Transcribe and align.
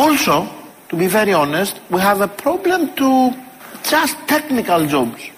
Also, 0.00 0.48
to 0.88 0.96
be 0.96 1.08
very 1.08 1.34
honest, 1.34 1.78
we 1.90 2.00
have 2.00 2.22
a 2.22 2.26
problem 2.26 2.88
to 2.94 3.34
just 3.84 4.16
technical 4.26 4.86
jobs. 4.86 5.28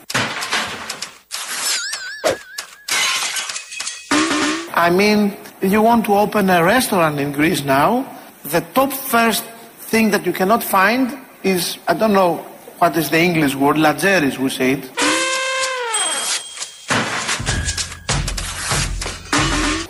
I 4.72 4.88
mean, 4.88 5.36
you 5.62 5.82
want 5.82 6.04
to 6.04 6.14
open 6.14 6.48
a 6.48 6.62
restaurant 6.62 7.18
in 7.18 7.32
Greece 7.32 7.64
now, 7.64 8.06
the 8.44 8.60
top 8.72 8.92
first 8.92 9.42
thing 9.90 10.12
that 10.12 10.24
you 10.24 10.32
cannot 10.32 10.62
find 10.62 11.12
is, 11.42 11.78
I 11.88 11.94
don't 11.94 12.12
know 12.12 12.36
what 12.78 12.96
is 12.96 13.10
the 13.10 13.18
English 13.18 13.56
word, 13.56 13.74
lageris 13.74 14.38
we 14.38 14.48
say 14.48 14.74
it. 14.74 14.90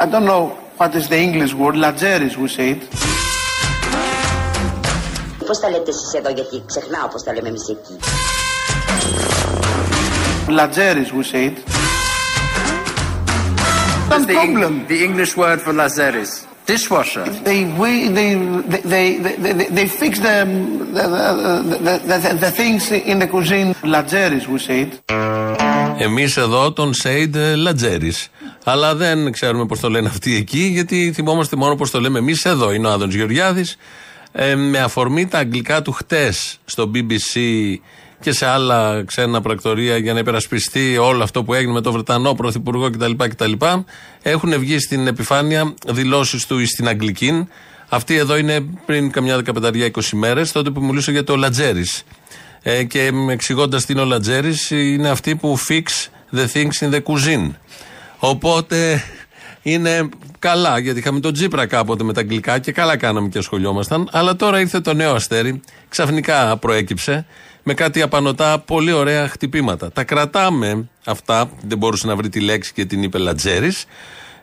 I 0.01 0.07
don't 0.11 0.25
know 0.25 0.49
what 0.79 0.95
is 0.95 1.11
the 1.11 1.21
English 1.21 1.53
word, 1.53 1.75
lageris 1.75 2.39
we 2.39 2.49
say 2.49 2.71
it. 2.71 3.02
Πώς 5.53 5.61
τα 5.61 5.71
λέτε 5.71 5.91
εσείς 5.91 6.13
εδώ 6.13 6.31
γιατί 6.31 6.63
ξεχνάω 6.67 7.09
πώς 7.09 7.23
τα 7.23 7.33
λέμε 7.33 7.49
εμείς 7.49 7.69
εκεί. 7.69 7.95
Lageris 10.59 11.11
we 11.17 11.23
say 11.33 11.45
it. 11.51 11.57
Some 14.11 14.27
the, 14.31 14.37
Eng- 14.43 14.55
problem. 14.55 14.75
the 14.93 14.99
English 15.07 15.33
word 15.43 15.59
for 15.65 15.73
lazeris. 15.81 16.33
Dishwasher. 16.71 17.27
They, 17.49 17.61
we, 17.83 17.93
they, 18.19 18.31
they, 18.95 19.07
they, 19.25 19.37
they, 19.45 19.67
they 19.79 19.87
fix 20.01 20.13
the, 20.27 20.37
the, 20.97 21.05
the, 21.17 21.95
the, 22.09 22.17
the, 22.25 22.31
the 22.45 22.51
things 22.61 22.83
in 23.13 23.17
the 23.23 23.29
cuisine. 23.35 23.69
Lageris 23.95 24.45
we 24.53 24.59
say 24.67 24.79
it. 24.87 24.93
Εμείς 25.99 26.37
εδώ 26.37 26.73
τον 26.73 26.95
Σέιντ 26.95 27.37
Λατζέρη. 27.57 28.13
Αλλά 28.65 28.95
δεν 28.95 29.33
ξέρουμε 29.33 29.67
πώς 29.67 29.81
το 29.81 29.91
λένε 29.91 30.09
αυτοί 30.09 30.37
εκεί, 30.37 30.63
γιατί 30.73 31.13
θυμόμαστε 31.15 31.57
μόνο 31.57 31.75
πώς 31.75 31.91
το 31.91 32.01
λέμε 32.01 32.19
εμείς 32.19 32.45
εδώ. 32.45 32.73
Είναι 32.73 32.87
ο 32.87 32.91
Άδων 32.91 33.11
Γεωργιάδης. 33.11 33.77
Ε, 34.33 34.55
με 34.55 34.79
αφορμή 34.79 35.27
τα 35.27 35.39
αγγλικά 35.39 35.83
του 35.83 35.93
χτες 35.93 36.59
στο 36.65 36.91
BBC 36.95 37.41
και 38.21 38.33
σε 38.33 38.47
άλλα 38.47 39.05
ξένα 39.05 39.41
πρακτορία 39.41 39.97
για 39.97 40.13
να 40.13 40.19
υπερασπιστεί 40.19 40.99
όλο 40.99 41.23
αυτό 41.23 41.45
που 41.45 41.55
έγινε 41.55 41.73
με 41.73 41.81
τον 41.81 41.93
Βρετανό 41.93 42.35
Πρωθυπουργό 42.35 42.91
κτλ. 42.91 43.13
κτλ 43.17 43.53
έχουν 44.23 44.59
βγει 44.59 44.79
στην 44.79 45.07
επιφάνεια 45.07 45.75
δηλώσεις 45.87 46.47
του 46.47 46.67
στην 46.67 46.89
Αγγλική. 46.89 47.49
Αυτή 47.89 48.17
εδώ 48.17 48.37
είναι 48.37 48.61
πριν 48.87 49.11
καμιά 49.11 49.37
δεκαπενταριά 49.37 49.91
20 49.95 50.01
μέρες, 50.13 50.53
τότε 50.53 50.71
που 50.71 50.85
μιλούσε 50.85 51.11
για 51.11 51.25
το 51.25 51.37
Λατζέρη. 51.37 51.85
Ε, 52.63 52.85
και 52.85 53.11
εξηγώντας 53.29 53.85
τι 53.85 53.93
είναι 53.93 54.03
ο 54.03 54.05
Λατζέρη, 54.05 54.55
είναι 54.71 55.09
αυτή 55.09 55.37
που 55.37 55.59
fix 55.69 55.83
the 56.37 56.47
things 56.53 56.89
in 56.89 56.95
the 56.95 57.01
cuisine. 57.03 57.51
Οπότε 58.19 59.05
είναι 59.63 60.09
καλά, 60.43 60.79
γιατί 60.79 60.99
είχαμε 60.99 61.21
τον 61.21 61.33
Τζίπρα 61.33 61.67
κάποτε 61.67 62.05
με 62.05 62.13
τα 62.13 62.21
αγγλικά 62.21 62.59
και 62.59 62.73
καλά 62.73 62.97
κάναμε 62.97 63.29
και 63.29 63.39
ασχολιόμασταν. 63.39 64.09
Αλλά 64.13 64.37
τώρα 64.37 64.61
ήρθε 64.61 64.81
το 64.81 64.95
νέο 64.95 65.15
αστέρι, 65.15 65.61
ξαφνικά 65.89 66.57
προέκυψε 66.57 67.27
με 67.63 67.75
κάτι 67.75 68.03
απανοτά 68.03 68.59
πολύ 68.59 68.93
ωραία 68.93 69.29
χτυπήματα. 69.29 69.93
Τα 69.93 70.05
κρατάμε 70.05 70.89
αυτά, 71.05 71.51
δεν 71.63 71.79
μπορούσε 71.79 72.07
να 72.07 72.17
βρει 72.17 72.29
τη 72.29 72.41
λέξη 72.41 72.73
και 72.73 72.85
την 72.85 73.03
είπε 73.03 73.19
Λατζέρης. 73.19 73.85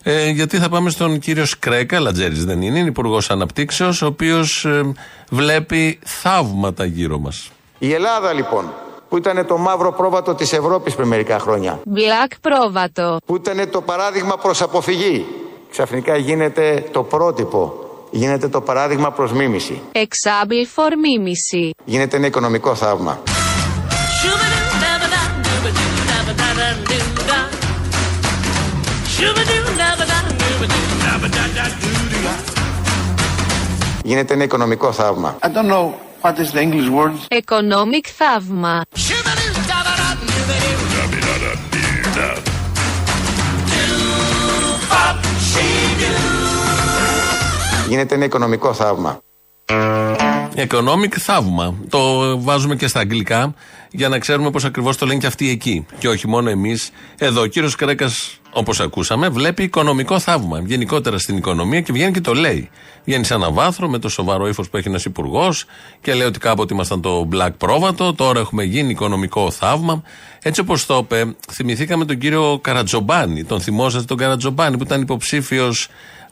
Ε, 0.04 0.30
γιατί 0.30 0.58
θα 0.58 0.70
πάμε 0.70 0.90
στον 0.90 1.20
κύριο 1.20 1.46
Σκρέκα, 1.46 2.00
Λατζέρης 2.00 2.46
δεν 2.46 2.62
είναι, 2.62 2.80
είναι 2.80 2.88
υπουργός 2.88 3.30
Αναπτύξεως, 3.30 4.02
ο 4.02 4.06
οποίος 4.06 4.68
βλέπει 5.30 6.00
θαύματα 6.06 6.86
γύρω 6.86 7.20
μας. 7.20 7.50
Η 7.80 7.94
Ελλάδα 7.94 8.34
λοιπόν, 8.34 8.74
που 9.10 9.18
ήταν 9.18 9.46
το 9.48 9.58
μαύρο 9.58 9.92
πρόβατο 9.92 10.36
της 10.36 10.54
Ευρώπης 10.54 10.96
πριν 10.96 11.08
μερικά 11.08 11.40
χρόνια, 11.40 11.80
Black 11.96 12.32
πρόβατο. 12.42 13.18
που 13.26 13.36
ήταν 13.36 13.70
το 13.70 13.82
παράδειγμα 13.82 14.38
προς 14.38 14.62
αποφυγή, 14.62 15.26
ξαφνικά 15.72 16.16
γίνεται 16.18 16.86
το 16.92 17.04
πρότυπο, 17.04 17.74
γίνεται 18.12 18.48
το 18.48 18.62
παράδειγμα 18.62 19.12
προς 19.12 19.32
μίμηση, 19.32 19.82
Example 19.92 20.66
for 20.76 20.92
μίμηση. 21.02 21.72
γίνεται 21.86 22.18
ένα 22.18 22.26
οικονομικό 22.28 22.76
θαύμα. 22.76 23.20
Γίνεται 34.04 34.34
ένα 34.34 34.44
οικονομικό 34.44 34.92
θαύμα. 34.92 35.38
I 35.42 35.48
don't 35.48 35.70
know 35.72 35.94
what 36.22 36.34
is 36.38 36.52
the 36.54 36.62
English 36.62 36.90
word. 36.90 37.42
Economic 37.46 38.06
θαύμα. 38.18 38.82
Γίνεται 47.90 48.16
ένα 48.16 48.26
οικονομικό 48.26 48.74
θαύμα. 48.74 49.22
Economic 50.56 51.18
θαύμα. 51.18 51.76
Το 51.90 52.00
βάζουμε 52.42 52.76
και 52.76 52.88
στα 52.88 53.00
αγγλικά 53.00 53.54
για 53.92 54.10
να 54.10 54.20
ξέρουμε 54.20 54.52
πώς 54.52 54.66
ακριβώς 54.66 54.98
το 54.98 55.06
λένε 55.06 55.20
και 55.20 55.28
αυτοί 55.28 55.50
εκεί. 55.50 55.86
Και 55.98 56.08
όχι 56.08 56.28
μόνο 56.28 56.50
εμείς. 56.50 56.92
Εδώ 57.18 57.42
ο 57.42 57.46
κύριος 57.46 57.76
Κρέκας, 57.76 58.40
όπως 58.52 58.80
ακούσαμε, 58.80 59.30
βλέπει 59.30 59.64
οικονομικό 59.64 60.20
θαύμα. 60.20 60.62
Γενικότερα 60.66 61.18
στην 61.18 61.38
οικονομία 61.38 61.82
και 61.82 61.92
βγαίνει 61.92 62.12
και 62.12 62.22
το 62.22 62.34
λέει. 62.34 62.70
Βγαίνει 63.06 63.24
σε 63.24 63.34
ένα 63.34 63.52
βάθρο 63.52 63.90
με 63.90 64.00
το 64.00 64.10
σοβαρό 64.10 64.48
ύφος 64.48 64.70
που 64.70 64.78
έχει 64.78 64.88
ένας 64.88 65.06
υπουργός 65.06 65.66
και 66.02 66.14
λέει 66.14 66.28
ότι 66.28 66.40
κάποτε 66.40 66.74
ήμασταν 66.74 67.02
το 67.02 67.28
Black 67.32 67.52
Πρόβατο, 67.58 68.14
τώρα 68.14 68.40
έχουμε 68.40 68.64
γίνει 68.64 68.90
οικονομικό 68.90 69.52
θαύμα. 69.52 70.04
Έτσι 70.42 70.62
όπως 70.62 70.86
το 70.86 70.98
είπε, 70.98 71.36
θυμηθήκαμε 71.52 72.06
τον 72.06 72.18
κύριο 72.18 72.60
Καρατζομπάνη. 72.62 73.44
Τον 73.44 73.62
θυμόσαστε 73.62 74.06
τον 74.06 74.18
Καρατζομπάνη 74.18 74.78
που 74.78 74.84
ήταν 74.84 75.02
υποψήφιος 75.02 75.90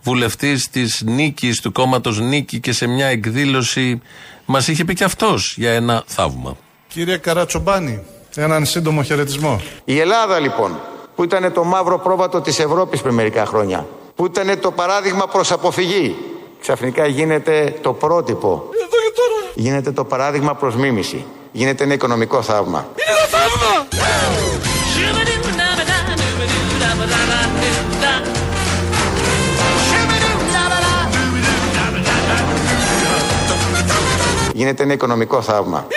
βουλευτής 0.07 0.69
της 0.69 1.01
Νίκης, 1.06 1.62
του 1.62 1.72
κόμματος 1.72 2.19
Νίκη 2.19 2.59
και 2.59 2.72
σε 2.72 2.88
μια 2.88 3.07
εκδήλωση 3.07 4.01
μας 4.45 4.68
είχε 4.68 4.85
πει 4.85 4.94
και 4.94 5.03
αυτός 5.03 5.56
για 5.57 5.72
ένα 5.72 6.03
θαύμα. 6.06 6.57
Κύριε 6.88 7.18
Καρατσομπάνη, 7.18 8.03
έναν 8.35 8.66
σύντομο 8.66 9.03
χαιρετισμό. 9.03 9.62
Η 9.85 10.00
Ελλάδα 10.00 10.40
λοιπόν, 10.40 10.79
που 11.16 11.23
ήταν 11.23 11.53
το 11.53 11.63
μαύρο 11.63 12.00
πρόβατο 12.00 12.41
της 12.41 12.59
Ευρώπης 12.59 13.01
πριν 13.01 13.13
μερικά 13.13 13.45
χρόνια, 13.45 13.88
που 14.16 14.25
ήταν 14.25 14.59
το 14.59 14.72
παράδειγμα 14.72 15.28
προς 15.28 15.51
αποφυγή, 15.51 16.16
ξαφνικά 16.62 17.07
γίνεται 17.07 17.75
το 17.81 17.94
πρότυπο, 17.94 18.63
γίνεται 19.56 19.91
το 19.91 20.03
παράδειγμα 20.03 20.56
προς 20.56 20.75
μίμηση, 20.75 21.25
γίνεται 21.51 21.84
ένα 21.84 21.94
οικονομικό 21.94 22.41
θαύμα. 22.41 22.88
Γίνεται 34.57 34.84
ένα 34.84 34.94
οικονομικό 34.94 35.41
θαύμα. 35.41 35.88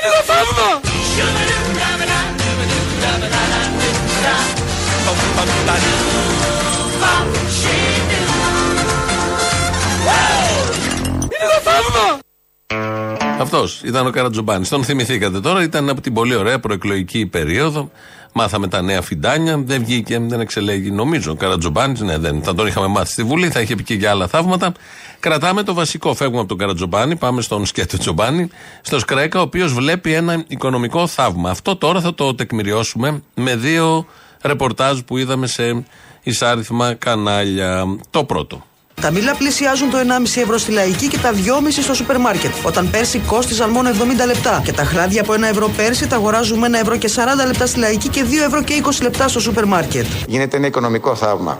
Αυτός 13.39 13.83
ήταν 13.85 14.07
ο 14.07 14.11
Καρατζομπάνη. 14.11 14.67
Τον 14.67 14.85
θυμηθήκατε 14.85 15.41
τώρα, 15.41 15.63
ήταν 15.63 15.89
από 15.89 16.01
την 16.01 16.15
πολύ 16.15 16.35
ωραία 16.35 16.61
προεκλογική 16.61 17.27
περίοδο. 17.27 17.91
Μάθαμε 18.33 18.69
τα 18.69 18.83
νέα 18.83 19.03
φιντάνια, 19.03 19.59
δεν 19.59 19.85
βγήκε, 19.85 20.19
δεν 20.19 20.41
εξελέγει. 20.41 20.91
Νομίζω 20.91 21.33
ο 21.33 21.35
Καρατζομπάνης, 21.35 22.01
ναι, 22.01 22.19
δεν 22.19 22.43
θα 22.43 22.55
τον 22.55 22.67
είχαμε 22.67 22.87
μάθει 22.87 23.13
στη 23.13 23.23
Βουλή, 23.23 23.49
θα 23.51 23.61
είχε 23.61 23.75
πει 23.75 23.83
και 23.83 23.95
για 23.95 24.11
άλλα 24.11 24.27
θαύματα. 24.27 24.73
Κρατάμε 25.21 25.63
το 25.63 25.75
βασικό, 25.75 26.15
φεύγουμε 26.15 26.39
από 26.39 26.49
τον 26.49 26.59
Καρατζομπάνη, 26.59 27.17
πάμε 27.17 27.41
στον 27.41 27.67
Σκέτο 27.67 27.99
Τζομπάνη, 27.99 28.49
στο 28.81 28.99
Σκρέκα, 28.99 29.39
ο 29.39 29.43
οποίος 29.43 29.73
βλέπει 29.73 30.13
ένα 30.13 30.45
οικονομικό 30.49 31.07
θαύμα. 31.07 31.51
Αυτό 31.51 31.77
τώρα 31.77 32.01
θα 32.01 32.15
το 32.15 32.35
τεκμηριώσουμε 32.35 33.23
με 33.35 33.57
δύο 33.57 34.07
ρεπορτάζ 34.43 34.99
που 34.99 35.17
είδαμε 35.17 35.47
σε 35.47 35.85
εισάριθμα 36.23 36.95
κανάλια. 36.95 37.85
Το 38.11 38.25
πρώτο. 38.25 38.65
Τα 39.01 39.11
μήλα 39.11 39.35
πλησιάζουν 39.35 39.91
το 39.91 39.99
1,5 39.99 40.43
ευρώ 40.43 40.59
στη 40.59 40.73
λαϊκή 40.73 41.09
και 41.09 41.19
τα 41.19 41.33
2,5 41.33 41.39
στο 41.83 41.95
σούπερ 41.95 42.19
μάρκετ. 42.19 42.51
Όταν 42.63 42.91
πέρσι 42.91 43.19
κόστιζαν 43.19 43.71
μόνο 43.71 43.91
70 43.91 44.27
λεπτά. 44.27 44.61
Και 44.65 44.73
τα 44.73 44.85
χλάδια 44.85 45.21
από 45.21 45.33
1 45.33 45.43
ευρώ 45.43 45.69
πέρσι 45.69 46.07
τα 46.07 46.17
αγοράζουμε 46.17 46.69
1 46.71 46.75
ευρώ 46.81 46.97
και 46.97 47.11
40 47.17 47.47
λεπτά 47.47 47.67
στη 47.67 47.79
λαϊκή 47.79 48.09
και 48.09 48.25
2 48.31 48.47
ευρώ 48.47 48.63
και 48.63 48.83
20 48.85 49.03
λεπτά 49.03 49.29
στο 49.29 49.41
σούπερ 49.41 49.65
μάρκετ. 49.65 50.07
Γίνεται 50.27 50.57
ένα 50.57 50.67
οικονομικό 50.67 51.15
θαύμα. 51.15 51.59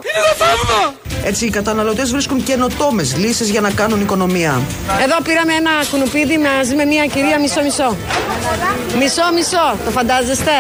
Έτσι 1.25 1.47
οι 1.47 1.51
καταναλωτές 1.51 2.11
βρίσκουν 2.11 2.43
καινοτόμες 2.43 3.17
λύσεις 3.17 3.49
για 3.49 3.61
να 3.61 3.71
κάνουν 3.71 4.01
οικονομία. 4.01 4.61
Εδώ 5.03 5.17
πήραμε 5.23 5.53
ένα 5.53 5.71
κουνουπίδι 5.91 6.39
μαζί 6.39 6.75
με 6.75 6.85
μια 6.85 7.07
κυρία 7.07 7.39
μισό-μισό. 7.41 7.97
Μισό-μισό, 8.99 9.77
το 9.85 9.91
φαντάζεστε; 9.91 10.51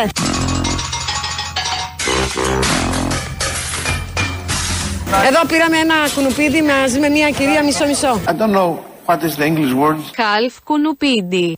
Εδώ 5.12 5.46
πήραμε 5.46 5.76
ένα 5.76 5.94
κουνουπίδι 6.14 6.62
μαζί 6.62 6.98
με 6.98 7.08
μια 7.08 7.30
κυρία 7.30 7.64
μισό-μισό. 7.64 8.20
I 8.26 8.30
don't 8.30 8.54
know 8.56 8.76
what 9.06 9.16
is 9.16 9.40
the 9.40 9.46
English 9.46 9.74
word. 9.82 9.96
Χαλφ 10.16 10.54
κουνουπίδι. 10.64 11.54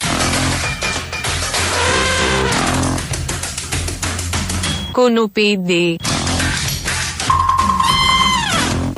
Κουνουπίδι. 4.93 5.97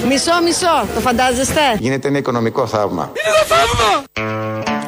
Μισό-μισό, 0.09 0.87
το 0.95 1.01
φαντάζεστε; 1.01 1.61
Γίνεται 1.79 2.09
ένα 2.09 2.19
οικονομικό 2.19 2.67
θαύμα. 2.67 3.13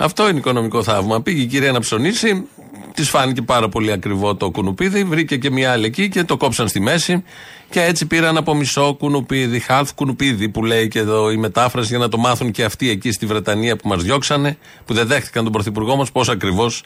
Αυτό 0.00 0.28
είναι 0.28 0.38
οικονομικό 0.38 0.82
θαύμα. 0.82 1.20
Πήγε 1.22 1.42
η 1.42 1.46
κυρία 1.46 1.72
να 1.72 1.80
ψωνίσει, 1.80 2.48
της 2.96 3.08
φάνηκε 3.08 3.42
πάρα 3.42 3.68
πολύ 3.68 3.92
ακριβό 3.92 4.34
το 4.34 4.50
κουνουπίδι, 4.50 5.04
βρήκε 5.04 5.36
και 5.36 5.50
μια 5.50 5.72
άλλη 5.72 5.86
εκεί 5.86 6.08
και 6.08 6.24
το 6.24 6.36
κόψαν 6.36 6.68
στη 6.68 6.80
μέση. 6.80 7.24
Και 7.70 7.82
έτσι 7.82 8.06
πήραν 8.06 8.36
από 8.36 8.54
μισό 8.54 8.94
κουνουπίδι, 8.98 9.64
half 9.68 9.84
κουνουπίδι 9.94 10.48
που 10.48 10.64
λέει 10.64 10.88
και 10.88 10.98
εδώ 10.98 11.30
η 11.30 11.36
μετάφραση 11.36 11.88
για 11.88 11.98
να 11.98 12.08
το 12.08 12.18
μάθουν 12.18 12.50
και 12.50 12.64
αυτοί 12.64 12.90
εκεί 12.90 13.12
στη 13.12 13.26
Βρετανία 13.26 13.76
που 13.76 13.88
μας 13.88 14.02
διώξανε, 14.02 14.58
που 14.84 14.94
δεν 14.94 15.06
δέχτηκαν 15.06 15.42
τον 15.44 15.52
Πρωθυπουργό 15.52 15.96
μας, 15.96 16.12
πώς 16.12 16.28
ακριβώς 16.28 16.82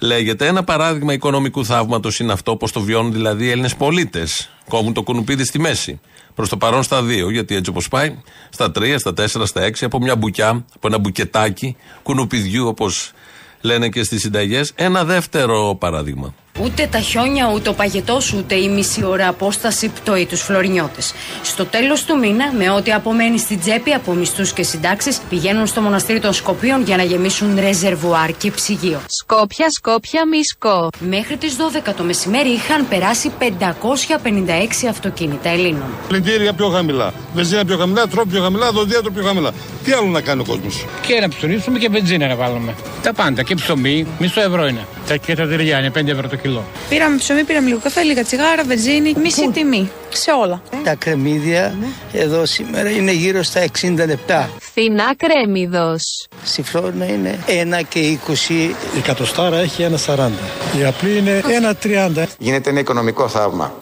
λέγεται. 0.00 0.46
Ένα 0.46 0.64
παράδειγμα 0.64 1.12
οικονομικού 1.12 1.64
θαύματος 1.64 2.20
είναι 2.20 2.32
αυτό, 2.32 2.56
πώς 2.56 2.72
το 2.72 2.80
βιώνουν 2.80 3.12
δηλαδή 3.12 3.44
οι 3.44 3.50
Έλληνες 3.50 3.74
πολίτες. 3.74 4.50
Κόβουν 4.68 4.92
το 4.92 5.02
κουνουπίδι 5.02 5.44
στη 5.44 5.58
μέση. 5.58 6.00
Προς 6.34 6.48
το 6.48 6.56
παρόν 6.56 6.82
στα 6.82 7.02
δύο, 7.02 7.30
γιατί 7.30 7.54
έτσι 7.54 7.70
όπως 7.70 7.88
πάει, 7.88 8.16
στα 8.50 8.70
τρία, 8.70 8.98
στα 8.98 9.14
τέσσερα, 9.14 9.46
στα 9.46 9.62
έξι, 9.62 9.84
από 9.84 9.98
μια 9.98 10.16
μπουκιά, 10.16 10.48
από 10.48 10.86
ένα 10.88 10.98
μπουκετάκι 10.98 11.76
κουνουπιδιού, 12.02 12.66
όπως 12.66 13.12
λένε 13.60 13.88
και 13.88 14.02
στις 14.02 14.20
συνταγές. 14.20 14.72
Ένα 14.74 15.04
δεύτερο 15.04 15.76
παράδειγμα. 15.78 16.34
Ούτε 16.62 16.88
τα 16.90 16.98
χιόνια, 16.98 17.50
ούτε 17.54 17.68
ο 17.68 17.72
παγετός, 17.72 18.32
ούτε 18.32 18.54
η 18.54 18.68
μισή 18.68 19.04
ώρα 19.04 19.28
απόσταση 19.28 19.88
πτωεί 19.88 20.26
τους 20.26 20.40
φλωρινιώτες. 20.40 21.14
Στο 21.42 21.64
τέλος 21.64 22.04
του 22.04 22.18
μήνα, 22.18 22.52
με 22.52 22.70
ό,τι 22.70 22.92
απομένει 22.92 23.38
στην 23.38 23.60
τσέπη 23.60 23.92
από 23.92 24.12
μισθούς 24.12 24.52
και 24.52 24.62
συντάξεις, 24.62 25.20
πηγαίνουν 25.28 25.66
στο 25.66 25.80
μοναστήρι 25.80 26.20
των 26.20 26.32
Σκοπίων 26.32 26.82
για 26.82 26.96
να 26.96 27.02
γεμίσουν 27.02 27.58
ρεζερβουάρ 27.60 28.36
και 28.36 28.50
ψυγείο. 28.50 29.00
Σκόπια, 29.06 29.70
Σκόπια, 29.70 30.26
Μισκό. 30.26 30.88
Μέχρι 30.98 31.36
τις 31.36 31.56
12 31.56 31.94
το 31.96 32.02
μεσημέρι 32.02 32.48
είχαν 32.48 32.88
περάσει 32.88 33.32
556 33.38 34.86
αυτοκίνητα 34.88 35.48
Ελλήνων. 35.48 35.88
Πλυντήρια 36.08 36.52
πιο 36.52 36.68
χαμηλά, 36.68 37.12
βενζίνα 37.34 37.64
πιο 37.64 37.76
χαμηλά, 37.76 38.06
τρόπο 38.08 38.28
πιο 38.30 38.42
χαμηλά, 38.42 38.70
δοντίατρο 38.70 39.10
πιο 39.10 39.22
χαμηλά. 39.24 39.50
Τι 39.84 39.92
άλλο 39.92 40.06
να 40.06 40.20
κάνει 40.20 40.40
ο 40.40 40.44
κόσμος; 40.44 40.84
Και 41.06 41.20
να 41.20 41.28
ψωνίσουμε 41.28 41.78
και 41.78 41.88
βενζίνα 41.88 42.26
να 42.26 42.36
βάλουμε. 42.36 42.74
Τα 43.02 43.12
πάντα 43.12 43.42
και 43.42 43.54
ψωμί, 43.54 44.06
μισό 44.18 44.40
ευρώ 44.40 44.66
είναι. 44.66 44.86
Τα 45.08 45.16
και 45.16 45.34
τα 45.34 45.46
τυριά 45.46 45.78
είναι 45.78 45.90
5 45.90 46.06
ευρώ 46.06 46.28
το 46.28 46.36
κιλό. 46.36 46.47
Πήραμε 46.88 47.16
ψωμί, 47.16 47.44
πήραμε 47.44 47.68
λίγο 47.68 47.80
καφέ, 47.82 48.02
λίγα 48.02 48.24
τσιγάρα, 48.24 48.64
βενζίνη, 48.64 49.14
μισή 49.22 49.50
τιμή. 49.50 49.90
Σε 50.08 50.30
όλα. 50.30 50.62
Τα 50.84 50.94
κρεμμύδια 50.94 51.74
εδώ 52.12 52.46
σήμερα 52.46 52.90
είναι 52.90 53.12
γύρω 53.12 53.42
στα 53.42 53.64
60 53.80 53.94
λεπτά. 54.06 54.50
Φθηνά 54.60 55.14
κρέμιδο. 55.16 55.96
Στη 56.44 56.62
Φλόρινα 56.62 57.04
είναι 57.04 57.38
1 57.46 57.82
και 57.88 58.18
20. 58.26 58.74
Η 58.96 59.00
κατοστάρα 59.02 59.56
έχει 59.56 59.82
ένα 59.82 59.98
40. 60.06 60.30
Η 60.78 60.84
απλή 60.84 61.18
είναι 61.18 61.42
ένα 61.48 61.76
30. 61.82 62.24
Γίνεται 62.38 62.70
ένα 62.70 62.80
οικονομικό 62.80 63.28
θαύμα. 63.28 63.74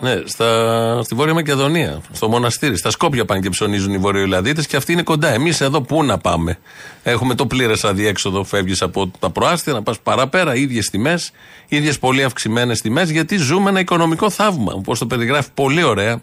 Ναι, 0.00 0.22
στα, 0.24 1.02
στη 1.02 1.14
Βόρεια 1.14 1.34
Μακεδονία, 1.34 2.00
στο 2.12 2.28
μοναστήρι. 2.28 2.76
Στα 2.76 2.90
Σκόπια 2.90 3.24
πάνε 3.24 3.40
και 3.40 3.50
ψωνίζουν 3.50 3.92
οι 3.92 3.98
Βορειοϊλαδίτε 3.98 4.62
και 4.62 4.76
αυτοί 4.76 4.92
είναι 4.92 5.02
κοντά. 5.02 5.28
Εμείς 5.28 5.60
εδώ 5.60 5.80
πού 5.80 6.04
να 6.04 6.18
πάμε; 6.18 6.58
Έχουμε 7.02 7.34
το 7.34 7.46
πλήρες 7.46 7.84
αδιέξοδο, 7.84 8.44
φεύγεις 8.44 8.82
από 8.82 9.10
τα 9.18 9.30
προάστια, 9.30 9.72
να 9.72 9.82
πας 9.82 10.00
παραπέρα, 10.00 10.54
ίδιες 10.56 10.90
τιμές, 10.90 11.30
ίδιες 11.68 11.98
πολύ 11.98 12.24
αυξημένες 12.24 12.80
τιμές, 12.80 13.10
γιατί 13.10 13.36
ζούμε 13.36 13.70
ένα 13.70 13.80
οικονομικό 13.80 14.30
θαύμα. 14.30 14.72
Όπως 14.72 14.98
το 14.98 15.06
περιγράφει 15.06 15.48
πολύ 15.54 15.82
ωραία 15.82 16.22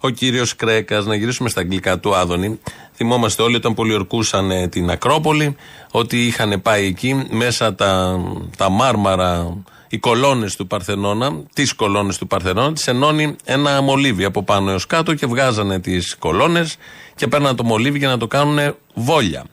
ο 0.00 0.08
κύριος 0.08 0.56
Κρέκας. 0.56 1.06
Να 1.06 1.14
γυρίσουμε 1.14 1.48
στα 1.48 1.60
αγγλικά 1.60 1.98
του 1.98 2.14
Άδωνη. 2.14 2.58
Θυμόμαστε 2.94 3.42
όλοι 3.42 3.56
όταν 3.56 3.74
πολιορκούσαν 3.74 4.50
ε, 4.50 4.68
την 4.68 4.90
Ακρόπολη, 4.90 5.56
ότι 5.90 6.26
είχαν 6.26 6.62
πάει 6.62 6.84
εκεί 6.86 7.26
μέσα 7.30 7.74
τα, 7.74 8.20
τα 8.56 8.68
μάρμαρα 8.68 9.56
οι 9.88 9.98
κολόνες 9.98 10.56
του 10.56 10.66
Παρθενώνα, 10.66 11.42
τις 11.52 11.72
κολόνες 11.72 12.18
του 12.18 12.26
Παρθενώνα, 12.26 12.72
τις 12.72 12.86
ενώνει 12.86 13.36
ένα 13.44 13.80
μολύβι 13.80 14.24
από 14.24 14.42
πάνω 14.42 14.70
έως 14.70 14.86
κάτω 14.86 15.14
και 15.14 15.26
βγάζανε 15.26 15.80
τις 15.80 16.16
κολόνες 16.18 16.76
και 17.14 17.26
παίρναν 17.26 17.56
το 17.56 17.64
μολύβι 17.64 17.98
για 17.98 18.08
να 18.08 18.18
το 18.18 18.26
κάνουν 18.26 18.76
βόλια. 18.94 19.44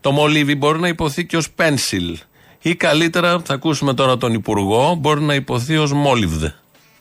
Το 0.00 0.12
μολύβι 0.12 0.54
μπορεί 0.54 0.80
να 0.80 0.88
υποθεί 0.88 1.26
και 1.26 1.36
ως 1.36 1.50
πένσιλ 1.50 2.18
ή 2.62 2.74
καλύτερα, 2.74 3.40
θα 3.44 3.54
ακούσουμε 3.54 3.94
τώρα 3.94 4.16
τον 4.18 4.32
Υπουργό, 4.32 4.94
μπορεί 4.94 5.20
να 5.20 5.34
υποθεί 5.34 5.76
ως 5.76 5.92
μόλιβδ. 5.92 6.44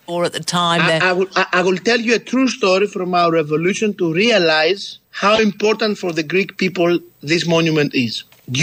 Or 0.07 0.25
at 0.25 0.33
the 0.33 0.43
time 0.43 0.81
I, 0.81 0.97
I, 1.09 1.13
will, 1.13 1.29
I 1.59 1.61
will 1.61 1.81
tell 1.89 2.01
you 2.07 2.13
a 2.15 2.23
true 2.31 2.47
story 2.47 2.87
from 2.95 3.09
our 3.13 3.31
revolution 3.31 3.93
to 3.99 4.05
realize 4.23 4.83
how 5.23 5.35
important 5.49 5.97
for 6.01 6.11
the 6.11 6.25
Greek 6.33 6.57
people 6.57 6.91
this 7.31 7.43
monument 7.47 7.91
is. 7.93 8.13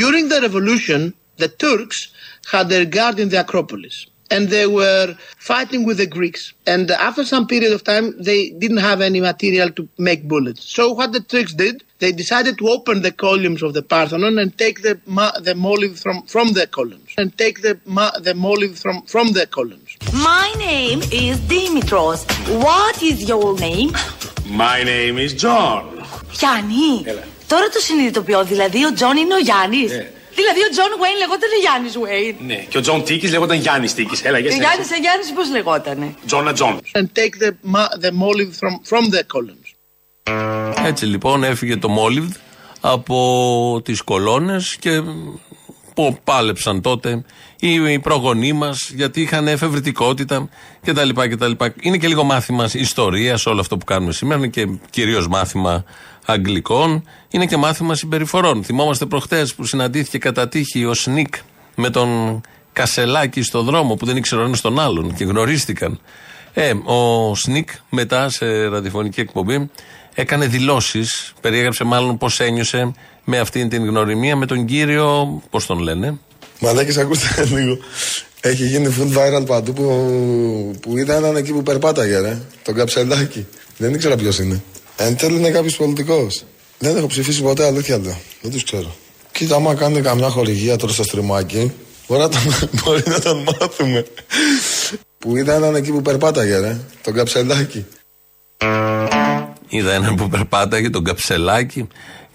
During 0.00 0.24
the 0.28 0.40
revolution, 0.46 1.00
the 1.42 1.48
Turks 1.48 1.98
had 2.51 2.69
their 2.69 2.85
guard 2.85 3.19
in 3.19 3.29
the 3.29 3.39
Acropolis. 3.39 4.07
And 4.31 4.49
they 4.49 4.65
were 4.65 5.15
fighting 5.37 5.81
with 5.85 5.97
the 5.97 6.07
Greeks. 6.07 6.53
And 6.65 6.89
after 6.89 7.23
some 7.23 7.45
period 7.45 7.71
of 7.71 7.83
time, 7.83 8.05
they 8.19 8.49
didn't 8.61 8.83
have 8.89 8.99
any 9.09 9.21
material 9.21 9.69
to 9.77 9.87
make 9.99 10.27
bullets. 10.27 10.63
So 10.77 10.83
what 10.91 11.11
the 11.11 11.19
Turks 11.19 11.53
did, 11.53 11.83
they 11.99 12.11
decided 12.11 12.57
to 12.57 12.65
open 12.69 13.03
the 13.03 13.11
columns 13.11 13.61
of 13.61 13.71
the 13.77 13.83
Parthenon 13.83 14.39
and 14.39 14.57
take 14.57 14.81
the 14.81 14.93
the 15.47 15.55
molive 15.65 15.97
from 16.03 16.17
from 16.33 16.47
the 16.57 16.65
columns 16.77 17.09
and 17.19 17.27
take 17.37 17.61
the 17.65 17.73
the 18.27 18.33
molive 18.45 18.77
from 18.83 18.97
from 19.13 19.27
the 19.37 19.45
columns. 19.57 19.89
My 20.31 20.47
name 20.57 20.99
is 21.25 21.35
Dimitros. 21.53 22.19
What 22.67 22.95
is 23.11 23.17
your 23.31 23.49
name? 23.67 23.91
My 24.63 24.77
name 24.93 25.15
is 25.25 25.31
John. 25.43 25.83
Γιάννη. 26.39 27.03
Τώρα 27.47 27.69
το 27.69 27.79
συνειδητοποιώ. 27.79 28.43
Δηλαδή 28.43 28.85
ο 28.85 28.93
Τζον 28.93 29.17
είναι 29.17 29.33
ο 29.33 29.37
Γιάννης. 29.39 29.91
Δηλαδή 30.40 30.60
ο 30.68 30.70
Τζον 30.74 30.92
Βέιν 31.00 31.16
λεγόταν 31.22 31.50
Γιάννης 31.64 31.94
Βέιν. 32.02 32.34
Ναι, 32.50 32.58
και 32.70 32.78
ο 32.78 32.80
Τζον 32.80 33.00
Τίκης 33.04 33.30
λεγόταν 33.30 33.58
Γιάννης 33.64 33.94
Τίκης. 33.94 34.22
Έλα, 34.24 34.38
για 34.38 34.50
Και 34.50 34.56
Γιάννη 34.56 34.84
σε 34.84 34.96
Γιάννης 35.04 35.32
πώ 35.36 35.42
λεγότανε. 35.56 36.14
Τζόνα 36.26 36.52
Τζον. 36.52 36.80
And 36.98 37.06
take 37.20 37.34
the 37.44 37.50
the 38.04 38.12
molive 38.22 38.52
from 38.60 38.74
from 38.90 39.04
the 39.14 39.22
columns. 39.34 39.68
Έτσι 40.84 41.04
λοιπόν 41.06 41.44
έφυγε 41.44 41.76
το 41.76 41.88
μόλιβδ 41.88 42.36
από 42.80 43.80
τις 43.84 44.02
κολόνες 44.02 44.76
και 44.80 45.02
που 45.98 46.18
πάλεψαν 46.24 46.80
τότε 46.80 47.24
οι 47.58 47.98
προγονείς 47.98 48.52
μας 48.52 48.90
γιατί 48.94 49.20
είχαν 49.20 49.48
εφευρετικότητα 49.48 50.48
κτλ. 50.84 51.08
κτλ. 51.14 51.50
Είναι 51.80 51.96
και 51.96 52.08
λίγο 52.08 52.24
μάθημα 52.24 52.68
ιστορίας 52.72 53.46
όλο 53.46 53.60
αυτό 53.60 53.76
που 53.76 53.84
κάνουμε 53.84 54.12
σήμερα 54.12 54.38
είναι 54.38 54.48
και 54.48 54.68
κυρίως 54.90 55.28
μάθημα 55.28 55.84
αγγλικών 56.26 57.04
είναι 57.30 57.46
και 57.46 57.56
μάθημα 57.56 57.94
συμπεριφορών. 57.94 58.64
Θυμόμαστε 58.64 59.06
προχτές 59.06 59.54
που 59.54 59.64
συναντήθηκε 59.64 60.18
κατά 60.18 60.48
τύχη 60.48 60.84
ο 60.84 60.94
Σνικ 60.94 61.34
με 61.74 61.90
τον 61.90 62.40
Κασελάκη 62.72 63.42
στο 63.42 63.62
δρόμο 63.62 63.94
που 63.94 64.06
δεν 64.06 64.16
ήξερε 64.16 64.40
ο 64.40 64.44
ένας 64.44 64.60
τον 64.60 64.78
άλλον 64.78 65.14
και 65.14 65.24
γνωρίστηκαν. 65.24 66.00
Ε, 66.52 66.72
ο 66.84 67.34
Σνικ 67.34 67.68
μετά 67.90 68.28
σε 68.28 68.66
ραδιοφωνική 68.66 69.20
εκπομπή 69.20 69.70
έκανε 70.14 70.46
δηλώσεις, 70.46 71.32
περιέγραψε 71.40 71.84
μάλλον 71.84 72.18
πώς 72.18 72.40
ένιωσε 72.40 72.92
με 73.30 73.38
αυτήν 73.38 73.68
την 73.68 73.84
γνωριμία 73.84 74.36
με 74.36 74.46
τον 74.46 74.64
κύριο. 74.64 75.42
Πώς 75.50 75.66
τον 75.66 75.78
λένε; 75.78 76.18
Μαλάκες 76.60 76.96
ακούστε 76.96 77.26
λίγο. 77.54 77.78
Έχει 78.40 78.66
γίνει 78.66 78.94
food 78.98 79.16
viral 79.18 79.46
παντού 79.46 79.72
που, 79.72 79.84
που 80.80 80.98
είδα 80.98 81.14
έναν 81.14 81.36
εκεί 81.36 81.52
που 81.52 81.62
περπάταγε, 81.62 82.18
ρε. 82.18 82.38
Τον 82.62 82.74
καψελάκι. 82.74 83.46
Δεν 83.76 83.94
ήξερα 83.94 84.16
ποιος 84.16 84.38
είναι. 84.38 84.62
Εν 84.96 85.16
τέλει 85.16 85.36
είναι 85.36 85.50
κάποιος 85.50 85.76
πολιτικός. 85.76 86.44
Δεν 86.78 86.96
έχω 86.96 87.06
ψηφίσει 87.06 87.42
ποτέ, 87.42 87.66
αλήθεια 87.66 87.98
λέω. 87.98 88.18
Δεν 88.42 88.50
τους 88.50 88.64
ξέρω. 88.64 88.94
Κοίτα, 89.32 89.54
άμα 89.54 89.74
κάνει 89.74 90.00
καμιά 90.00 90.28
χορηγία 90.28 90.76
τώρα 90.76 90.92
στο 90.92 91.02
στριμάκι, 91.02 91.72
μπορεί 92.08 92.20
να 92.20 92.28
τον, 92.28 92.40
μπορεί 92.84 93.02
να 93.06 93.20
τον 93.20 93.42
μάθουμε. 93.42 94.06
που 95.18 95.36
είδα 95.36 95.54
έναν 95.54 95.74
εκεί 95.74 95.90
που 95.90 96.02
περπάταγε, 96.02 96.58
ρε. 96.58 96.80
Τον 97.02 97.14
καψελάκι. 97.14 97.84
Είδα 99.68 99.92
έναν 99.92 100.14
που 100.14 100.28
περπάταγε, 100.28 100.90
τον 100.90 101.04
καψελάκι 101.04 101.88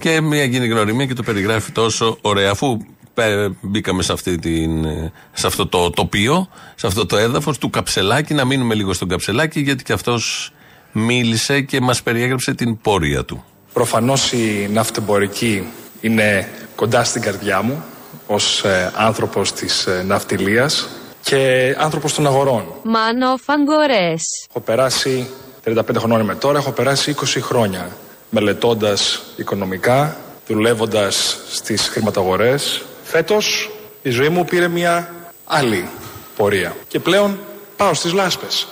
και 0.03 0.21
μια 0.21 0.43
γίνει 0.43 0.67
γνωριμία 0.67 1.05
και 1.05 1.13
το 1.13 1.23
περιγράφει 1.23 1.71
τόσο 1.71 2.17
ωραία. 2.21 2.51
Αφού 2.51 2.77
πέ- 3.13 3.51
μπήκαμε 3.61 4.03
σε, 4.03 4.13
αυτή 4.13 4.39
την, 4.39 4.85
σε 5.33 5.47
αυτό 5.47 5.67
το 5.67 5.89
τοπίο, 5.89 6.47
σε 6.75 6.87
αυτό 6.87 7.05
το 7.05 7.17
έδαφος 7.17 7.57
του 7.57 7.69
καψελάκι, 7.69 8.33
να 8.33 8.45
μείνουμε 8.45 8.73
λίγο 8.73 8.93
στον 8.93 9.07
καψελάκι, 9.07 9.59
γιατί 9.59 9.83
και 9.83 9.93
αυτός 9.93 10.51
μίλησε 10.91 11.61
και 11.61 11.81
μας 11.81 12.03
περιέγραψε 12.03 12.53
την 12.53 12.81
πορεία 12.81 13.25
του. 13.25 13.43
Προφανώς 13.73 14.31
η 14.31 14.69
ναυτεμπορική 14.73 15.67
είναι 16.01 16.49
κοντά 16.75 17.03
στην 17.03 17.21
καρδιά 17.21 17.61
μου 17.61 17.83
ως 18.27 18.63
ε, 18.63 18.91
άνθρωπος 18.95 19.53
της 19.53 19.85
ε, 19.85 20.03
ναυτιλίας 20.05 20.89
και 21.21 21.75
άνθρωπος 21.79 22.13
των 22.13 22.27
αγορών. 22.27 22.65
Μάνο 22.83 23.37
Φαγκορές. 23.37 24.45
Έχω 24.49 24.59
περάσει 24.59 25.27
35 25.65 25.81
χρονών 25.97 26.19
είμαι 26.21 26.35
τώρα, 26.35 26.57
έχω 26.57 26.71
περάσει 26.71 27.15
20 27.19 27.23
χρόνια 27.41 27.91
μελετώντας 28.33 29.21
οικονομικά, 29.35 30.17
δουλεύοντας 30.47 31.37
στις 31.51 31.87
χρηματαγορές. 31.87 32.81
Φέτος 33.03 33.69
η 34.01 34.09
ζωή 34.09 34.29
μου 34.29 34.45
πήρε 34.45 34.67
μια 34.67 35.13
άλλη 35.45 35.89
πορεία 36.35 36.75
και 36.87 36.99
πλέον 36.99 37.39
πάω 37.75 37.93
στις 37.93 38.13
λάσπες. 38.13 38.67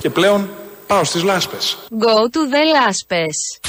Και 0.00 0.10
πλέον 0.10 0.50
πάω 0.86 1.04
στις 1.04 1.22
λάσπες. 1.22 1.78
Go 1.90 2.14
to 2.34 2.54
the 2.54 2.64
Λάσπες. 2.74 3.60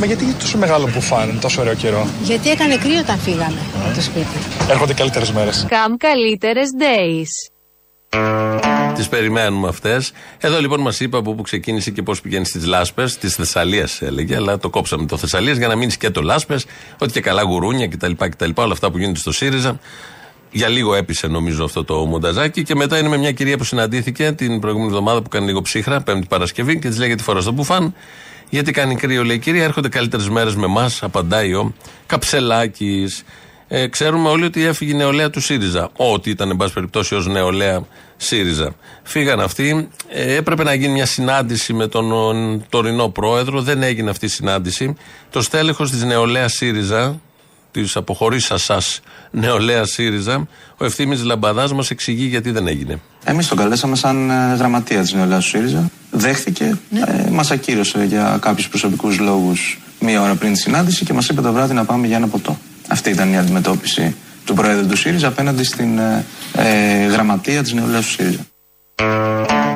Μα 0.00 0.06
γιατί 0.06 0.24
είναι 0.24 0.32
τόσο 0.32 0.58
μεγάλο 0.58 0.90
μπουφάν, 0.94 1.38
τόσο 1.40 1.60
ωραίο 1.60 1.74
καιρό; 1.74 2.06
Γιατί 2.22 2.50
έκανε 2.50 2.76
κρύο 2.76 2.98
όταν 2.98 3.18
φύγαμε 3.18 3.58
από 3.84 3.94
το 3.94 4.00
σπίτι. 4.00 4.26
Έρχονται 4.70 4.94
καλύτερες 4.94 5.32
μέρες. 5.32 5.66
Καμ 5.68 5.96
καλύτερες 5.96 6.68
days. 6.78 7.50
Τις 8.94 9.08
περιμένουμε 9.08 9.68
αυτές. 9.68 10.12
Εδώ 10.38 10.60
λοιπόν 10.60 10.80
μας 10.80 11.00
είπε 11.00 11.16
από 11.16 11.34
πού 11.34 11.42
ξεκίνησε 11.42 11.90
και 11.90 12.02
πώς 12.02 12.20
πηγαίνει 12.20 12.44
στις 12.44 12.66
λάσπες. 12.66 13.18
Της 13.18 13.34
Θεσσαλίας 13.34 14.02
έλεγε, 14.02 14.36
αλλά 14.36 14.58
το 14.58 14.70
κόψαμε 14.70 15.06
το 15.06 15.16
Θεσσαλίας 15.16 15.56
για 15.56 15.68
να 15.68 15.76
μείνεις 15.76 15.96
και 15.96 16.10
το 16.10 16.22
λάσπες. 16.22 16.66
Ότι 16.98 17.12
και 17.12 17.20
καλά 17.20 17.42
γουρούνια 17.42 17.88
κτλ. 17.88 18.12
κτλ 18.18 18.50
όλα 18.54 18.72
αυτά 18.72 18.90
που 18.90 18.98
γίνονται 18.98 19.18
στο 19.18 19.32
ΣΥΡΙΖΑ. 19.32 19.78
Για 20.50 20.68
λίγο 20.68 20.94
έπεισε 20.94 21.26
νομίζω 21.26 21.64
αυτό 21.64 21.84
το 21.84 21.94
μονταζάκι. 21.94 22.62
Και 22.62 22.74
μετά 22.74 22.98
είναι 22.98 23.08
με 23.08 23.16
μια 23.16 23.32
κυρία 23.32 23.56
που 23.56 23.64
συναντήθηκε 23.64 24.32
την 24.32 24.60
προηγούμενη 24.60 24.90
εβδομάδα 24.90 25.22
που 25.22 25.28
κάνει 25.28 25.46
λίγο 25.46 25.62
ψύχρα, 25.62 26.00
Πέμπτη 26.00 26.26
Παρασκευή, 26.26 26.78
και 26.78 26.88
της 26.88 26.98
λέει 26.98 27.14
τη 27.14 27.22
φοράς 27.22 27.42
στο 27.42 27.52
μπουφάν. 27.52 27.94
Γιατί 28.50 28.72
κάνει 28.72 28.96
κρύο, 28.96 29.24
λέει 29.24 29.36
η 29.36 29.38
κυρία, 29.38 29.64
έρχονται 29.64 29.88
καλύτερες 29.88 30.28
μέρες 30.28 30.54
με 30.54 30.64
εμάς, 30.64 31.02
απαντάει 31.02 31.54
ο 31.54 31.74
Καψελάκης. 32.06 33.22
Ε, 33.68 33.86
ξέρουμε 33.86 34.28
όλοι 34.28 34.44
ότι 34.44 34.64
έφυγε 34.64 34.92
η 34.92 34.96
νεολαία 34.96 35.30
του 35.30 35.40
ΣΥΡΙΖΑ. 35.40 35.90
Ό,τι 35.96 36.30
ήταν, 36.30 36.50
εν 36.50 36.56
πάση 36.56 36.72
περιπτώσει, 36.72 37.14
ως 37.14 37.26
νεολαία 37.26 37.86
ΣΥΡΙΖΑ. 38.16 38.74
Φύγαν 39.02 39.40
αυτοί. 39.40 39.88
Ε, 40.08 40.34
έπρεπε 40.34 40.62
να 40.62 40.74
γίνει 40.74 40.92
μια 40.92 41.06
συνάντηση 41.06 41.72
με 41.72 41.86
τον 41.86 42.12
ο, 42.12 42.32
τωρινό 42.68 43.08
πρόεδρο. 43.08 43.62
Δεν 43.62 43.82
έγινε 43.82 44.10
αυτή 44.10 44.24
η 44.24 44.28
συνάντηση. 44.28 44.94
Το 45.30 45.42
στέλεχος 45.42 45.90
της 45.90 46.02
νεολαίας 46.04 46.52
ΣΥΡΙΖΑ, 46.52 47.20
της 47.70 47.96
αποχωρήσας 47.96 48.62
σας 48.62 49.00
νεολαία 49.30 49.84
ΣΥΡΙΖΑ, 49.84 50.46
ο 50.76 50.84
ευθύνη 50.84 51.16
Λαμπαδάς 51.16 51.72
μας 51.72 51.90
εξηγεί 51.90 52.24
γιατί 52.24 52.50
δεν 52.50 52.66
έγινε. 52.66 53.00
Εμείς 53.24 53.48
τον 53.48 53.58
καλέσαμε 53.58 53.96
σαν 53.96 54.30
ε, 54.30 54.54
γραμματεία 54.54 55.00
της 55.00 55.12
νεολαίας 55.12 55.44
του 55.44 55.48
ΣΥΡΙΖΑ. 55.50 55.90
Δέχτηκε, 56.10 56.78
ε, 56.94 57.30
μας 57.30 57.50
ακύρωσε 57.50 58.04
για 58.04 58.38
κάποιους 58.40 58.68
προσωπικούς 58.68 59.18
λόγους 59.18 59.78
μία 60.00 60.22
ώρα 60.22 60.34
πριν 60.34 60.52
τη 60.52 60.58
συνάντηση 60.58 61.04
και 61.04 61.12
μας 61.12 61.28
είπε 61.28 61.40
το 61.40 61.52
βράδυ 61.52 61.74
να 61.74 61.84
πάμε 61.84 62.06
για 62.06 62.16
ένα 62.16 62.26
ποτό. 62.28 62.58
Αυτή 62.88 63.10
ήταν 63.10 63.32
η 63.32 63.38
αντιμετώπιση 63.38 64.16
του 64.44 64.54
Πρόεδρου 64.54 64.86
του 64.86 64.96
ΣΥΡΙΖΑ 64.96 65.28
απέναντι 65.28 65.64
στην 65.64 65.98
ε, 65.98 66.24
ε, 66.52 67.06
γραμματεία 67.06 67.62
της 67.62 67.72
νεολαίας 67.72 68.04
του 68.06 68.10
ΣΥΡΙΖΑ. 68.10 68.46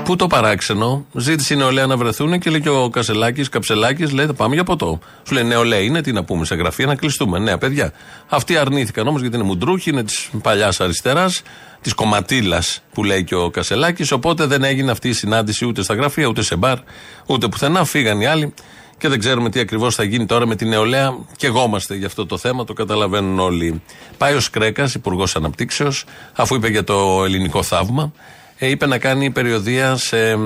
Πού 0.04 0.16
το 0.16 0.26
παράξενο, 0.26 1.06
ζήτησε 1.12 1.54
η 1.54 1.56
νεολαία 1.56 1.86
να 1.86 1.96
βρεθούν 1.96 2.38
και 2.38 2.50
λέει 2.50 2.60
και 2.60 2.68
ο 2.68 2.88
Κασελάκης, 2.88 3.48
Καψελάκης, 3.48 4.12
λέει 4.12 4.26
θα 4.26 4.34
πάμε 4.34 4.54
για 4.54 4.64
ποτό. 4.64 4.98
Σου 5.26 5.34
λέει 5.34 5.44
νεολαία 5.44 5.78
είναι, 5.78 6.00
τι 6.00 6.12
να 6.12 6.24
πούμε 6.24 6.44
σε 6.44 6.54
γραφεία, 6.54 6.86
να 6.86 6.94
κλειστούμε. 6.94 7.38
Ναι, 7.38 7.56
παιδιά. 7.56 7.92
Αυτοί 8.28 8.56
αρνήθηκαν 8.56 9.06
όμως 9.06 9.20
γιατί 9.20 9.36
είναι 9.36 9.44
μουντρούχοι, 9.44 9.90
είναι 9.90 10.02
της 10.02 10.30
παλιάς 10.42 10.80
αριστεράς, 10.80 11.42
της 11.80 11.94
κομματίλας 11.94 12.82
που 12.92 13.04
λέει 13.04 13.24
και 13.24 13.34
ο 13.34 13.50
Κασελάκης. 13.50 14.12
Οπότε 14.12 14.46
δεν 14.46 14.64
έγινε 14.64 14.90
αυτή 14.90 15.08
η 15.08 15.12
συνάντηση 15.12 15.66
ούτε 15.66 15.82
στα 15.82 15.94
γραφεία, 15.94 16.26
ούτε 16.26 16.42
σε 16.42 16.56
μπαρ, 16.56 16.78
ούτε 17.26 17.48
πουθενά. 17.48 17.84
Φύγαν 17.84 18.20
οι 18.20 18.26
άλλοι 18.26 18.54
και 18.98 19.08
δεν 19.08 19.18
ξέρουμε 19.18 19.50
τι 19.50 19.60
ακριβώς 19.60 19.94
θα 19.94 20.04
γίνει 20.04 20.26
τώρα 20.26 20.46
με 20.46 20.56
τη 20.56 20.64
νεολαία. 20.64 21.14
Και 21.36 21.46
εγώμαστε 21.46 21.94
για 21.94 22.06
αυτό 22.06 22.26
το 22.26 22.38
θέμα, 22.38 22.64
το 22.64 22.72
καταλαβαίνουν 22.72 23.38
όλοι. 23.38 23.82
Πάει 24.18 24.34
ο 24.34 24.40
Σκρέκας, 24.40 24.94
Υπουργός 24.94 25.36
Αναπτύξεως, 25.36 26.04
αφού 26.34 26.54
είπε 26.54 26.68
για 26.68 26.84
το 26.84 27.24
ελληνικό 27.24 27.62
θαύμα, 27.62 28.02
ε, 28.02 28.43
είπε 28.58 28.86
να 28.86 28.98
κάνει 28.98 29.30
περιοδία 29.30 29.96
σε 29.96 30.36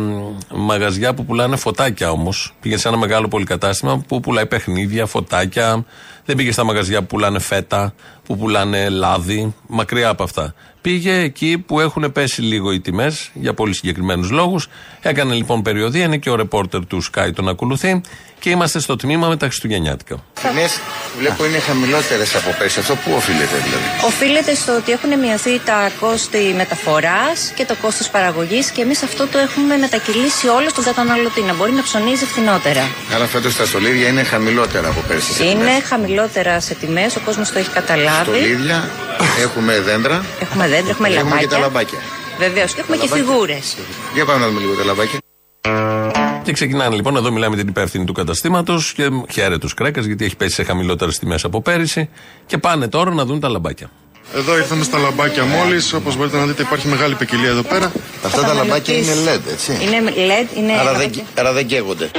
μαγαζιά 0.54 1.14
που 1.14 1.24
πουλάνε 1.24 1.56
φωτάκια 1.56 2.10
όμως. 2.10 2.54
Πήγε 2.60 2.76
σε 2.76 2.88
ένα 2.88 2.96
μεγάλο 2.96 3.28
πολυκατάστημα 3.28 3.98
που 4.08 4.20
πουλάει 4.20 4.46
παιχνίδια, 4.46 5.06
φωτάκια. 5.06 5.84
Δεν 6.24 6.36
πήγε 6.36 6.52
στα 6.52 6.64
μαγαζιά 6.64 7.00
που 7.00 7.06
πουλάνε 7.06 7.38
φέτα, 7.38 7.94
που 8.24 8.36
πουλάνε 8.36 8.88
λάδι, 8.88 9.54
μακριά 9.66 10.08
από 10.08 10.22
αυτά. 10.22 10.54
Πήγε 10.80 11.18
εκεί 11.18 11.58
που 11.66 11.80
έχουν 11.80 12.12
πέσει 12.12 12.42
λίγο 12.42 12.72
οι 12.72 12.80
τιμές 12.80 13.30
για 13.34 13.54
πολύ 13.54 13.74
συγκεκριμένους 13.74 14.30
λόγους. 14.30 14.68
Έκανε 15.02 15.34
λοιπόν 15.34 15.62
περιοδία, 15.62 16.04
είναι 16.04 16.16
και 16.16 16.30
ο 16.30 16.34
ρεπόρτερ 16.36 16.86
του 16.86 17.04
Sky 17.04 17.30
τον 17.34 17.48
ακολουθεί 17.48 18.00
και 18.40 18.50
είμαστε 18.50 18.78
στο 18.80 18.96
τμήμα 18.96 19.28
με 19.28 19.36
τα 19.36 19.46
Χριστουγεννιάτικα. 19.46 20.16
Τιμές 20.42 20.80
βλέπω 21.18 21.44
είναι 21.46 21.58
χαμηλότερες 21.58 22.34
από 22.36 22.56
πέρσι. 22.58 22.78
Αυτό 22.78 22.94
πού 22.94 23.10
οφείλεται 23.16 23.56
δηλαδή; 23.64 23.84
Οφείλεται 24.06 24.54
στο 24.54 24.74
ότι 24.76 24.92
έχουν 24.92 25.18
μειωθεί 25.18 25.58
τα 25.64 25.90
κόστη 26.00 26.54
μεταφοράς 26.56 27.52
και 27.54 27.64
το 27.64 27.74
κόστος 27.82 28.08
παραγωγής 28.08 28.70
και 28.70 28.80
εμείς 28.82 29.02
αυτό 29.02 29.26
το 29.26 29.38
έχουμε 29.38 29.76
μετακυλήσει 29.76 30.48
όλο 30.48 30.68
στον 30.68 30.84
καταναλωτή 30.84 31.40
να 31.40 31.54
μπορεί 31.54 31.72
να 31.72 31.82
ψωνίζει 31.82 32.24
φθηνότερα. 32.24 32.88
Άρα 33.14 33.26
φέτος 33.26 33.56
τα 33.56 33.66
στολίδια 33.66 34.08
είναι 34.08 34.22
χαμηλότερα 34.22 34.88
από 34.88 35.00
πέρσι. 35.08 35.32
σε 35.32 35.44
Είναι 35.44 35.52
τιμές. 35.52 35.82
χαμηλότερα 35.84 36.60
σε 36.60 36.74
τιμές, 36.74 37.16
ο 37.16 37.20
κόσμος 37.24 37.50
το 37.52 37.58
έχει 37.58 37.70
καταλάβει. 37.70 38.22
Στολίδια, 38.22 38.90
έχουμε 39.42 39.80
δέντρα. 39.80 40.24
Έχουμε 40.40 40.66
δέντρα, 40.68 40.90
έχουμε 40.90 41.08
και 41.08 41.14
λαμπάκια. 41.14 41.38
και 41.46 41.46
τα 41.54 41.58
λαμπάκια. 41.58 41.98
Βεβαίως 42.38 42.72
και 42.74 42.80
έχουμε 42.80 42.96
Τα 42.96 43.02
και 43.02 43.08
λαμπάκια. 43.10 43.32
φιγούρες. 43.32 43.76
Για 44.14 44.24
πάμε 44.24 44.38
να 44.40 44.46
δούμε 44.46 44.60
λίγο 44.60 44.74
τα 44.74 44.84
λαμπάκια. 44.84 45.18
Και 46.42 46.52
ξεκινάνε 46.52 46.94
λοιπόν, 46.96 47.16
εδώ 47.16 47.30
μιλάμε 47.32 47.56
με 47.56 47.60
την 47.62 47.70
υπεύθυνη 47.70 48.04
του 48.04 48.12
καταστήματος 48.12 48.92
και 48.92 49.08
χαίρεται 49.32 49.58
τους 49.58 49.74
Κρέκα 49.74 50.00
γιατί 50.00 50.24
έχει 50.24 50.36
πέσει 50.36 50.54
σε 50.54 50.62
χαμηλότερες 50.62 51.18
τιμές 51.18 51.44
από 51.44 51.62
πέρυσι. 51.62 52.08
Και 52.46 52.58
πάνε 52.58 52.88
τώρα 52.88 53.10
να 53.14 53.24
δουν 53.24 53.40
τα 53.40 53.48
λαμπάκια. 53.48 53.90
Εδώ 54.34 54.56
ήρθαμε 54.56 54.84
στα 54.84 54.98
λαμπάκια 54.98 55.44
μόλις. 55.44 55.92
Όπως 55.92 56.16
μπορείτε 56.16 56.36
να 56.36 56.44
δείτε, 56.46 56.62
υπάρχει 56.62 56.88
μεγάλη 56.88 57.14
ποικιλία 57.14 57.48
εδώ 57.48 57.62
πέρα. 57.62 57.92
Αυτά 58.24 58.42
τα 58.42 58.54
λαμπάκια 58.54 58.94
είναι 58.96 59.12
LED, 59.24 59.40
έτσι. 59.52 59.72
Είναι 59.82 60.12
LED, 60.16 60.56
είναι. 60.56 60.72
Άρα 60.72 60.92
δεν, 60.92 61.10
άρα 61.38 61.52
δεν 61.52 61.66
καίγονται. 61.66 62.10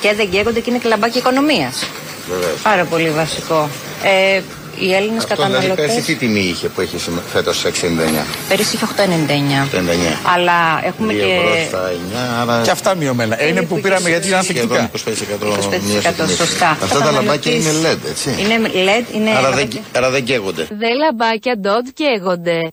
Και 0.00 0.14
δεν 0.14 0.30
καίγονται 0.30 0.60
και 0.60 0.70
είναι 0.70 0.78
και 0.78 0.88
λαμπάκια 0.88 1.20
οικονομίας. 1.20 1.86
Βεβαίως. 2.28 2.60
Πάρα 2.62 2.84
πολύ 2.84 3.10
βασικό. 3.10 3.68
Ε, 4.02 4.40
οι 4.80 4.94
Έλληνες 4.94 5.22
Αυτό 5.22 5.34
δηλαδή 5.34 5.52
καταναλωτέ. 5.52 5.82
πέρσι 5.82 6.00
τι 6.02 6.14
τιμή 6.14 6.40
είχε 6.40 6.68
που 6.68 6.80
έχεις 6.80 7.08
φέτος 7.32 7.64
6,99. 7.64 7.68
Πέρυσι 8.48 8.74
είχε 8.76 8.84
8,99. 8.84 9.68
8,99. 9.72 10.32
Αλλά 10.34 10.80
έχουμε 10.84 11.12
Δύο 11.12 11.26
και. 11.26 11.32
ευρώ 11.32 11.54
στα 11.68 11.90
9, 11.90 12.40
άρα 12.40 12.60
Και 12.62 12.70
αυτά 12.70 12.94
μειωμένα. 12.94 13.42
Είναι 13.42 13.62
που 13.62 13.80
πήραμε 13.80 14.08
γιατί 14.08 14.26
είναι 14.26 14.36
ανθεκτικά. 14.36 14.90
σχεδόν 14.90 14.90
25% 14.90 15.46
25% 15.46 15.82
μείωση 15.86 16.12
τιμής. 16.12 16.36
σωστά. 16.36 16.70
Αυτά 16.82 17.00
τα 17.00 17.10
λαμπάκια 17.10 17.52
είναι 17.52 17.70
LED, 17.82 17.98
έτσι. 18.08 18.30
Είναι 18.38 18.54
LED, 18.74 19.14
είναι. 19.14 19.30
Άρα 19.30 19.40
δεν, 19.40 19.50
λαμπάκια- 19.58 19.82
άρα 19.96 20.10
δεν 20.10 20.24
καίγονται. 20.24 20.66
Δε 20.78 20.88
λαμπάκια 20.94 21.54
ντότ 21.58 21.86
καίγονται. 21.94 22.68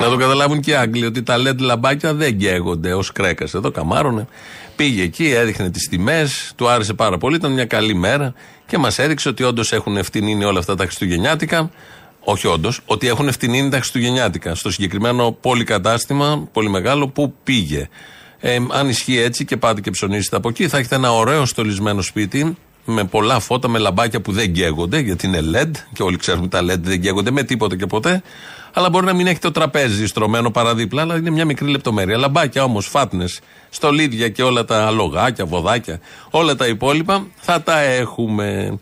Να 0.00 0.08
το 0.08 0.16
καταλάβουν 0.16 0.60
και 0.60 0.70
οι 0.70 0.74
Άγγλοι 0.74 1.04
ότι 1.04 1.22
τα 1.22 1.36
LED 1.38 1.58
λαμπάκια 1.58 2.14
δεν 2.14 2.38
καίγονται 2.38 2.94
ως 2.94 3.12
κρέκας. 3.12 3.54
Εδώ 3.54 3.70
καμάρωνε. 3.70 4.26
Πήγε 4.76 5.02
εκεί, 5.02 5.30
έδειχνε 5.30 5.70
τις 5.70 5.88
τιμές, 5.88 6.52
του 6.56 6.68
άρεσε 6.68 6.94
πάρα 6.94 7.18
πολύ, 7.18 7.36
ήταν 7.36 7.52
μια 7.52 7.64
καλή 7.64 7.94
μέρα 7.94 8.34
και 8.66 8.78
μας 8.78 8.98
έδειξε 8.98 9.28
ότι 9.28 9.42
όντως 9.42 9.72
έχουν 9.72 9.96
ευθυνίνει 9.96 10.44
όλα 10.44 10.58
αυτά 10.58 10.74
τα 10.74 10.84
Χριστουγεννιάτικα. 10.84 11.70
Όχι 12.24 12.46
όντως, 12.46 12.80
ότι 12.84 13.08
έχουν 13.08 13.28
ευθυνίνει 13.28 13.68
τα 13.68 13.76
Χριστουγεννιάτικα. 13.76 14.54
Στο 14.54 14.70
συγκεκριμένο 14.70 15.32
πολυκατάστημα, 15.40 16.48
πολύ 16.52 16.68
μεγάλο, 16.68 17.08
που 17.08 17.34
πήγε. 17.44 17.88
Ε, 18.40 18.58
αν 18.70 18.88
ισχύει 18.88 19.18
έτσι 19.18 19.44
και 19.44 19.56
πάτε 19.56 19.80
και 19.80 19.90
ψωνίσετε 19.90 20.36
από 20.36 20.48
εκεί, 20.48 20.68
θα 20.68 20.78
έχετε 20.78 20.94
ένα 20.94 21.12
ωραίο 21.12 21.46
στολισμένο 21.46 22.02
σπίτι 22.02 22.56
με 22.84 23.04
πολλά 23.04 23.40
φώτα, 23.40 23.68
με 23.68 23.78
λαμπάκια 23.78 24.20
που 24.20 24.32
δεν 24.32 24.52
καίγονται, 24.52 24.98
γιατί 24.98 25.26
είναι 25.26 25.40
LED 25.54 25.70
και 25.92 26.02
όλοι 26.02 26.16
ξέρουμε 26.16 26.48
τα 26.48 26.60
LED 26.60 26.78
δεν 26.80 27.00
καίγονται 27.00 27.30
με 27.30 27.42
τίποτα 27.42 27.76
και 27.76 27.86
ποτέ. 27.86 28.22
Αλλά 28.74 28.90
μπορεί 28.90 29.06
να 29.06 29.12
μην 29.12 29.26
έχει 29.26 29.38
το 29.38 29.50
τραπέζι 29.50 30.06
στρωμένο 30.06 30.50
παραδίπλα, 30.50 31.02
αλλά 31.02 31.16
είναι 31.16 31.30
μια 31.30 31.44
μικρή 31.44 31.68
λεπτομέρεια. 31.68 32.16
Λαμπάκια 32.16 32.64
όμως, 32.64 32.86
φάτνες, 32.86 33.40
στολίδια 33.70 34.28
και 34.28 34.42
όλα 34.42 34.64
τα 34.64 34.90
λογάκια, 34.90 35.46
βοδάκια, 35.46 36.00
όλα 36.30 36.54
τα 36.54 36.66
υπόλοιπα 36.66 37.26
θα 37.36 37.62
τα 37.62 37.80
έχουμε. 37.80 38.78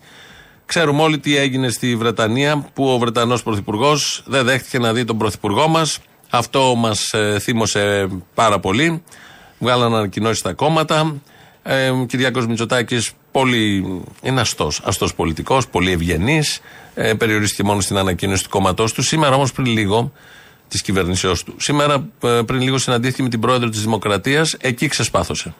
Ξέρουμε 0.66 1.02
όλοι 1.02 1.18
τι 1.18 1.36
έγινε 1.36 1.68
στη 1.68 1.96
Βρετανία 1.96 2.70
που 2.74 2.84
ο 2.88 2.98
Βρετανός 2.98 3.42
Πρωθυπουργός 3.42 4.22
δεν 4.26 4.44
δέχτηκε 4.44 4.78
να 4.78 4.92
δει 4.92 5.04
τον 5.04 5.18
Πρωθυπουργό 5.18 5.68
μας. 5.68 5.98
Αυτό 6.30 6.74
μας 6.74 7.10
θύμωσε 7.40 8.08
πάρα 8.34 8.60
πολύ. 8.60 9.02
Βγάλαν 9.58 9.94
ανακοινώσεις 9.94 10.38
στα 10.38 10.52
κόμματα. 10.52 11.20
Ε, 11.62 11.88
ο 11.88 12.04
Κυριάκος 12.06 12.46
Μητσοτάκης 12.46 13.12
πολύ 13.30 13.84
είναι 14.22 14.40
αστός, 14.40 14.80
αστός 14.84 15.14
πολιτικός, 15.14 15.68
πολύ 15.68 15.90
ευγενής, 15.90 16.60
ε, 16.94 17.14
περιορίστηκε 17.14 17.62
μόνο 17.62 17.80
στην 17.80 17.96
ανακοίνωση 17.96 18.42
του 18.42 18.48
κόμματός 18.48 18.92
του. 18.92 19.02
Σήμερα 19.02 19.34
όμως 19.34 19.52
πριν 19.52 19.66
λίγο, 19.66 20.12
της 20.68 20.82
κυβερνήσεώς 20.82 21.44
του, 21.44 21.54
σήμερα 21.58 22.08
ε, 22.22 22.40
πριν 22.46 22.60
λίγο 22.60 22.78
συναντήθηκε 22.78 23.22
με 23.22 23.28
την 23.28 23.40
πρόεδρο 23.40 23.68
της 23.68 23.80
Δημοκρατίας, 23.80 24.56
εκεί 24.60 24.88
ξεσπάθωσε. 24.88 25.54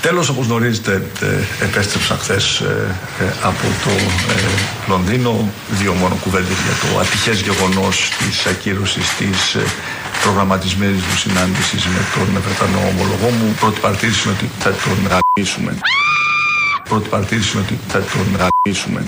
Τέλος, 0.00 0.28
όπως 0.28 0.46
γνωρίζετε, 0.46 1.02
ε, 1.20 1.64
επέστρεψα 1.64 2.14
χθες 2.16 2.62
από 3.42 3.66
το 3.84 3.90
ε, 3.90 4.88
Λονδίνο. 4.88 5.50
Δύο 5.70 5.92
μόνο 5.92 6.14
κουβέντες 6.22 6.56
για 6.66 6.76
το 6.82 6.98
ατυχές 6.98 7.40
γεγονός 7.40 8.08
της 8.18 8.46
ακύρωσης 8.46 9.16
της 9.16 9.54
ε, 9.54 9.64
προγραμματισμένης 10.22 11.02
μου 11.02 11.16
συνάντησης 11.16 11.86
με 11.86 12.00
τον 12.14 12.42
Βρετανό 12.42 12.78
ομολογό 12.88 13.28
μου. 13.28 13.54
Πρώτη 13.60 13.80
παρατήρηση 13.80 14.28
είναι 14.28 14.36
ότι 14.36 14.50
θα 14.58 14.70
τον 14.70 14.98
γαμίσουμε. 15.10 15.78
Πρώτη 16.88 17.08
παρατήρηση 17.08 17.56
είναι 17.56 17.66
ότι 17.66 17.78
θα 17.88 17.98
τον 17.98 18.36
γαμίσουμε. 18.36 19.06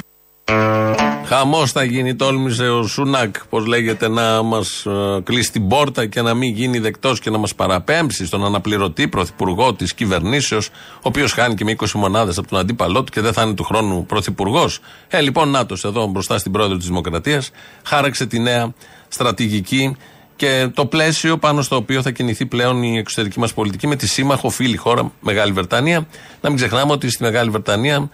Χαμός 1.26 1.72
θα 1.72 1.84
γίνει, 1.84 2.14
τόλμησε 2.14 2.68
ο 2.68 2.86
Σουνάκ, 2.86 3.36
πώς 3.46 3.66
λέγεται, 3.66 4.08
να 4.08 4.42
μας 4.42 4.86
κλείσει 5.22 5.52
την 5.52 5.68
πόρτα 5.68 6.06
και 6.06 6.22
να 6.22 6.34
μην 6.34 6.52
γίνει 6.52 6.78
δεκτός 6.78 7.20
και 7.20 7.30
να 7.30 7.38
μας 7.38 7.54
παραπέμψει 7.54 8.26
στον 8.26 8.44
αναπληρωτή 8.44 9.08
πρωθυπουργό 9.08 9.74
της 9.74 9.94
κυβερνήσεως, 9.94 10.68
ο 10.68 11.00
οποίος 11.02 11.32
χάνει 11.32 11.54
και 11.54 11.64
με 11.64 11.70
20 11.70 11.86
μονάδες 11.94 12.38
από 12.38 12.48
τον 12.48 12.58
αντίπαλό 12.58 13.04
του 13.04 13.12
και 13.12 13.20
δεν 13.20 13.32
θα 13.32 13.42
είναι 13.42 13.54
του 13.54 13.64
χρόνου 13.64 14.06
πρωθυπουργός. 14.06 14.80
Ε, 15.08 15.20
λοιπόν, 15.20 15.48
Νάτο 15.50 15.76
εδώ 15.84 16.06
μπροστά 16.06 16.38
στην 16.38 16.52
πρόεδρο 16.52 16.76
της 16.76 16.86
Δημοκρατίας, 16.86 17.50
χάραξε 17.84 18.26
τη 18.26 18.38
νέα 18.38 18.72
στρατηγική 19.08 19.96
και 20.36 20.68
το 20.74 20.86
πλαίσιο 20.86 21.38
πάνω 21.38 21.62
στο 21.62 21.76
οποίο 21.76 22.02
θα 22.02 22.10
κινηθεί 22.10 22.46
πλέον 22.46 22.82
η 22.82 22.98
εξωτερική 22.98 23.38
μας 23.38 23.54
πολιτική 23.54 23.86
με 23.86 23.96
τη 23.96 24.06
σύμμαχο 24.06 24.50
φίλη 24.50 24.76
χώρα 24.76 25.12
Μεγάλη 25.20 25.52
Βρετανία. 25.52 26.06
Να 26.40 26.48
μην 26.48 26.58
ξεχνάμε 26.58 26.92
ότι 26.92 27.10
στη 27.10 27.22
Μεγάλη 27.22 27.50
Βρετανία 27.50 28.10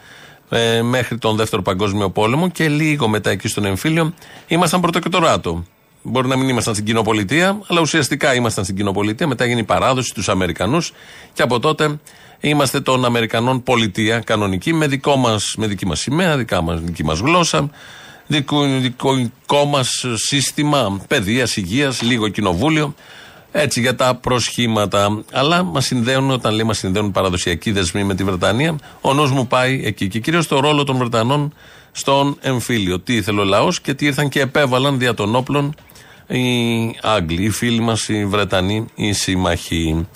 ε, 0.48 0.82
μέχρι 0.82 1.18
τον 1.18 1.36
Δεύτερο 1.36 1.62
Παγκόσμιο 1.62 2.10
Πόλεμο 2.10 2.50
και 2.50 2.68
λίγο 2.68 3.08
μετά 3.08 3.30
εκεί 3.30 3.48
στον 3.48 3.64
εμφύλιο 3.64 4.14
ήμασταν 4.46 4.80
πρωτοκρατοράτο. 4.80 5.64
Μπορεί 6.02 6.28
να 6.28 6.36
μην 6.36 6.48
ήμασταν 6.48 6.74
στην 6.74 6.86
κοινοπολιτεία, 6.86 7.60
αλλά 7.66 7.80
ουσιαστικά 7.80 8.34
ήμασταν 8.34 8.64
στην 8.64 8.76
κοινοπολιτεία. 8.76 9.26
Μετά 9.26 9.44
έγινε 9.44 9.60
η 9.60 9.64
παράδοση 9.64 10.08
στου 10.08 10.32
Αμερικανούς 10.32 10.92
και 11.32 11.42
από 11.42 11.60
τότε 11.60 11.98
είμαστε 12.40 12.80
των 12.80 13.04
Αμερικανών 13.04 13.62
πολιτεία 13.62 14.20
κανονική 14.20 14.72
με, 14.72 14.86
δικό 14.86 15.16
μας, 15.16 15.54
με 15.56 15.66
δική 15.66 15.86
μας 15.86 16.00
σημαία, 16.00 16.36
δικά 16.36 16.60
μας, 16.60 16.80
δική 16.80 17.04
μας 17.04 17.18
γλώσσα, 17.18 17.70
δικό, 18.30 18.64
δικό 19.14 19.64
μας 19.64 20.04
σύστημα 20.14 21.00
παιδείας, 21.08 21.56
υγείας, 21.56 22.02
λίγο 22.02 22.28
κοινοβούλιο. 22.28 22.94
Έτσι 23.52 23.80
για 23.80 23.94
τα 23.94 24.14
προσχήματα. 24.14 25.22
Αλλά 25.32 25.62
μας 25.62 25.84
συνδέουν, 25.84 26.30
όταν 26.30 26.54
λέει 26.54 26.64
μας 26.64 26.78
συνδέουν 26.78 27.10
παραδοσιακοί 27.10 27.70
δεσμοί 27.70 28.04
με 28.04 28.14
τη 28.14 28.24
Βρετανία, 28.24 28.78
ο 29.00 29.14
νους 29.14 29.30
μου 29.30 29.46
πάει 29.46 29.80
εκεί. 29.84 30.08
Και 30.08 30.18
κυρίως 30.18 30.46
το 30.46 30.60
ρόλο 30.60 30.84
των 30.84 30.96
Βρετανών 30.96 31.54
στον 31.92 32.36
εμφύλιο. 32.40 33.00
Τι 33.00 33.14
ήθελε 33.14 33.40
ο 33.40 33.44
λαός 33.44 33.80
και 33.80 33.94
τι 33.94 34.06
ήρθαν 34.06 34.28
και 34.28 34.40
επέβαλαν 34.40 34.98
δια 34.98 35.14
των 35.14 35.34
όπλων 35.34 35.74
οι 36.26 36.96
Άγγλοι, 37.02 37.44
οι 37.44 37.50
φίλοι 37.50 37.80
μας, 37.80 38.08
οι 38.08 38.24
Βρετανοί, 38.24 38.86
οι 38.94 39.12
σύμμαχοι. 39.12 40.06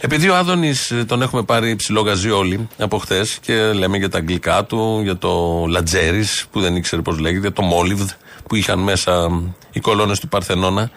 Επειδή 0.00 0.28
ο 0.28 0.36
Άδωνης 0.36 0.92
τον 1.06 1.22
έχουμε 1.22 1.42
πάρει 1.42 1.76
ψηλό 1.76 2.00
γαζί 2.00 2.30
όλοι 2.30 2.68
από 2.78 2.98
χθες 2.98 3.38
και 3.40 3.54
λέμε 3.54 3.96
για 3.96 4.08
τα 4.08 4.18
αγγλικά 4.18 4.64
του, 4.64 5.00
για 5.02 5.16
το 5.16 5.64
Λατζέρι 5.68 6.24
που 6.50 6.60
δεν 6.60 6.76
ήξερε 6.76 7.02
πώς 7.02 7.18
λέγεται, 7.18 7.40
για 7.40 7.52
το 7.52 7.62
Μόλιβδ 7.62 8.10
που 8.48 8.54
είχαν 8.54 8.78
μέσα 8.78 9.28
οι 9.72 9.80
κολόνες 9.80 10.20
του 10.20 10.28
Παρθενώνα. 10.28 10.90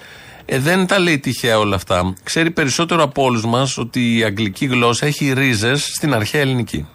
Ε, 0.45 0.59
δεν 0.59 0.87
τα 0.87 0.99
λέει 0.99 1.19
τυχαία 1.19 1.59
όλα 1.59 1.75
αυτά. 1.75 2.13
Ξέρει 2.23 2.51
περισσότερο 2.51 3.03
από 3.03 3.23
όλους 3.23 3.45
μας 3.45 3.77
ότι 3.77 4.17
η 4.17 4.23
αγγλική 4.23 4.65
γλώσσα 4.65 5.05
έχει 5.05 5.33
ρίζες 5.33 5.91
στην 5.95 6.13
αρχαία 6.13 6.41
ελληνική. 6.41 6.87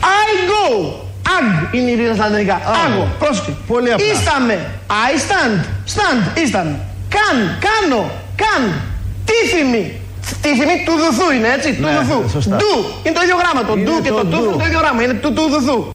I 0.00 0.02
go. 0.50 0.92
Αγ 1.38 1.74
είναι 1.74 1.90
η 1.90 1.94
ρίζα 1.94 2.14
στα 2.14 2.26
ελληνικά. 2.26 2.54
Άγω. 2.54 3.08
Πρόσεχε. 3.18 3.56
Πολύ 3.66 3.92
απλά.Ίσταμε. 3.92 4.80
I 4.88 5.18
stand. 5.18 5.64
Stand. 5.94 6.38
Ήσταν. 6.44 6.80
Καν. 7.08 7.58
Κάνω. 7.60 8.10
Καν. 8.36 8.80
Τίθιμη. 9.24 9.99
Τίθιμη 10.42 10.84
του 10.86 10.92
δουθού 10.92 11.30
είναι 11.36 11.48
έτσι. 11.56 11.74
Του 11.74 11.82
Ναι, 11.82 11.98
δουθού. 12.00 12.28
σωστά. 12.28 12.56
Ντου. 12.56 12.84
Είναι 13.04 13.14
το 13.14 13.22
ίδιο 13.22 13.36
γράμμα. 13.36 13.64
Το 13.66 13.72
Είναι 13.72 13.90
ντου 13.90 14.02
και 14.02 14.08
το 14.08 14.14
το 14.16 14.24
ντου 14.24 14.36
ντου. 14.36 14.44
είναι 14.44 14.56
το 14.56 14.64
ίδιο 14.66 14.78
γράμμα. 14.78 15.02
Είναι 15.02 15.14
του 15.14 15.32
του 15.32 15.42
δουθού. 15.48 15.90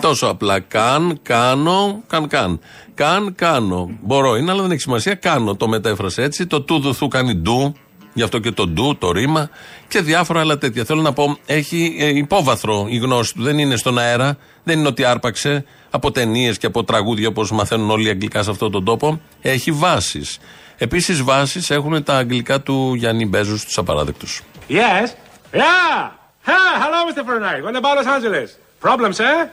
Τόσο 0.00 0.26
απλά. 0.26 0.60
Καν, 0.60 1.18
κάνω, 1.22 2.02
καν, 2.06 2.28
καν. 2.28 2.60
Καν, 2.94 3.34
κάνω. 3.34 3.90
Μπορώ 4.02 4.36
είναι, 4.36 4.50
αλλά 4.50 4.62
δεν 4.62 4.70
έχει 4.70 4.80
σημασία. 4.80 5.14
Κάνω. 5.14 5.56
Το 5.56 5.68
μετέφρασε 5.68 6.22
έτσι. 6.22 6.46
Το 6.46 6.60
του 6.60 6.78
δουθού 6.78 7.08
κάνει 7.08 7.34
ντου. 7.34 7.74
Γι' 8.14 8.22
αυτό 8.22 8.38
και 8.38 8.50
το 8.50 8.66
ντου, 8.66 8.96
το 8.98 9.10
ρήμα 9.12 9.50
και 9.88 10.00
διάφορα 10.00 10.40
άλλα 10.40 10.58
τέτοια. 10.58 10.84
Θέλω 10.84 11.00
να 11.02 11.12
πω, 11.12 11.36
έχει 11.46 11.96
ε, 11.98 12.06
υπόβαθρο 12.08 12.86
η 12.88 12.96
γνώση 12.96 13.34
του. 13.34 13.42
Δεν 13.42 13.58
είναι 13.58 13.76
στον 13.76 13.98
αέρα. 13.98 14.36
Δεν 14.64 14.78
είναι 14.78 14.88
ότι 14.88 15.04
άρπαξε 15.04 15.64
από 15.90 16.10
ταινίες 16.10 16.58
και 16.58 16.66
από 16.66 16.84
τραγούδια 16.84 17.28
όπως 17.28 17.50
μαθαίνουν 17.50 17.90
όλοι 17.90 18.06
οι 18.06 18.10
αγγλικά 18.10 18.42
σε 18.42 18.50
αυτόν 18.50 18.70
τον 18.70 18.84
τόπο. 18.84 19.20
Έχει 19.42 19.70
βάσεις. 19.72 20.38
Επίση, 20.78 21.22
βάσει 21.22 21.60
έχουν 21.74 22.02
τα 22.02 22.16
αγγλικά 22.16 22.60
του 22.60 22.94
Γιάννη 22.94 23.26
Μπέζου 23.26 23.56
του 23.56 23.80
απαράδεκτου. 23.80 24.26
Yes? 24.68 25.06
Yeah! 25.52 26.10
Ha, 26.46 26.58
hello, 26.82 26.98
Mr. 27.10 27.24
Fahrenheit. 27.28 27.62
What 27.64 27.74
about 27.76 27.96
Los 27.98 28.06
Angeles? 28.16 28.48
Problems, 28.80 29.18
eh? 29.20 29.48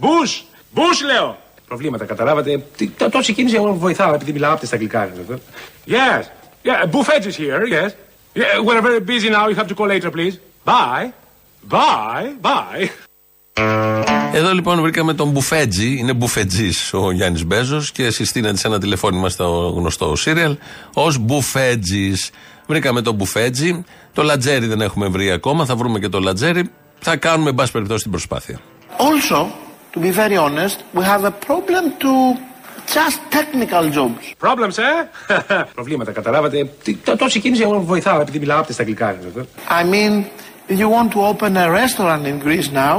Bush! 0.00 0.32
Bush, 0.74 1.00
λέω! 1.06 1.38
Προβλήματα, 1.68 2.04
καταλάβατε. 2.04 2.64
Τι- 2.76 2.88
τό- 2.88 3.08
Τόση 3.08 3.32
κίνηση 3.32 3.54
εγώ 3.56 3.74
βοηθάω 3.74 4.14
επειδή 4.14 4.32
μιλάω 4.32 4.52
από 4.52 4.66
στα 4.66 4.74
αγγλικά. 4.74 5.10
Yes. 5.86 6.22
Yeah, 6.64 6.84
Buff 6.92 7.08
Edge 7.14 7.26
is 7.26 7.36
here, 7.36 7.66
yes. 7.68 7.90
Yeah, 8.34 8.60
we're 8.66 8.82
very 8.82 9.00
busy 9.00 9.30
now. 9.30 9.48
You 9.48 9.56
have 9.56 9.68
to 9.68 9.74
call 9.74 9.88
later, 9.88 10.10
please. 10.10 10.34
Bye. 10.64 11.12
Bye. 11.68 12.28
Bye. 12.40 12.90
Εδώ 14.32 14.52
λοιπόν 14.52 14.80
βρήκαμε 14.80 15.14
τον 15.14 15.28
Μπουφέτζη, 15.30 15.96
είναι 15.98 16.12
Μπουφετζή 16.12 16.70
ο 16.92 17.10
Γιάννης 17.12 17.44
Μπέζος 17.44 17.92
και 17.92 18.10
συστήνεται 18.10 18.56
σε 18.56 18.66
ένα 18.66 18.78
τηλεφώνημα 18.78 19.28
στο 19.28 19.72
γνωστό 19.76 20.16
σύριαλ 20.16 20.56
ως 20.94 21.18
Μπουφέτζης. 21.18 22.30
Βρήκαμε 22.66 23.02
τον 23.02 23.14
Μπουφέτζη. 23.14 23.84
Το 24.12 24.22
Λατζέρι 24.22 24.66
δεν 24.66 24.80
έχουμε 24.80 25.08
βρει 25.08 25.30
ακόμα, 25.30 25.64
θα 25.64 25.76
βρούμε 25.76 25.98
και 25.98 26.08
το 26.08 26.18
Λατζέρι. 26.20 26.70
Θα 26.98 27.16
κάνουμε, 27.16 27.48
εν 27.48 27.54
πάση 27.54 27.72
περιπτώσει, 27.72 28.02
την 28.02 28.10
προσπάθεια. 28.10 28.60
Also, 28.98 29.36
to 29.94 30.00
be 30.00 30.10
very 30.12 30.36
honest, 30.36 30.76
we 30.98 31.02
have 31.04 31.24
a 31.24 31.32
problem 31.48 31.84
to 32.04 32.12
just 32.96 33.18
technical 33.36 33.84
jobs. 33.90 34.48
Problems, 34.48 34.76
eh? 34.78 35.24
Προβλήματα, 35.74 36.12
καταλάβατε. 36.12 36.70
Τι- 36.82 36.94
τό- 36.96 37.16
Τόση 37.16 37.40
κίνηση 37.40 37.62
εγώ 37.62 37.80
βοηθάω 37.80 38.20
επειδή 38.20 38.38
μιλάω 38.38 38.60
από 38.60 38.72
στα 38.72 38.82
αγγλικά. 38.82 39.16
I 39.68 39.84
mean, 39.94 40.24
if 40.72 40.78
you 40.78 40.88
want 40.88 41.10
to 41.12 41.20
open 41.20 41.56
a 41.56 41.68
restaurant 41.70 42.22
in 42.26 42.46
Greece 42.46 42.70
now, 42.72 42.96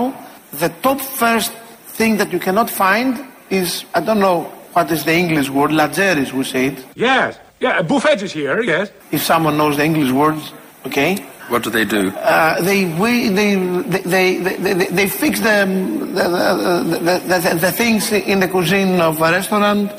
the 0.60 0.70
top 0.82 1.00
first 1.00 1.52
thing 1.98 2.17
that 2.17 2.32
you 2.32 2.39
cannot 2.39 2.70
find 2.70 3.26
is, 3.50 3.86
I 3.93 4.02
don't 4.02 4.20
know 4.20 4.43
what 4.74 4.91
is 4.91 5.04
the 5.06 5.13
English 5.13 5.50
word, 5.50 5.72
lageris 5.72 6.34
we 6.34 6.43
say 6.43 6.67
it. 6.67 6.86
Yes. 6.96 7.39
Yeah, 7.60 7.82
Buff 7.82 8.06
Edge 8.06 8.24
is 8.24 8.32
here, 8.34 8.62
yes. 8.62 8.91
If 9.12 9.24
someone 9.24 9.58
knows 9.58 9.78
the 9.78 9.84
English 9.84 10.12
words, 10.12 10.54
okay. 10.86 11.17
What 11.50 11.63
do 11.63 11.70
they 11.70 11.86
do? 11.86 12.10
Uh, 12.10 12.62
they, 12.62 12.86
we, 13.00 13.30
they, 13.30 13.56
they, 13.56 14.02
they, 14.02 14.38
they, 14.38 14.74
they, 14.74 14.86
they 14.86 15.08
fix 15.08 15.39
the, 15.39 15.65
the, 16.13 16.24
the, 16.30 17.00
the, 17.00 17.39
the, 17.39 17.60
the 17.60 17.72
things 17.72 18.12
in 18.12 18.39
the 18.41 18.48
cuisine 18.48 19.00
of 19.00 19.20
a 19.22 19.32
restaurant. 19.32 19.91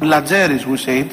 Lageris 0.00 0.66
we 0.66 0.76
say 0.76 1.08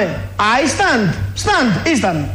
it.Ίσταμε. 0.00 0.20
I 0.38 0.66
stand. 0.66 1.14
Stand. 1.42 1.88
Ήσταν. 1.88 2.28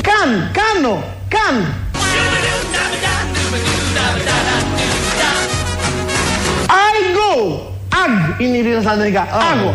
Καν. 0.00 0.50
Κάνω. 0.52 1.04
Καν. 1.28 1.74
I 6.68 6.98
go. 7.16 7.60
Αγ 8.04 8.40
είναι 8.40 8.56
η 8.56 8.60
ρίζα 8.60 8.80
στα 8.80 8.92
ελληνικά. 8.92 9.20
Άγω. 9.20 9.74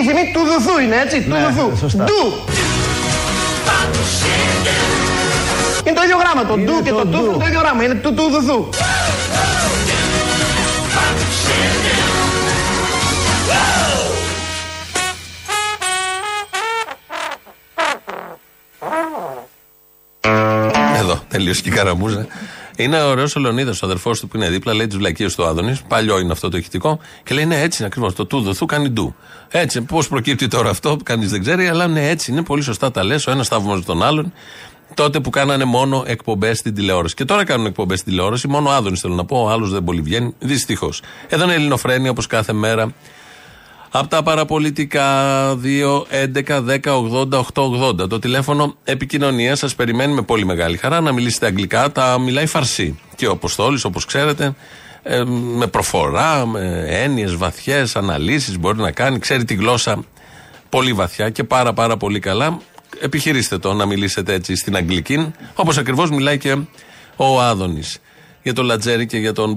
Τίθιμη. 0.00 0.20
Τίθιμη 0.22 0.32
του 0.32 0.40
δουθού 0.50 0.78
είναι 0.80 0.96
έτσι. 0.96 1.22
Του 1.22 1.28
Ναι, 1.30 1.46
δουθού. 1.48 1.76
σωστά. 1.76 2.04
Ντου. 2.04 2.32
Είναι 5.84 5.96
το 5.96 6.02
ίδιο 6.02 6.16
γράμμα. 6.18 6.44
Το 6.46 6.56
ντου 6.56 6.82
και 6.82 6.90
το 6.90 7.06
ντου 7.06 7.24
είναι 7.24 7.36
το 7.36 7.46
ίδιο 7.46 7.60
γράμμα. 7.60 7.84
Είναι 7.84 7.94
του 7.94 8.14
του 8.14 8.22
δουθού. 8.30 8.68
Εδώ, 20.96 21.20
τελείωσε 21.28 21.62
και 21.62 21.68
η 21.68 21.72
καραμούζα. 21.72 22.26
Είναι 22.82 23.02
ωραίος 23.02 23.36
ο 23.36 23.40
Λεωνίδα, 23.40 23.70
ο 23.70 23.86
αδερφός 23.86 24.20
του 24.20 24.28
που 24.28 24.36
είναι 24.36 24.48
δίπλα, 24.48 24.74
λέει 24.74 24.86
τι 24.86 24.96
βλακίε 24.96 25.28
του 25.30 25.44
Άδωνης. 25.46 25.82
Παλιό 25.88 26.18
είναι 26.18 26.32
αυτό 26.32 26.48
το 26.48 26.56
ηχητικό. 26.56 26.98
Και 27.24 27.34
λέει: 27.34 27.46
Ναι, 27.46 27.60
έτσι 27.60 27.76
είναι 27.78 27.86
ακριβώς. 27.86 28.14
Το 28.14 28.26
του 28.26 28.40
δοθού 28.40 28.66
κάνει 28.66 28.88
ντου. 28.88 29.14
Έτσι, 29.48 29.80
πώς 29.80 30.08
προκύπτει 30.08 30.48
τώρα 30.48 30.70
αυτό, 30.70 30.96
κανείς 31.02 31.30
δεν 31.30 31.40
ξέρει, 31.40 31.68
αλλά 31.68 31.86
ναι, 31.86 32.08
έτσι 32.08 32.30
είναι. 32.30 32.42
Πολύ 32.42 32.62
σωστά 32.62 32.90
τα 32.90 33.04
λες. 33.04 33.26
Ο 33.26 33.30
ένας 33.30 33.48
θαύμαζε 33.48 33.82
τον 33.82 34.02
άλλον. 34.02 34.32
Τότε 34.94 35.20
που 35.20 35.30
κάνανε 35.30 35.64
μόνο 35.64 36.04
εκπομπές 36.06 36.58
στην 36.58 36.74
τηλεόραση. 36.74 37.14
Και 37.14 37.24
τώρα 37.24 37.44
κάνουν 37.44 37.66
εκπομπές 37.66 37.98
στην 37.98 38.12
τηλεόραση. 38.12 38.48
Μόνο 38.48 38.68
ο 38.68 38.72
Άδωνης 38.72 39.00
θέλω 39.00 39.14
να 39.14 39.24
πω. 39.24 39.42
Ο 39.42 39.48
άλλος 39.48 39.70
δεν 39.70 39.84
πολύ 39.84 40.00
βγαίνει. 40.00 40.34
Δυστυχώς. 40.38 41.02
Εδώ 41.28 41.44
είναι 41.44 41.54
Ελληνοφρένια 41.54 42.10
όπως 42.10 42.26
κάθε 42.26 42.52
μέρα. 42.52 42.92
Από 43.92 44.08
τα 44.08 44.22
παραπολιτικά 44.22 45.04
2, 45.54 46.06
11, 46.08 46.60
10, 46.60 46.78
80, 46.84 47.38
8, 47.38 47.62
80. 47.62 48.08
Το 48.08 48.18
τηλέφωνο 48.18 48.74
επικοινωνίας 48.84 49.58
σας 49.58 49.74
περιμένει 49.74 50.12
με 50.12 50.22
πολύ 50.22 50.44
μεγάλη 50.44 50.76
χαρά 50.76 51.00
να 51.00 51.12
μιλήσετε 51.12 51.46
αγγλικά. 51.46 51.92
Τα 51.92 52.18
μιλάει 52.18 52.46
φαρσί. 52.46 52.98
Και 53.16 53.26
ο 53.26 53.30
Αποστόλη, 53.30 53.80
όπως 53.84 54.04
ξέρετε, 54.04 54.54
ε, 55.02 55.24
με 55.56 55.66
προφορά, 55.66 56.46
με 56.46 56.84
έννοιες 56.88 57.36
βαθιές, 57.36 57.96
αναλύσεις 57.96 58.58
μπορεί 58.58 58.78
να 58.78 58.90
κάνει. 58.90 59.18
Ξέρει 59.18 59.44
τη 59.44 59.54
γλώσσα 59.54 60.04
πολύ 60.68 60.92
βαθιά 60.92 61.30
και 61.30 61.44
πάρα 61.44 61.72
πάρα 61.72 61.96
πολύ 61.96 62.18
καλά. 62.18 62.58
Επιχειρήστε 63.00 63.58
το 63.58 63.72
να 63.72 63.86
μιλήσετε 63.86 64.32
έτσι 64.32 64.56
στην 64.56 64.76
Αγγλική, 64.76 65.32
όπως 65.54 65.78
ακριβώς 65.78 66.10
μιλάει 66.10 66.38
και 66.38 66.56
ο 67.16 67.40
Άδωνης 67.40 67.98
για 68.42 68.52
τον 68.52 68.64
Λατζέρι 68.64 69.06
και 69.06 69.18
για 69.18 69.32
τον 69.32 69.56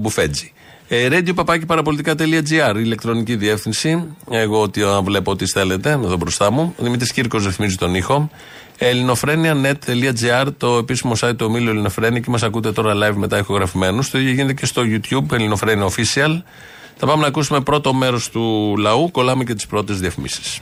Μπουφέτζη. 0.88 1.04
Ε, 1.04 1.08
radio 1.10 2.76
ηλεκτρονική 2.76 3.36
διεύθυνση. 3.36 4.04
Εγώ 4.30 4.60
ότι 4.60 4.82
α, 4.82 5.00
βλέπω 5.02 5.30
ό,τι 5.30 5.46
στέλνετε 5.46 5.90
εδώ 5.90 6.16
μπροστά 6.16 6.50
μου. 6.50 6.74
Ο 6.78 6.82
Δημήτρης 6.82 7.12
Κύρκος 7.12 7.44
ρυθμίζει 7.44 7.76
τον 7.76 7.94
ήχο. 7.94 8.30
ελληνοφρένια.net.gr, 8.78 10.46
το 10.56 10.76
επίσημο 10.76 11.12
site 11.20 11.36
του 11.36 11.46
ομίλου 11.48 11.70
Ελληνοφρένια 11.70 12.20
και 12.20 12.30
μας 12.30 12.42
ακούτε 12.42 12.72
τώρα 12.72 12.94
live 12.94 13.14
μετά 13.14 13.38
ηχογραφημένους. 13.38 14.10
Το 14.10 14.18
ίδιο 14.18 14.32
γίνεται 14.32 14.52
και 14.52 14.66
στο 14.66 14.82
YouTube, 14.84 15.32
Ελληνοφρένια 15.32 15.86
Official. 15.86 16.42
Θα 16.96 17.06
πάμε 17.06 17.22
να 17.22 17.26
ακούσουμε 17.28 17.60
πρώτο 17.60 17.94
μέρος 17.94 18.30
του 18.30 18.74
λαού. 18.78 19.10
Κολλάμε 19.10 19.44
και 19.44 19.54
τις 19.54 19.66
πρώτες 19.66 20.00
διαφημίσεις. 20.00 20.60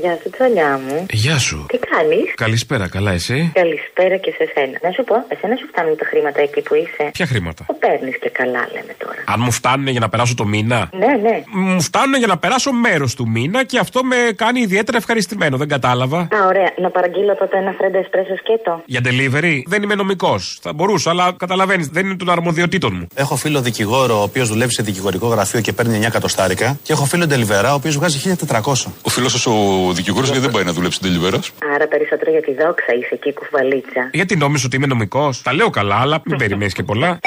Γεια 0.00 0.18
σου, 0.22 0.30
τσολιά 0.30 0.80
μου. 0.86 1.06
Γεια 1.10 1.38
σου. 1.38 1.64
Τι 1.68 1.78
κάνεις; 1.78 2.34
Καλησπέρα, 2.34 2.88
καλά 2.88 3.12
εσύ. 3.12 3.50
Καλησπέρα 3.54 4.16
και 4.16 4.30
σε 4.38 4.44
σένα. 4.54 4.78
Να 4.82 4.90
σου 4.90 5.04
πω, 5.04 5.14
εσένα 5.28 5.54
σου 5.60 5.66
φτάνουν 5.72 5.96
τα 5.96 6.04
χρήματα 6.10 6.40
εκεί 6.40 6.60
που 6.60 6.74
είσαι; 6.74 7.10
Ποια 7.12 7.26
χρήματα; 7.26 7.64
Το 7.66 7.76
παίρνεις 7.84 8.18
και 8.18 8.30
καλά, 8.40 8.62
λέμε 8.74 8.94
τώρα. 8.98 9.20
Αν 9.26 9.38
μου 9.44 9.50
φτάνουν 9.50 9.86
για 9.86 10.00
να 10.00 10.08
περάσω 10.08 10.34
το 10.34 10.44
μήνα; 10.44 10.88
Ναι, 10.92 11.12
ναι. 11.26 11.36
Μου 11.54 11.80
φτάνουν 11.82 12.14
για 12.18 12.26
να 12.26 12.38
περάσω 12.38 12.72
μέρος 12.72 13.14
του 13.14 13.28
μήνα 13.28 13.64
και 13.64 13.78
αυτό 13.78 14.04
με 14.04 14.16
κάνει 14.36 14.60
ιδιαίτερα 14.60 14.96
ευχαριστημένο. 14.96 15.56
Δεν 15.56 15.68
κατάλαβα. 15.68 16.18
Α, 16.18 16.46
ωραία. 16.46 16.70
Να 16.84 16.90
παραγγείλω 16.90 17.34
τότε 17.36 17.58
ένα 17.58 17.72
φρέντα 17.78 17.98
εσπρέσο 17.98 18.36
σκέτο. 18.36 18.82
Για 18.84 19.00
delivery; 19.04 19.56
Δεν 19.66 19.82
είμαι 19.82 19.94
νομικός. 19.94 20.58
Θα 20.62 20.72
μπορούσα, 20.72 21.10
αλλά 21.10 21.32
καταλαβαίνεις, 21.36 21.86
δεν 21.88 22.06
είναι 22.06 22.16
των 22.16 22.30
αρμοδιοτήτων 22.30 22.92
μου. 22.98 23.06
Έχω 23.14 23.36
φίλο 23.36 23.60
δικηγόρο 23.60 24.18
ο 24.18 24.22
οποίος 24.22 24.48
δουλεύει 24.48 24.72
σε 24.72 24.82
δικηγορικό 24.82 25.26
γραφείο 25.26 25.60
και 25.60 25.72
παίρνει 25.72 25.98
9 25.98 26.06
εκατοστάρικα. 26.06 26.78
Και 26.82 26.92
έχω 26.92 27.04
φίλο 27.04 27.26
ντελιβερά 27.26 27.72
ο 27.72 27.74
οποίος 27.74 27.96
βγάζει 27.96 28.36
1400. 28.48 28.92
Ο 29.02 29.08
φίλος 29.08 29.32
σα 29.40 29.50
ο 29.90 29.92
δικηγόρος 29.92 30.28
γιατί 30.28 30.42
δεν 30.46 30.52
πάει 30.54 30.64
να 30.64 30.72
δουλέψει 30.72 31.00
τελειβέρα. 31.00 31.38
Άρα 31.74 31.86
περισσότερο 31.88 32.30
για 32.30 32.42
τη 32.42 32.52
δόξα 32.54 32.90
είσαι 32.98 33.14
εκεί 33.18 33.32
κουβαλίτσα. 33.32 34.02
Γιατί 34.12 34.36
νόμιζα 34.36 34.64
ότι 34.66 34.76
είμαι 34.76 34.86
νομικός. 34.86 35.42
Τα 35.42 35.52
λέω 35.52 35.70
καλά, 35.70 35.96
αλλά 36.04 36.22
μην 36.24 36.38
περιμένεις 36.38 36.74
και 36.74 36.82
πολλά. 36.82 37.18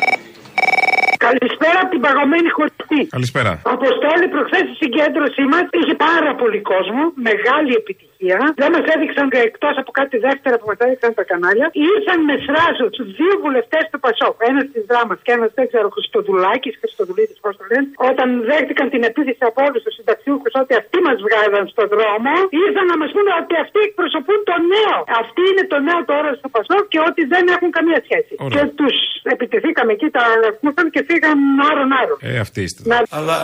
Καλησπέρα 1.18 1.80
από 1.84 1.92
την 1.96 2.02
παγωμένη 2.06 2.50
χωριστή. 2.58 3.00
Καλησπέρα. 3.10 3.52
Αποστόλη, 3.78 4.26
προχθές 4.34 4.66
η 4.74 4.76
συγκέντρωσή 4.82 5.44
μας 5.54 5.66
είχε 5.78 5.94
πάρα 6.10 6.32
πολύ 6.42 6.62
κόσμο, 6.72 7.02
μεγάλη 7.30 7.72
επιτυχία. 7.82 8.13
Δεν 8.62 8.70
μας 8.76 8.86
έδειξαν 8.94 9.28
εκτός 9.50 9.74
από 9.82 9.92
κάτι 10.00 10.18
δεύτερα 10.28 10.56
που 10.60 10.68
μας 10.72 10.80
έδειξαν 10.86 11.12
τα 11.20 11.24
κανάλια. 11.32 11.68
Ήρθαν 11.92 12.20
με 12.30 12.36
σράζο 12.46 12.86
τους 12.96 13.08
δύο 13.20 13.34
βουλευτές 13.44 13.84
του 13.92 14.00
Πασόκ. 14.06 14.36
Ένας 14.52 14.66
της 14.74 14.84
δράμας 14.90 15.20
και 15.26 15.32
ένας 15.38 15.52
δεν 15.58 15.66
ξέρω, 15.72 15.88
Χριστοδουλάκης, 15.96 16.74
Χριστοδουλίτη, 16.82 17.34
πώς 17.44 17.54
το 17.60 17.64
λένε. 17.72 17.88
Όταν 18.10 18.28
δέχτηκαν 18.50 18.86
την 18.94 19.02
επίθεση 19.10 19.44
από 19.50 19.60
όλους 19.68 19.82
τους 19.86 19.94
συνταξιούχους 19.98 20.54
ότι 20.62 20.74
αυτοί 20.82 20.98
μας 21.08 21.18
βγάζαν 21.26 21.66
στον 21.74 21.88
δρόμο, 21.94 22.34
ήρθαν 22.64 22.86
να 22.92 22.98
μας 23.02 23.10
πούνε 23.16 23.32
ότι 23.42 23.56
αυτοί 23.64 23.80
εκπροσωπούν 23.90 24.40
το 24.50 24.56
νέο. 24.74 24.98
Αυτοί 25.22 25.42
είναι 25.52 25.66
το 25.74 25.78
νέο 25.88 26.00
τώρα 26.12 26.30
στο 26.40 26.48
Πασόκ 26.56 26.84
και 26.94 27.00
ότι 27.10 27.22
δεν 27.34 27.44
έχουν 27.56 27.70
καμία 27.78 28.00
σχέση. 28.08 28.34
Ωραία. 28.46 28.54
Και 28.54 28.62
τους 28.80 28.96
επιτεθήκαμε 29.34 29.92
εκεί, 29.96 30.08
τα 30.18 30.24
ακούσαν 30.50 30.88
και 30.94 31.02
φύγαν 31.10 31.38
άρον-άρον. 31.70 32.18
Ε, 32.30 32.40
αυτή 32.46 32.60
είστε. 32.66 32.82
Να... 32.92 32.98
Αλλά 33.18 33.38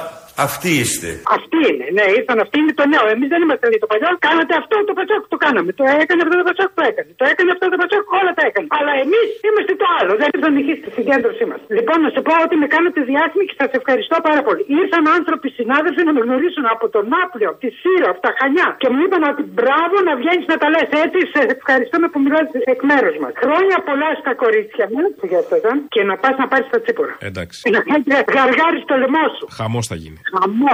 αυτοί 0.47 0.71
είστε. 0.81 1.09
Αυτή 1.37 1.59
είναι, 1.71 1.87
ναι, 1.97 2.05
ήρθαν 2.17 2.37
αυτοί 2.45 2.57
είναι 2.61 2.73
το 2.79 2.85
νέο. 2.93 3.05
Εμείς 3.15 3.29
δεν 3.33 3.39
είμαστε 3.43 3.65
το 3.83 3.87
παλιό. 3.91 4.09
Κάνατε 4.27 4.53
αυτό 4.61 4.75
το 4.89 4.93
Πασόκ, 4.99 5.21
το 5.33 5.37
κάναμε. 5.45 5.69
Το 5.79 5.85
έκανε 6.01 6.19
αυτό 6.25 6.35
το 6.41 6.45
Πασόκ, 6.49 6.69
το 6.79 6.83
έκανε. 6.89 7.09
Το 7.21 7.25
έκανε 7.31 7.49
αυτό 7.55 7.65
το 7.73 7.77
Πασόκ, 7.81 8.03
όλα 8.19 8.31
τα 8.37 8.43
έκανε. 8.49 8.67
Αλλά 8.77 8.91
εμείς 9.03 9.27
είμαστε 9.47 9.73
το 9.81 9.87
άλλο. 9.97 10.11
Δεν 10.21 10.27
ήρθαν 10.35 10.51
νυχεί 10.57 10.73
στη 10.81 10.89
συγκέντρωσή 10.97 11.45
μας. 11.49 11.59
Λοιπόν, 11.77 11.97
να 12.05 12.09
σε 12.15 12.21
πω 12.27 12.33
ότι 12.45 12.55
με 12.63 12.67
κάνετε 12.75 12.99
διάσημη 13.11 13.43
και 13.49 13.55
σας 13.61 13.71
ευχαριστώ 13.79 14.15
πάρα 14.27 14.41
πολύ. 14.47 14.61
Ήρθαν 14.81 15.03
άνθρωποι 15.17 15.47
συνάδελφοι 15.59 16.01
να 16.09 16.13
με 16.15 16.21
γνωρίσουν 16.25 16.65
από 16.75 16.85
τον 16.95 17.03
Νάπλιο, 17.13 17.47
από 17.51 17.59
τη 17.63 17.69
Σύρο, 17.81 18.07
από 18.13 18.21
τα 18.25 18.31
Χανιά. 18.37 18.67
Και 18.81 18.87
μου 18.93 18.99
είπαν 19.05 19.23
ότι 19.31 19.43
μπράβο 19.57 19.95
να 20.07 20.13
βγαίνεις 20.21 20.45
να 20.51 20.57
τα 20.61 20.67
λες 20.73 20.89
έτσι. 21.03 21.19
Σε 21.33 21.39
ευχαριστούμε 21.55 22.05
που 22.11 22.19
μιλάτε 22.25 22.57
εκ 22.73 22.81
μέρους 22.91 23.15
μας. 23.21 23.31
Χρόνια 23.43 23.77
πολλά 23.89 24.09
στα 24.21 24.31
κορίτσια 24.43 24.85
μου, 24.93 25.03
που 25.17 25.25
για 25.31 25.39
αυτό 25.43 25.53
ήταν, 25.61 25.75
και 25.93 26.01
να 26.09 26.15
πας 26.21 26.35
να 26.41 26.45
πάρεις 26.51 26.67
τα 26.73 26.79
τσίπορα. 26.83 27.13
Εντάξει. 27.29 27.57
Να 27.75 27.81
κάνει 27.89 28.03
γαργάρι 28.37 28.79
στο 28.85 28.95
λαιμό 29.01 29.25
σου. 29.37 29.45
Χαμός 29.59 29.85
θα 29.91 29.95
γίνει. 30.03 30.19
Χαμό. 30.31 30.73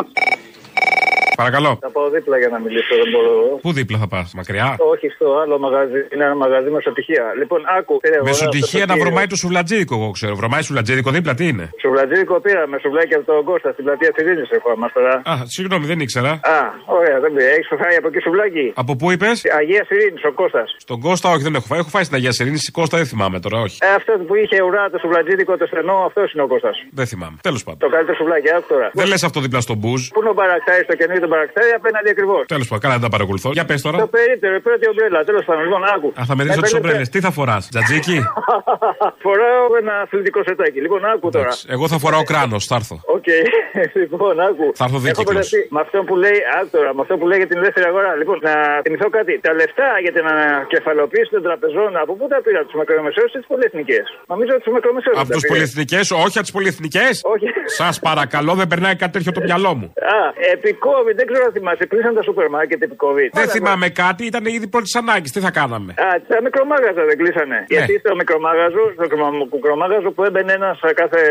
Παρακαλώ. 1.42 1.72
Θα 1.82 1.92
πάω 1.96 2.10
δίπλα 2.10 2.38
για 2.38 2.50
να 2.56 2.60
μιλήσω, 2.60 2.94
δεν 3.02 3.08
μπορώ. 3.14 3.34
Πού 3.64 3.72
δίπλα 3.80 3.98
θα 4.04 4.08
πας, 4.08 4.28
μακριά; 4.40 4.68
Όχι 4.94 5.08
στο 5.16 5.26
άλλο 5.42 5.56
μαγαζί. 5.66 6.00
Είναι 6.14 6.24
ένα 6.30 6.36
μαγαζί 6.44 6.70
με 6.76 6.80
σωτυχία. 6.88 7.24
Λοιπόν, 7.42 7.60
άκου. 7.78 7.94
πήρε 8.04 8.16
εγώ 8.16 8.26
Μεσοτυχία 8.26 8.70
ένα 8.72 8.86
να 8.86 8.94
σωτυχείο. 8.94 9.04
βρωμάει 9.04 9.28
το 9.34 9.36
σουβλατζίδικο, 9.42 9.94
εγώ 10.00 10.10
ξέρω. 10.18 10.34
Βρωμάει 10.42 10.62
σουβλατζίδικο 10.68 11.10
δίπλα, 11.18 11.34
τι 11.40 11.46
είναι; 11.52 11.66
Σουβλατζίδικο 11.84 12.36
πήραμε, 12.46 12.76
σουβλάκι 12.84 13.14
από 13.18 13.26
τον 13.32 13.44
Κώστα 13.50 13.70
στην 13.72 13.84
πλατεία 13.86 14.12
Θηρίνη 14.16 14.44
ερχόμαστε 14.58 15.00
τώρα. 15.00 15.16
Α, 15.32 15.34
συγγνώμη, 15.56 15.86
δεν 15.92 16.00
ήξερα. 16.06 16.32
Α, 16.56 16.60
ωραία, 16.98 17.18
δεν 17.24 17.32
πήρε. 17.34 17.50
Έχεις 17.58 17.68
φάει 17.82 17.96
από 18.02 18.08
εκεί 18.12 18.20
σουβλάκι; 18.26 18.66
Από 18.84 18.96
πού 19.00 19.06
είπες; 19.12 19.36
Αγία 19.60 19.84
Θηρίνη, 19.90 20.20
ο 20.30 20.32
Κώστας. 20.40 20.68
Στον 20.86 21.00
Κώστα, 21.06 21.28
όχι, 21.34 21.44
δεν 21.48 21.56
έχω 21.58 21.66
φάει. 21.70 21.80
Έχω 21.80 21.90
φάει 21.96 22.04
στην 22.08 22.16
Αγία 22.18 22.32
Σερήνη. 22.38 22.60
Κώστα 22.78 22.96
δεν 23.02 23.06
θυμάμαι 23.12 23.38
τώρα, 23.46 23.58
όχι. 23.66 23.78
Ε, 23.88 23.90
αυτός 24.00 24.18
που 24.28 24.34
είχε 24.42 24.58
ουρά 24.68 24.84
το 24.94 24.98
σουβλατζίδικο 25.04 25.58
το 25.58 25.66
στενό, 25.72 25.98
αυτός 26.10 26.28
είναι 26.34 26.44
ο 26.44 26.48
Κώστας. 26.54 26.76
Δεν 27.00 27.06
θυμάμαι. 27.12 27.38
Τέλος 27.48 27.64
πάντων. 27.64 27.80
Το 27.86 27.90
καλύτερο 27.96 28.16
σουβλάκι, 28.20 28.50
άκου 28.56 28.66
τώρα. 28.74 28.88
Δεν 29.00 29.08
λες 29.12 29.24
αυτό 29.24 29.40
δίπλα 29.46 29.62
στον 29.68 29.78
μπουζ. 29.82 30.02
Πού 30.14 30.20
είναι 30.22 30.30
ο 30.30 30.38
Μπαϊρακτάρη, 30.66 30.86
το 30.92 30.96
καινούριο 31.00 31.22
του 31.26 31.32
Μπαϊρακτάρη, 31.34 31.72
απέναντι 31.80 32.10
ακριβώς. 32.16 32.42
Τέλος 32.54 32.68
πάντων, 32.70 32.82
καλά 32.84 32.94
δεν 32.98 33.04
τα 33.08 33.12
παρακολουθώ. 33.16 33.50
Για 33.58 33.66
πες 33.70 33.80
τώρα. 33.86 33.98
Το 34.06 34.10
περίπτερο, 34.18 34.54
η 34.62 34.64
πρώτη 34.68 34.84
ομπρέλα, 34.92 35.20
τέλος 35.30 35.44
πάντων. 35.48 35.62
Λοιπόν, 35.68 35.82
άκου. 35.96 36.08
Α, 36.20 36.22
θα 36.30 36.34
μετρήσω 36.38 36.62
τις 36.62 36.70
Έπαιρνε- 36.72 36.86
ομπρέλες. 36.86 37.08
Τι 37.14 37.20
θα 37.26 37.32
φοράς, 37.38 37.62
Τζατζίκι; 37.72 38.18
Φοράω 39.26 39.64
ένα 39.82 39.94
αθλητικό 40.06 40.40
σετάκι. 40.48 40.80
Λοιπόν, 40.86 41.02
άκου 41.14 41.28
τώρα. 41.36 41.46
Εντάξει, 41.46 41.66
Εγώ 41.76 41.86
θα 41.92 41.98
φοράω 42.04 42.24
κράνος, 42.32 42.62
θα 42.70 42.76
έρθω. 42.82 42.96
Οκ, 43.18 43.28
λοιπόν, 44.04 44.34
άκου. 44.50 44.66
Θα 44.80 44.84
έρθω 44.88 44.98
Έχω 44.98 45.06
δίκυκλο. 45.06 45.26
μπερδευτεί 45.28 45.60
με 45.76 45.80
αυτό 45.86 45.98
που 46.08 46.16
λέει, 46.24 46.38
άκου 46.58 46.70
τώρα, 46.78 46.90
με 46.98 47.02
αυτό 47.06 47.14
που 47.20 47.26
λέει 47.30 47.38
για 47.42 47.50
την 47.52 47.58
ελεύθερη 47.62 47.86
αγορά. 47.92 48.12
Λοιπόν, 48.22 48.38
να 48.50 48.54
θυμηθώ 48.86 49.08
κάτι. 49.18 49.34
Τα 49.46 49.52
λεφτά 49.60 49.90
για 50.06 50.12
την 50.18 50.26
ανακεφαλοποίηση 50.34 51.30
των 51.36 51.42
τραπεζών, 51.48 51.90
από 52.04 52.12
πού 52.18 52.26
τα 52.34 52.38
πήραν, 52.46 52.62
τους 52.68 52.76
μικρομεσαίους 52.82 53.28
ή 53.36 53.38
τις 53.42 53.48
πολυεθνικές; 53.52 54.06
Νομίζω 54.34 54.52
τους 54.64 54.74
μικρομεσαίου. 54.78 55.14
Από 55.22 55.32
τους 55.38 55.46
πολυεθνικές, 55.52 56.06
όχι 56.26 56.36
από 56.40 56.46
τις 56.48 56.56
πολυεθνικές. 56.58 57.14
Όχι. 57.34 57.48
Σας 57.80 57.96
παρακαλώ, 58.10 58.52
δεν 58.62 58.68
περνάει 58.72 58.96
κάτι 59.02 59.12
τέτοιο 59.16 59.32
το 59.38 59.42
μυαλό 59.48 59.72
μου. 59.80 59.88
Α, 60.18 60.20
επί 60.56 60.72
COVID, 60.88 61.16
δεν 61.20 61.26
ξέρω 61.30 61.44
αν 61.50 61.54
θυμάσαι. 61.58 61.86
Κλείσαν 61.92 62.14
τα 62.18 62.24
σούπερ 62.28 62.48
μάρκετ 62.56 62.80
επί 62.88 62.96
COVID. 63.06 63.30
Δεν 63.40 63.48
θυμάμαι 63.56 63.88
κάτι, 64.04 64.22
ήταν 64.32 64.44
ήδη 64.58 64.68
πρώτη 64.74 64.90
ανάγκης. 65.02 65.32
Τι 65.36 65.40
θα 65.46 65.52
κάναμε; 65.60 65.92
Α, 66.06 66.08
τα 66.32 66.38
μικρομάγαζα 66.48 67.02
δεν 67.10 67.18
κλείσανε. 67.22 67.58
Γιατί 67.76 67.94
στο 68.04 68.12
μικρομάγαζο, 68.22 68.82
στο 68.94 69.02
μικρο- 69.06 69.54
μικρομάγαζο 69.58 70.10
που 70.16 70.22
έμπαινε 70.28 70.52
ένας 70.60 70.78
κάθε. 71.02 71.22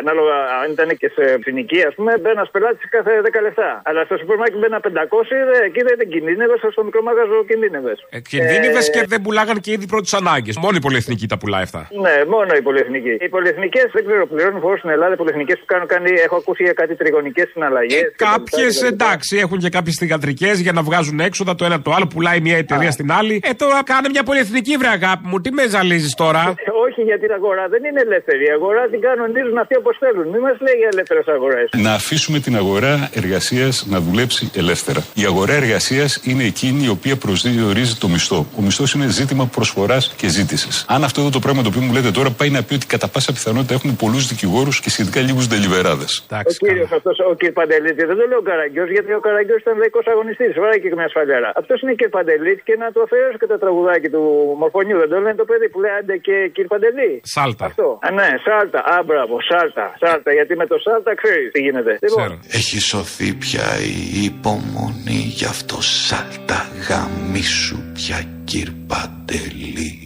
ανάλογα 0.00 0.36
αν 0.62 0.66
ήταν 0.76 0.88
και 1.00 1.08
σε 1.16 1.24
φοινική, 1.44 1.80
ας 1.88 1.94
πούμε, 1.94 2.10
μπαίνει 2.20 2.34
ένας 2.38 2.50
πελάτης 2.54 2.88
κάθε 2.96 3.12
10 3.26 3.40
λεπτά. 3.46 3.68
Αλλά 3.88 4.00
στο 4.04 4.14
σούπερ 4.20 4.36
μάρκετ 4.36 4.58
μπαίνει 4.60 4.76
500, 4.80 5.36
δε, 5.50 5.56
εκεί 5.68 5.80
δεν 5.88 5.96
κινδύνευες, 6.12 6.58
στο 6.74 6.82
μικρομάγαζο 6.88 7.36
κινδύνευες. 7.50 7.98
Ε, 8.10 8.20
Κινδύνευες 8.20 8.90
και 8.90 9.02
δεν 9.12 9.20
πουλάγαν 9.22 9.58
και 9.64 9.70
ήδη 9.76 9.86
πρώτης 9.86 10.12
ανάγκης. 10.20 10.56
Μόνο 10.64 10.74
η 10.80 10.82
πολυεθνική 10.86 11.26
τα 11.32 11.36
πουλάει 11.38 11.62
αυτά. 11.62 11.88
Ναι, 12.04 12.14
μόνο 12.34 12.50
οι 12.58 12.62
πολυεθνικοί. 12.62 13.14
Οι 13.24 13.28
πολυεθνικές 13.28 13.86
δεν 13.92 14.02
ξέρω, 14.06 14.26
πληρώνουν 14.26 14.60
φόρο 14.60 14.76
στην 14.78 14.90
Ελλάδα. 14.90 15.12
Οι 15.12 15.16
πολυεθνικές 15.16 15.58
που 15.58 15.64
κάνουν, 15.72 15.86
κάνει, 15.86 16.10
έχω 16.26 16.36
ακούσει 16.36 16.62
για 16.62 16.72
κάτι 16.72 16.94
τριγωνικές 16.94 17.48
συναλλαγές. 17.52 18.12
Κάποιες 18.50 18.82
εντάξει 18.82 19.36
έχουν 19.36 19.58
και 19.58 19.68
κάποιες 19.68 19.96
θηγατρικές 19.98 20.60
για 20.60 20.72
να 20.72 20.82
βγάζουν 20.82 21.20
έξοδα 21.20 21.54
το 21.54 21.64
ένα 21.64 21.82
το 21.82 21.92
άλλο. 21.92 22.06
Πουλάει 22.06 22.40
μια 22.40 22.56
εταιρεία 22.56 22.90
στην 22.90 23.12
άλλη. 23.12 23.40
Ε, 23.44 23.52
τώρα 23.52 23.82
κάνε 23.84 24.08
μια 24.08 24.22
πολυεθνική 24.22 24.76
βρε 24.76 24.88
αγάπη 24.88 25.28
μου. 25.28 25.40
Τι 25.40 25.52
με 25.52 25.68
ζαλίζεις 25.68 26.14
τώρα; 26.14 26.54
Όχι 26.86 27.00
για 27.02 27.18
την 27.18 27.32
αγορά, 27.32 27.68
δεν 27.68 27.84
είναι 27.84 28.00
ελεύθερη. 28.00 28.44
Η 28.44 28.50
αγορά 28.50 28.88
την 28.88 29.00
κανονίζουν 29.00 29.58
αυτοί 29.58 29.76
όπως 29.76 29.96
θέλουν. 29.98 30.28
Μην 30.28 30.40
μας 30.40 30.56
λέει 30.60 30.74
για 30.78 30.88
ελεύθερες 30.92 31.26
αγορές. 31.26 31.68
Να 31.76 31.92
αφήσουμε 31.92 32.38
την 32.38 32.56
αγορά 32.56 33.10
εργασίας 33.14 33.86
να 33.88 34.00
δουλέψει 34.00 34.50
ελεύθερα. 34.54 35.00
Η 35.14 35.24
αγορά 35.24 35.52
εργασίας 35.52 36.20
είναι 36.24 36.44
εκείνη 36.44 36.84
η 36.84 36.88
οποία 36.88 37.16
προσδιορίζει 37.16 37.94
το 37.96 38.08
μισθό. 38.08 38.46
Ο 38.58 38.62
μισθός 38.62 38.92
είναι 38.94 39.06
ζήτημα 39.06 39.46
προσφοράς 39.46 40.14
και 40.16 40.28
ζήτησης. 40.28 40.84
Αν 40.88 41.04
αυτό 41.04 41.20
εδώ 41.20 41.30
το 41.30 41.38
πράγμα 41.38 41.62
το 41.62 41.68
οποίο 41.68 41.80
μου 41.80 41.92
λέτε 41.92 42.10
τώρα 42.10 42.30
πάει 42.30 42.50
να 42.50 42.62
πει 42.62 42.74
ότι 42.74 42.86
κατά 42.86 43.08
πάσα 43.08 43.32
πιθανότητα 43.32 43.74
έχουν 43.74 43.96
πολλούς 43.96 44.26
δικηγόρους 44.26 44.80
και 44.80 44.90
σχετικά 44.90 45.20
λίγους 45.20 45.46
ντελιβεράδες. 45.48 46.24
Ο 46.30 46.52
κύριος 46.66 46.90
αυτός, 46.92 47.18
ο 47.18 47.34
κ. 47.40 47.42
Παντελήτη, 47.52 48.04
δεν 48.04 48.16
το 48.16 48.26
λέω 48.32 48.40
ο 48.44 48.48
Καραγκιός, 48.50 48.88
γιατί 48.96 49.10
ο 49.20 49.22
Καραγκιός 49.26 49.60
ήταν 49.64 49.74
λαϊκό 49.82 50.00
αγωνιστής. 50.12 50.52
Βάλε 50.62 50.76
και 50.82 50.88
μια 51.00 51.08
σφαλιάρα. 51.12 51.50
Αυτός 51.60 51.78
είναι 51.82 51.94
κ. 52.00 52.02
Παντελήτη 52.16 52.62
και 52.68 52.76
να 52.82 52.86
του 52.92 53.00
αφιερώσω 53.04 53.38
και 53.42 53.48
το 53.52 53.58
τραγουδάκι 53.62 54.08
του 54.14 54.22
Μορφωνιού. 54.62 54.96
Δεν 55.02 55.08
το 55.12 55.16
λένε 55.24 55.36
το 55.42 55.46
παιδί 55.50 55.68
που 55.72 55.78
λέει 55.82 55.94
άντε 55.98 56.16
και 56.26 56.36
κ. 56.54 56.56
Παντελή. 56.72 57.12
Σάλτα. 57.36 57.64
Αυτό. 57.70 57.86
Α, 58.06 58.08
ναι, 58.18 58.28
σάλτα. 58.46 58.80
Α, 58.94 58.96
μπράβο, 59.08 59.34
σάλτα. 59.50 59.86
Σάλτα, 60.02 60.30
γιατί 60.38 60.52
με 60.60 60.66
το 60.72 60.76
σάλτα 60.86 61.10
ξέρεις 61.22 61.48
τι 61.54 61.60
γίνεται. 61.66 61.92
Λοιπόν, 62.04 62.30
Έχει 62.60 62.78
σωθεί 62.90 63.28
πια 63.42 63.66
η 63.94 64.24
υπομονή 64.30 65.22
Γι' 65.38 65.44
αυτό 65.44 65.76
σάλτα 65.80 66.58
γαμίσου 66.88 67.78
πια 67.94 68.18
κύρ 68.44 68.68
Παντελή 68.86 70.02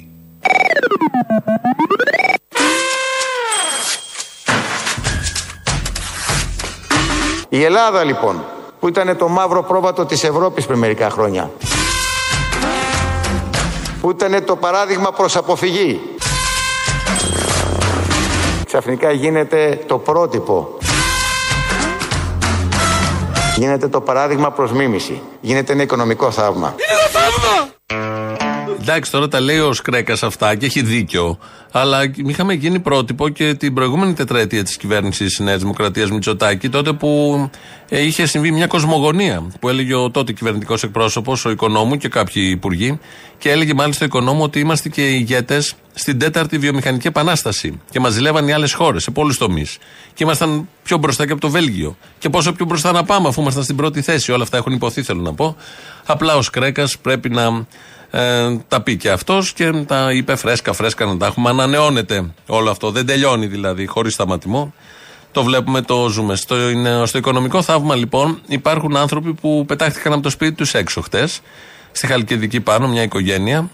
Η 7.48 7.64
Ελλάδα 7.64 8.04
λοιπόν, 8.04 8.44
που 8.80 8.88
ήταν 8.88 9.16
το 9.16 9.28
μαύρο 9.28 9.62
πρόβατο 9.62 10.04
της 10.04 10.24
Ευρώπης 10.24 10.66
πριν 10.66 10.78
μερικά 10.78 11.10
χρόνια, 11.10 11.50
που 14.00 14.10
ήταν 14.10 14.44
το 14.44 14.56
παράδειγμα 14.56 15.12
προς 15.12 15.36
αποφυγή, 15.36 16.00
ξαφνικά 18.66 19.10
γίνεται 19.10 19.80
το 19.86 19.98
πρότυπο. 19.98 20.78
Γίνεται 23.56 23.88
το 23.88 24.00
παράδειγμα 24.00 24.50
προς 24.50 24.72
μίμηση. 24.72 25.22
Γίνεται 25.40 25.72
ένα 25.72 25.82
οικονομικό 25.82 26.30
θαύμα. 26.30 26.74
Εντάξει, 28.88 29.10
τώρα 29.10 29.28
τα 29.28 29.40
λέει 29.40 29.58
ο 29.58 29.72
Σκρέκας 29.72 30.22
αυτά 30.22 30.54
και 30.54 30.66
έχει 30.66 30.82
δίκιο. 30.82 31.38
Αλλά 31.72 32.12
είχαμε 32.26 32.52
γίνει 32.52 32.80
πρότυπο 32.80 33.28
και 33.28 33.54
την 33.54 33.74
προηγούμενη 33.74 34.12
τετραετία 34.12 34.64
της 34.64 34.76
κυβέρνησης 34.76 35.38
Νέας 35.38 35.60
Δημοκρατίας 35.60 36.10
Μητσοτάκη, 36.10 36.68
τότε 36.68 36.92
που 36.92 37.50
ε, 37.88 38.02
είχε 38.02 38.26
συμβεί 38.26 38.50
μια 38.50 38.66
κοσμογονία. 38.66 39.46
Που 39.60 39.68
έλεγε 39.68 39.94
ο 39.94 40.10
τότε 40.10 40.32
κυβερνητικός 40.32 40.82
εκπρόσωπος, 40.82 41.44
ο 41.44 41.50
Οικονόμου 41.50 41.96
και 41.96 42.08
κάποιοι 42.08 42.48
υπουργοί, 42.50 42.98
και 43.38 43.50
έλεγε 43.50 43.74
μάλιστα 43.74 44.04
ο 44.04 44.06
Οικονόμου 44.06 44.42
ότι 44.42 44.60
είμαστε 44.60 44.88
και 44.88 45.08
ηγέτες 45.08 45.74
στην 45.94 46.18
τέταρτη 46.18 46.58
βιομηχανική 46.58 47.06
επανάσταση. 47.06 47.80
Και 47.90 48.00
μας 48.00 48.12
ζηλεύαν 48.12 48.48
οι 48.48 48.52
άλλες 48.52 48.72
χώρες 48.72 49.02
σε 49.02 49.10
πολλούς 49.10 49.38
τομείς. 49.38 49.78
Και 50.14 50.24
ήμασταν 50.24 50.68
πιο 50.82 50.98
μπροστά 50.98 51.26
και 51.26 51.32
από 51.32 51.40
το 51.40 51.50
Βέλγιο. 51.50 51.96
Και 52.18 52.28
πόσο 52.28 52.52
πιο 52.52 52.66
μπροστά 52.66 52.92
να 52.92 53.04
πάμε, 53.04 53.28
αφού 53.28 53.40
ήμασταν 53.40 53.62
στην 53.62 53.76
πρώτη 53.76 54.02
θέση. 54.02 54.32
Όλα 54.32 54.42
αυτά 54.42 54.56
έχουν 54.56 54.72
υποθεί, 54.72 55.02
θέλω 55.02 55.20
να 55.20 55.34
πω. 55.34 55.56
Απλά 56.06 56.36
ο 56.36 56.42
Σκρέκας 56.42 56.98
πρέπει 56.98 57.28
να 57.28 57.66
ε, 58.18 58.56
τα 58.68 58.80
πει 58.80 58.96
και 58.96 59.10
αυτός 59.10 59.52
και 59.52 59.72
τα 59.72 60.12
είπε 60.12 60.36
φρέσκα, 60.36 60.72
φρέσκα 60.72 61.04
να 61.04 61.16
τα 61.16 61.26
έχουμε. 61.26 61.48
Ανανεώνεται 61.48 62.34
όλο 62.46 62.70
αυτό. 62.70 62.90
Δεν 62.90 63.06
τελειώνει 63.06 63.46
δηλαδή, 63.46 63.86
χωρίς 63.86 64.12
σταματημό. 64.12 64.74
Το 65.32 65.42
βλέπουμε, 65.42 65.82
το 65.82 66.08
ζούμε. 66.08 66.36
Στο, 66.36 66.68
είναι, 66.70 67.06
στο 67.06 67.18
οικονομικό 67.18 67.62
θαύμα 67.62 67.94
λοιπόν 67.94 68.40
υπάρχουν 68.46 68.96
άνθρωποι 68.96 69.34
που 69.34 69.64
πετάχτηκαν 69.66 70.12
από 70.12 70.22
το 70.22 70.30
σπίτι 70.30 70.52
τους 70.52 70.74
έξω 70.74 71.00
χτες. 71.00 71.40
Στη 71.92 72.06
Χαλκιδική 72.06 72.60
πάνω, 72.60 72.88
μια 72.88 73.02
οικογένεια. 73.02 73.70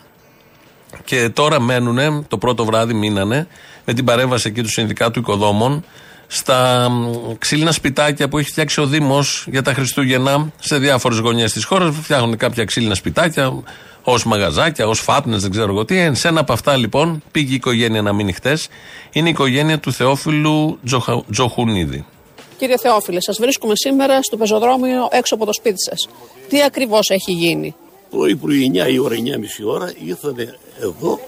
Και 1.05 1.29
τώρα 1.29 1.61
μένουν, 1.61 2.27
το 2.29 2.39
πρώτο 2.39 2.65
βράδυ 2.65 2.95
μείνανε, 2.95 3.47
με 3.85 3.93
την 3.93 4.05
παρέμβαση 4.05 4.49
εκεί 4.49 4.63
του 4.63 4.71
Συνδικάτου 4.71 5.19
Οικοδόμων, 5.19 5.85
στα 6.27 6.91
ξύλινα 7.39 7.73
σπιτάκια 7.73 8.29
που 8.29 8.39
έχει 8.39 8.51
φτιάξει 8.51 8.81
ο 8.81 8.87
Δήμος 8.87 9.45
για 9.49 9.63
τα 9.63 9.75
Χριστούγεννα 9.75 10.53
σε 10.59 10.79
διάφορες 10.79 11.19
γωνιές 11.19 11.53
της 11.53 11.65
χώρας. 11.65 11.95
Φτιάχνουν 12.03 12.37
κάποια 12.37 12.65
ξύλινα 12.65 12.95
σπιτάκια, 12.95 13.63
ως 14.03 14.25
μαγαζάκια, 14.25 14.89
ως 14.89 15.01
φάτνε, 15.01 15.37
δεν 15.37 15.51
ξέρω 15.51 15.73
εγώ 15.73 15.85
τι. 15.85 16.15
Σε 16.15 16.29
ένα 16.29 16.41
από 16.41 16.53
αυτά 16.53 16.77
λοιπόν 16.77 17.23
πήγε 17.31 17.53
η 17.53 17.55
οικογένεια 17.55 18.03
να 18.03 18.13
μείνει 18.13 18.33
χτες. 18.33 18.69
Είναι 19.13 19.29
η 19.29 19.31
οικογένεια 19.31 19.79
του 19.79 19.93
Θεόφιλου 19.93 20.79
Τζοχα... 20.85 21.25
Τζοχουνίδη. 21.31 22.05
Κύριε 22.59 22.77
Θεόφιλε, 22.77 23.21
σας 23.21 23.39
βρίσκουμε 23.41 23.73
σήμερα 23.77 24.23
στο 24.23 24.37
πεζοδρόμιο 24.37 25.09
έξω 25.11 25.35
από 25.35 25.47
το 25.47 25.53
σπίτι 25.53 25.83
σας. 25.83 26.09
Τι 26.49 26.63
ακριβώς 26.63 27.11
έχει 27.11 27.33
γίνει; 27.33 27.75
Πρωί-πρωί 28.11 28.71
9 28.75 28.93
η 28.93 28.99
ώρα, 28.99 29.15
9.30 29.15 29.21
ώρα 29.67 29.93
ήρθαν 30.07 30.37
εδώ 30.81 31.21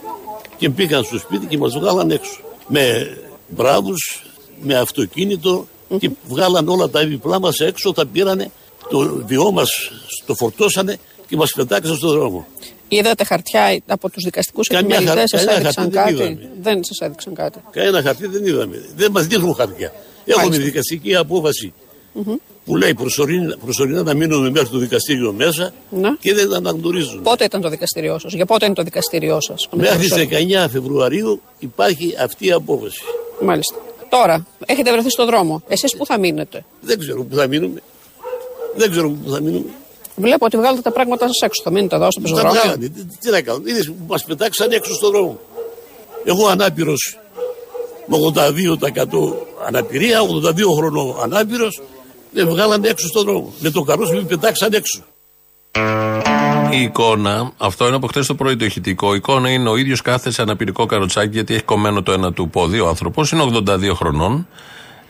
και 0.57 0.69
μπήκαν 0.69 1.05
στο 1.05 1.19
σπίτι 1.19 1.47
και 1.47 1.59
μας 1.59 1.79
βγάλαν 1.79 2.11
έξω. 2.11 2.41
Με 2.67 3.17
μπράβους, 3.49 4.25
με 4.61 4.75
αυτοκίνητο 4.75 5.67
και 5.99 6.11
βγάλαν 6.29 6.69
όλα 6.69 6.89
τα 6.89 7.01
επιπλά 7.01 7.41
μας 7.41 7.59
έξω. 7.61 7.93
Τα 7.93 8.07
πήρανε, 8.07 8.51
το 8.91 9.23
βιό 9.27 9.51
μας 9.51 9.71
το 10.27 10.35
φορτώσανε 10.35 10.99
και 11.35 11.41
μας 11.41 11.53
πετάξαν 11.53 11.97
στον 11.97 12.11
δρόμο. 12.11 12.47
Είδατε 12.89 13.25
χαρτιά 13.25 13.83
από 13.87 14.11
τους 14.11 14.25
δικαστικούς 14.25 14.69
επιμελητέ, 14.69 15.27
σας 15.27 15.47
έδειξαν 15.47 15.91
κάτι; 15.91 16.15
Δεν, 16.15 16.39
δεν 16.63 16.85
σας 16.85 16.99
έδειξαν 16.99 17.35
κάτι; 17.35 17.59
Κανένα 17.71 18.03
χαρτί 18.03 18.27
δεν 18.27 18.47
είδαμε. 18.47 18.85
Δεν 18.97 19.11
μας 19.11 19.27
δείχνουν 19.27 19.55
χαρτιά. 19.55 19.93
Έχουμε 20.25 20.57
δικαστική 20.57 21.15
απόφαση 21.15 21.73
mm-hmm. 22.19 22.37
που 22.65 22.77
λέει 22.77 22.95
προσωρινά, 22.95 23.57
προσωρινά 23.57 24.03
να 24.03 24.15
μείνουμε 24.15 24.51
μέχρι 24.51 24.69
το 24.69 24.79
δικαστήριο 24.79 25.33
μέσα 25.33 25.73
να. 25.91 26.17
και 26.21 26.35
δεν 26.35 26.55
αναγνωρίζουν. 26.55 27.23
Πότε 27.23 27.45
ήταν 27.45 27.61
το 27.61 27.69
δικαστήριό 27.69 28.19
σας, 28.19 28.33
για 28.33 28.47
πότε 28.47 28.65
είναι 28.65 28.75
το 28.75 28.83
δικαστήριό 28.83 29.41
σας; 29.41 29.69
Μέχρι 29.73 30.09
τις 30.09 30.27
19 30.65 30.67
Φεβρουαρίου 30.71 31.41
υπάρχει 31.59 32.15
αυτή 32.21 32.47
η 32.47 32.53
απόφαση. 32.53 33.01
Μάλιστα. 33.43 33.77
Τώρα, 34.09 34.47
έχετε 34.67 34.93
βρεθεί 34.93 35.11
στον 35.11 35.27
δρόμο. 35.27 35.63
Εσείς 35.69 35.97
πού 35.97 36.07
θα 36.07 36.19
μείνετε; 36.19 36.65
Δεν 36.81 36.99
ξέρω 36.99 37.23
πού 37.25 37.37
θα 37.37 37.47
μείνουμε. 37.47 37.83
Δεν 38.77 38.91
ξέρω 38.91 39.11
πού 39.11 39.31
θα 39.31 39.41
μείνουμε. 39.41 39.71
Βλέπω 40.17 40.45
ότι 40.45 40.57
βγάλετε 40.57 40.83
τα 40.83 40.91
πράγματα 40.91 41.27
σας 41.27 41.41
έξω. 41.41 41.63
Θα 41.65 41.71
μείνετε 41.71 41.97
εδώ 41.97 42.11
στο 42.11 42.21
πεζοδρόμιο. 42.21 42.79
Τι, 42.79 42.89
τι 43.21 43.31
να 43.31 43.41
κάνω. 43.41 43.63
Είδες 43.65 43.87
που 43.87 43.95
μα 44.09 44.17
πετάξαν 44.27 44.73
έξω 44.73 44.95
στον 44.95 45.11
δρόμο. 45.11 45.39
Εγώ 46.25 46.47
ανάπηρος 46.47 47.19
με 48.07 48.17
82% 48.35 49.07
αναπηρία, 49.67 50.21
82 50.21 50.77
χρονών 50.77 51.17
ανάπηρος, 51.23 51.81
με 52.31 52.45
βγάλανε 52.45 52.89
έξω 52.89 53.07
στον 53.07 53.25
δρόμο. 53.25 53.53
Με 53.59 53.71
το 53.71 53.83
καρός 53.83 54.13
με 54.13 54.21
πετάξαν 54.21 54.73
έξω. 54.73 55.03
Η 56.71 56.83
εικόνα, 56.83 57.53
αυτό 57.57 57.87
είναι 57.87 57.97
από 57.97 58.07
χτε 58.07 58.21
το 58.21 58.35
πρωί 58.35 58.57
το 58.57 58.65
ηχητικό. 58.65 59.13
Η 59.13 59.17
εικόνα 59.17 59.51
είναι 59.51 59.69
ο 59.69 59.77
ίδιος 59.77 60.01
κάθε 60.03 60.31
σε 60.31 60.43
αναπηρικό 60.43 60.87
καροτσάκι, 60.87 61.31
γιατί 61.35 61.55
έχει 61.55 61.63
κομμένο 61.63 62.03
το 62.03 62.13
ένα 62.13 62.33
του 62.33 62.49
πόδι 62.51 62.81
ο 62.81 62.89
άνθρωπος, 62.89 63.31
είναι 63.33 63.43
82 63.43 63.95
χρονών. 63.95 64.49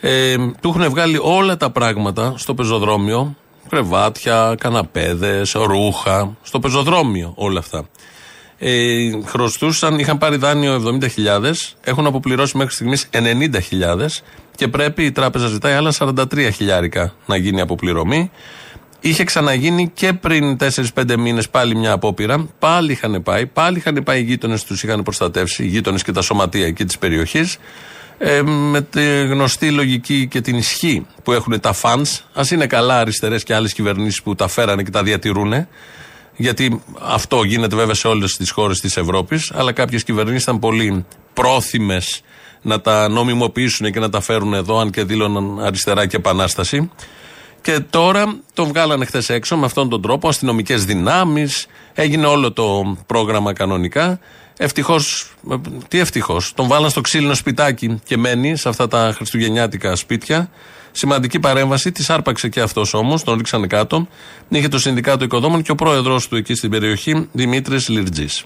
Ε, 0.01 0.35
του 0.61 0.69
έχουν 0.69 0.91
βγάλει 0.91 1.19
όλα 1.23 1.57
τα 1.57 1.71
πράγματα 1.71 2.35
στο 2.37 2.55
πεζοδρόμιο, 2.55 3.37
κρεβάτια, 3.69 4.55
καναπέδες, 4.59 5.53
ρούχα, 5.53 6.37
στο 6.43 6.61
πεζοδρόμιο 6.61 7.33
όλα 7.37 7.59
αυτά. 7.59 7.89
Ε, 8.59 9.11
χρωστούσαν, 9.25 9.99
είχαν 9.99 10.19
πάρει 10.19 10.37
δάνειο 10.37 10.99
70.000, 11.01 11.53
έχουν 11.85 12.07
αποπληρώσει 12.07 12.57
μέχρι 12.57 12.73
στιγμής 12.73 13.09
90.000 13.13 14.23
και 14.57 14.69
πρέπει 14.69 15.05
η 15.05 15.13
τράπεζα 15.13 15.47
ζητάει 15.47 15.75
άλλα 15.75 15.93
43 15.99 16.49
χιλιάρικα 16.53 17.15
να 17.27 17.37
γίνει 17.37 17.61
αποπληρωμή. 17.61 18.31
Είχε 19.01 19.25
ξαναγίνει 19.25 19.91
και 19.95 20.13
πριν 20.13 20.57
4-5 20.95 21.17
μήνες 21.19 21.49
πάλι 21.49 21.77
μια 21.77 21.93
απόπειρα. 21.93 22.49
Πάλι 22.59 22.93
είχαν 22.93 23.23
πάει, 23.23 23.47
πάλι 23.47 23.79
είχαν 23.79 24.03
πάει 24.05 24.21
οι 24.21 24.23
γείτονες 24.23 24.65
τους, 24.65 24.83
είχαν 24.83 25.03
προστατεύσει, 25.03 25.65
οι 25.65 25.67
γείτονες 25.67 26.03
και 26.03 26.13
τα 26.13 26.23
σωματεία 26.23 26.67
εκεί 26.67 26.85
της 26.85 26.99
περιοχής. 26.99 27.59
Ε, 28.19 28.43
με 28.43 28.81
τη 28.81 29.27
γνωστή 29.27 29.71
λογική 29.71 30.27
και 30.27 30.41
την 30.41 30.57
ισχύ 30.57 31.07
που 31.23 31.33
έχουν 31.33 31.61
τα 31.61 31.75
fans. 31.83 32.21
Α 32.33 32.43
είναι 32.53 32.67
καλά 32.67 32.99
αριστερές 32.99 33.43
και 33.43 33.55
άλλες 33.55 33.73
κυβερνήσεις 33.73 34.23
που 34.23 34.35
τα 34.35 34.49
φέρανε 34.49 34.83
και 34.83 34.91
τα 34.91 35.03
διατηρούν. 35.03 35.67
Γιατί 36.37 36.83
αυτό 37.01 37.43
γίνεται 37.43 37.77
βέβαια 37.77 37.95
σε 37.95 38.09
όλες 38.09 38.37
τις 38.37 38.51
χώρες 38.51 38.81
της 38.81 38.97
Ευρώπης. 38.97 39.53
Αλλά 39.55 39.73
κάποιες 39.73 40.05
κυβερνήσεις 40.05 40.43
ήταν 40.43 40.59
πολύ 40.59 41.05
πρόθυμες 41.33 42.23
να 42.63 42.81
τα 42.81 43.09
νομιμοποιήσουν 43.09 43.93
και 43.93 44.01
να 44.01 44.11
τα 44.11 44.21
φέρουν 44.21 44.55
εδώ, 44.55 44.79
αν 44.79 44.91
και 44.91 45.05
δήλωναν 45.05 45.61
αριστερά 45.61 46.07
και 46.07 46.17
επανάσταση. 46.17 46.91
Και 47.61 47.81
τώρα 47.91 48.37
τον 48.55 48.69
βγάλανε 48.69 49.05
χθες 49.05 49.29
έξω 49.29 49.57
με 49.57 49.67
αυτόν 49.67 49.89
τον 49.89 50.03
τρόπο, 50.03 50.29
αστυνομικές 50.29 50.85
δυνάμεις, 50.85 51.67
έγινε 51.93 52.27
όλο 52.27 52.53
το 52.53 52.97
πρόγραμμα 53.07 53.53
κανονικά. 53.53 54.21
Ευτυχώς, 54.57 55.35
τι 55.89 55.99
ευτυχώς, 55.99 56.53
τον 56.55 56.69
βάλαν 56.69 56.91
στο 56.91 57.01
ξύλινο 57.01 57.35
σπιτάκι 57.35 58.01
και 58.05 58.17
μένει 58.17 58.57
σε 58.57 58.69
αυτά 58.69 58.89
τα 58.89 59.13
χριστουγεννιάτικα 59.15 59.97
σπίτια. 59.97 60.51
Σημαντική 60.93 61.41
παρέμβαση, 61.41 61.93
της 61.93 62.11
άρπαξε 62.11 62.49
και 62.49 62.61
αυτός 62.61 62.95
όμως, 62.95 63.25
τον 63.25 63.37
ρίξανε 63.37 63.67
κάτω. 63.67 64.07
Είχε 64.49 64.69
το 64.69 64.79
Συνδικάτο 64.79 65.25
Οικοδόμων 65.25 65.63
και 65.63 65.71
ο 65.71 65.75
πρόεδρό 65.75 66.21
του 66.29 66.37
εκεί 66.37 66.55
στην 66.55 66.71
περιοχή, 66.71 67.29
Δημήτρης 67.33 67.89
Λιρτζής. 67.89 68.45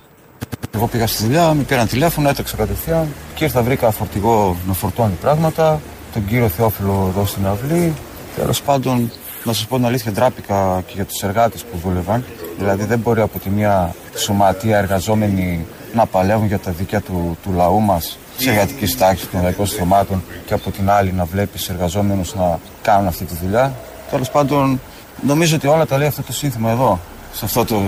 Εγώ 0.74 0.86
πήγα 0.86 1.06
στη 1.06 1.22
δουλειά, 1.24 1.54
με 1.54 1.62
πήραν 1.62 1.86
τηλέφωνο, 1.86 2.28
έτρεξα 2.28 2.56
κατευθείαν 2.56 3.08
και 3.34 3.44
ήρθα, 3.44 3.62
βρήκα 3.62 3.90
φορτηγό 3.90 4.56
να 4.66 4.72
φορτώνει 4.72 5.14
πράγματα. 5.20 5.80
Τον 6.12 6.26
κύριο 6.26 6.48
Θεόφιλο 6.48 7.06
εδώ 7.08 7.26
στην 7.26 7.46
αυλή. 7.46 7.94
Τέλος 8.36 8.62
πάντων, 8.62 9.10
να 9.44 9.52
σας 9.52 9.66
πω 9.66 9.76
την 9.76 9.84
αλήθεια, 9.84 10.12
ντράπηκα 10.12 10.82
και 10.86 10.92
για 10.94 11.04
τους 11.04 11.22
εργάτες 11.22 11.64
που 11.64 11.78
δούλευαν. 11.78 12.24
Δηλαδή, 12.58 12.84
δεν 12.84 12.98
μπορεί 12.98 13.20
από 13.20 13.38
τη 13.38 13.50
μία 13.50 13.94
σωματεία 14.14 14.78
εργαζόμενοι 14.78 15.66
να 15.94 16.06
παλεύουν 16.06 16.46
για 16.46 16.58
τα 16.58 16.70
δίκαια 16.70 17.00
του, 17.00 17.38
του 17.42 17.52
λαού 17.52 17.80
μας 17.80 18.18
σε 18.36 18.50
εργατική 18.50 18.96
τάξη 18.96 19.26
των 19.26 19.42
λαϊκών 19.42 19.66
στρωμάτων 19.66 20.22
και 20.46 20.54
από 20.54 20.70
την 20.70 20.90
άλλη 20.90 21.12
να 21.12 21.24
βλέπεις 21.24 21.68
εργαζόμενους 21.68 22.34
να 22.34 22.58
κάνουν 22.82 23.06
αυτή 23.06 23.24
τη 23.24 23.34
δουλειά. 23.42 23.72
Τέλος 24.10 24.30
πάντων, 24.30 24.80
νομίζω 25.26 25.56
ότι 25.56 25.66
όλα 25.66 25.86
τα 25.86 25.98
λέει 25.98 26.08
αυτό 26.08 26.22
το 26.22 26.32
σύνθημα 26.32 26.70
εδώ, 26.70 27.00
σε 27.32 27.44
αυτό 27.44 27.64
το, 27.64 27.82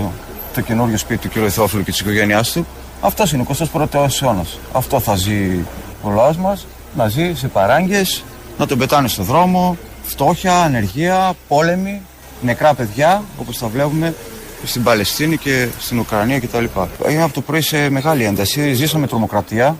το 0.53 0.61
καινούριο 0.61 0.97
σπίτι 0.97 1.27
του 1.27 1.45
κ. 1.45 1.49
Θεόφιλου 1.51 1.83
και 1.83 1.91
της 1.91 1.99
οικογένειάς 1.99 2.51
του. 2.51 2.65
Αυτός 3.01 3.33
είναι 3.33 3.41
ο 3.41 3.67
21ο 3.73 4.07
αιώνα. 4.21 4.45
Αυτό 4.73 4.99
θα 4.99 5.15
ζει 5.15 5.65
ο 6.03 6.09
λαός 6.09 6.37
μας, 6.37 6.65
να 6.95 7.07
ζει 7.07 7.33
σε 7.35 7.47
παράγκες, 7.47 8.23
να 8.57 8.67
τον 8.67 8.77
πετάνε 8.77 9.07
στο 9.07 9.23
δρόμο, 9.23 9.77
φτώχεια, 10.03 10.61
ανεργία, 10.61 11.33
πόλεμοι, 11.47 12.01
νεκρά 12.41 12.73
παιδιά, 12.73 13.23
όπως 13.39 13.57
τα 13.57 13.67
βλέπουμε 13.67 14.15
στην 14.63 14.83
Παλαιστίνη 14.83 15.37
και 15.37 15.67
στην 15.79 15.99
Ουκρανία 15.99 16.39
κτλ. 16.39 16.65
Είμαι 17.09 17.23
από 17.23 17.33
το 17.33 17.41
πρωί 17.41 17.61
σε 17.61 17.89
μεγάλη 17.89 18.23
ένταση. 18.23 18.73
Ζήσαμε 18.73 19.07
τρομοκρατία. 19.07 19.77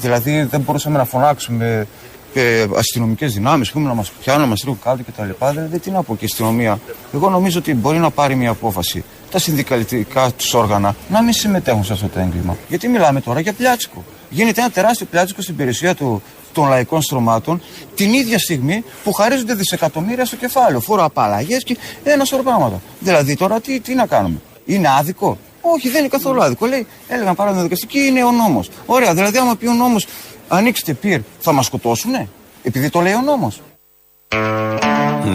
Δηλαδή 0.00 0.42
δεν 0.42 0.60
μπορούσαμε 0.60 0.98
να 0.98 1.04
φωνάξουμε 1.04 1.86
και 2.32 2.66
αστυνομικές 2.76 3.32
δυνάμεις 3.32 3.70
που 3.70 3.80
να 3.80 3.94
μας 3.94 4.10
πιάνουν, 4.10 4.42
να 4.42 4.48
μας 4.48 4.58
ρίχνουν 4.58 4.78
κάτω 4.84 5.02
κτλ. 5.02 5.46
Δηλαδή 5.50 5.78
τι 5.78 5.90
να 5.90 6.02
πω 6.02 6.16
και 6.16 6.24
η 6.24 6.28
αστυνομία. 6.30 6.78
Εγώ 7.14 7.30
νομίζω 7.30 7.58
ότι 7.58 7.74
μπορεί 7.74 7.98
να 7.98 8.10
πάρει 8.10 8.34
μια 8.34 8.50
απόφαση 8.50 9.04
τα 9.30 9.38
συνδικαλιστικά 9.38 10.30
τους 10.36 10.54
όργανα 10.54 10.94
να 11.08 11.22
μην 11.22 11.32
συμμετέχουν 11.32 11.84
σε 11.84 11.92
αυτό 11.92 12.06
το 12.08 12.20
έγκλημα. 12.20 12.56
Γιατί 12.68 12.88
μιλάμε 12.88 13.20
τώρα 13.20 13.40
για 13.40 13.52
πλιάτσικο. 13.52 14.04
Γίνεται 14.30 14.60
ένα 14.60 14.70
τεράστιο 14.70 15.06
πλιάτσικο 15.10 15.42
στην 15.42 15.56
περιουσία 15.56 15.94
του, 15.94 16.22
των 16.52 16.68
λαϊκών 16.68 17.02
στρωμάτων 17.02 17.62
την 17.94 18.12
ίδια 18.12 18.38
στιγμή 18.38 18.84
που 19.04 19.12
χαρίζονται 19.12 19.54
δισεκατομμύρια 19.54 20.24
στο 20.24 20.36
κεφάλαιο. 20.36 20.80
Φόρο 20.80 21.04
απαλλαγές 21.04 21.64
και 21.64 21.76
ένα 22.04 22.24
σωρό 22.24 22.42
πράγματα. 22.42 22.80
Δηλαδή 23.00 23.36
τώρα 23.36 23.60
τι, 23.60 23.80
τι 23.80 23.94
να 23.94 24.06
κάνουμε; 24.06 24.40
Είναι 24.64 24.88
άδικο; 24.98 25.38
Όχι, 25.60 25.88
δεν 25.88 26.00
είναι 26.00 26.08
καθόλου 26.08 26.42
άδικο. 26.42 26.66
Λέει, 26.66 26.86
έλεγαν 27.08 27.34
πάρα 27.34 27.52
δικαστική, 27.52 27.98
είναι 27.98 28.24
ο 28.24 28.30
νόμος. 28.30 28.70
Ωραία, 28.86 29.14
δηλαδή 29.14 29.38
άμα 29.38 29.56
πει 29.56 29.66
ο 29.66 29.72
νόμος, 29.72 30.06
ανοίξτε 30.48 30.94
πυρ, 30.94 31.20
θα 31.40 31.52
μας 31.52 31.66
σκοτώσουνε; 31.66 32.28
Επειδή 32.62 32.90
το 32.90 33.00
λέει 33.00 33.12
ο 33.12 33.20
νόμος. 33.20 33.60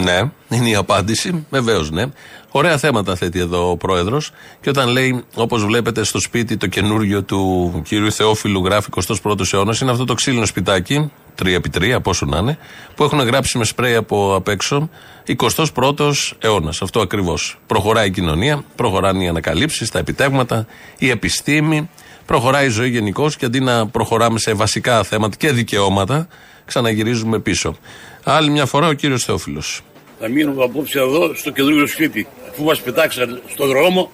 Ναι, 0.02 0.20
είναι 0.48 0.68
η 0.68 0.74
απάντηση. 0.74 1.46
Βεβαίως 1.50 1.90
ναι. 1.90 2.04
Ωραία 2.50 2.78
θέματα 2.78 3.16
θέτει 3.16 3.38
εδώ 3.38 3.70
ο 3.70 3.76
πρόεδρος. 3.76 4.30
Και 4.60 4.68
όταν 4.68 4.88
λέει, 4.88 5.24
όπως 5.34 5.64
βλέπετε 5.64 6.04
στο 6.04 6.20
σπίτι 6.20 6.56
το 6.56 6.66
καινούργιο 6.66 7.22
του 7.22 7.72
κυρίου 7.84 8.12
Θεόφιλου, 8.12 8.64
γράφει 8.64 8.88
21ο 9.06 9.52
αιώνα, 9.52 9.74
είναι 9.82 9.90
αυτό 9.90 10.04
το 10.04 10.14
ξύλινο 10.14 10.46
σπιτάκι, 10.46 11.10
3x3, 11.42 11.98
πόσο 12.02 12.26
να 12.26 12.38
είναι, 12.38 12.58
που 12.94 13.04
έχουν 13.04 13.20
γράψει 13.20 13.58
με 13.58 13.64
σπρέι 13.64 13.94
από 13.94 14.34
απ' 14.34 14.48
έξω 14.48 14.88
21ο 15.26 16.10
αιώνας. 16.38 16.82
Αυτό 16.82 17.00
ακριβώς. 17.00 17.58
Προχωράει 17.66 18.06
η 18.06 18.10
κοινωνία, 18.10 18.64
προχωράνε 18.76 19.24
οι 19.24 19.28
ανακαλύψεις, 19.28 19.90
τα 19.90 19.98
επιτεύγματα, 19.98 20.66
η 20.98 21.10
επιστήμη, 21.10 21.90
προχωράει 22.26 22.66
η 22.66 22.70
ζωή 22.70 22.88
γενικώς 22.88 23.36
και 23.36 23.46
αντί 23.46 23.60
να 23.60 23.86
προχωράμε 23.86 24.38
σε 24.38 24.52
βασικά 24.52 25.02
θέματα 25.02 25.36
και 25.36 25.52
δικαιώματα, 25.52 26.28
ξαναγυρίζουμε 26.64 27.38
πίσω. 27.38 27.76
Άλλη 28.24 28.50
μια 28.50 28.66
φορά 28.66 28.86
ο 28.86 28.92
κύριος 28.92 29.24
Θεόφιλος. 29.24 29.80
Θα 30.20 30.28
μείνουμε 30.28 30.64
απόψε 30.64 30.98
εδώ 30.98 31.34
στο 31.34 31.50
καινούριο 31.50 31.86
σπίτι. 31.86 32.26
Αφού 32.50 32.64
μας 32.64 32.80
πετάξαν 32.80 33.42
στον 33.52 33.68
δρόμο, 33.68 34.10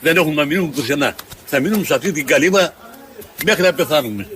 δεν 0.00 0.16
έχουμε 0.16 0.34
να 0.34 0.44
μείνουμε 0.44 0.70
πουθενά. 0.74 1.14
Θα 1.44 1.60
μείνουμε 1.60 1.84
σε 1.84 1.94
αυτή 1.94 2.12
την 2.12 2.26
καλύβα 2.26 2.74
μέχρι 3.44 3.62
να 3.62 3.72
πεθάνουμε. 3.72 4.28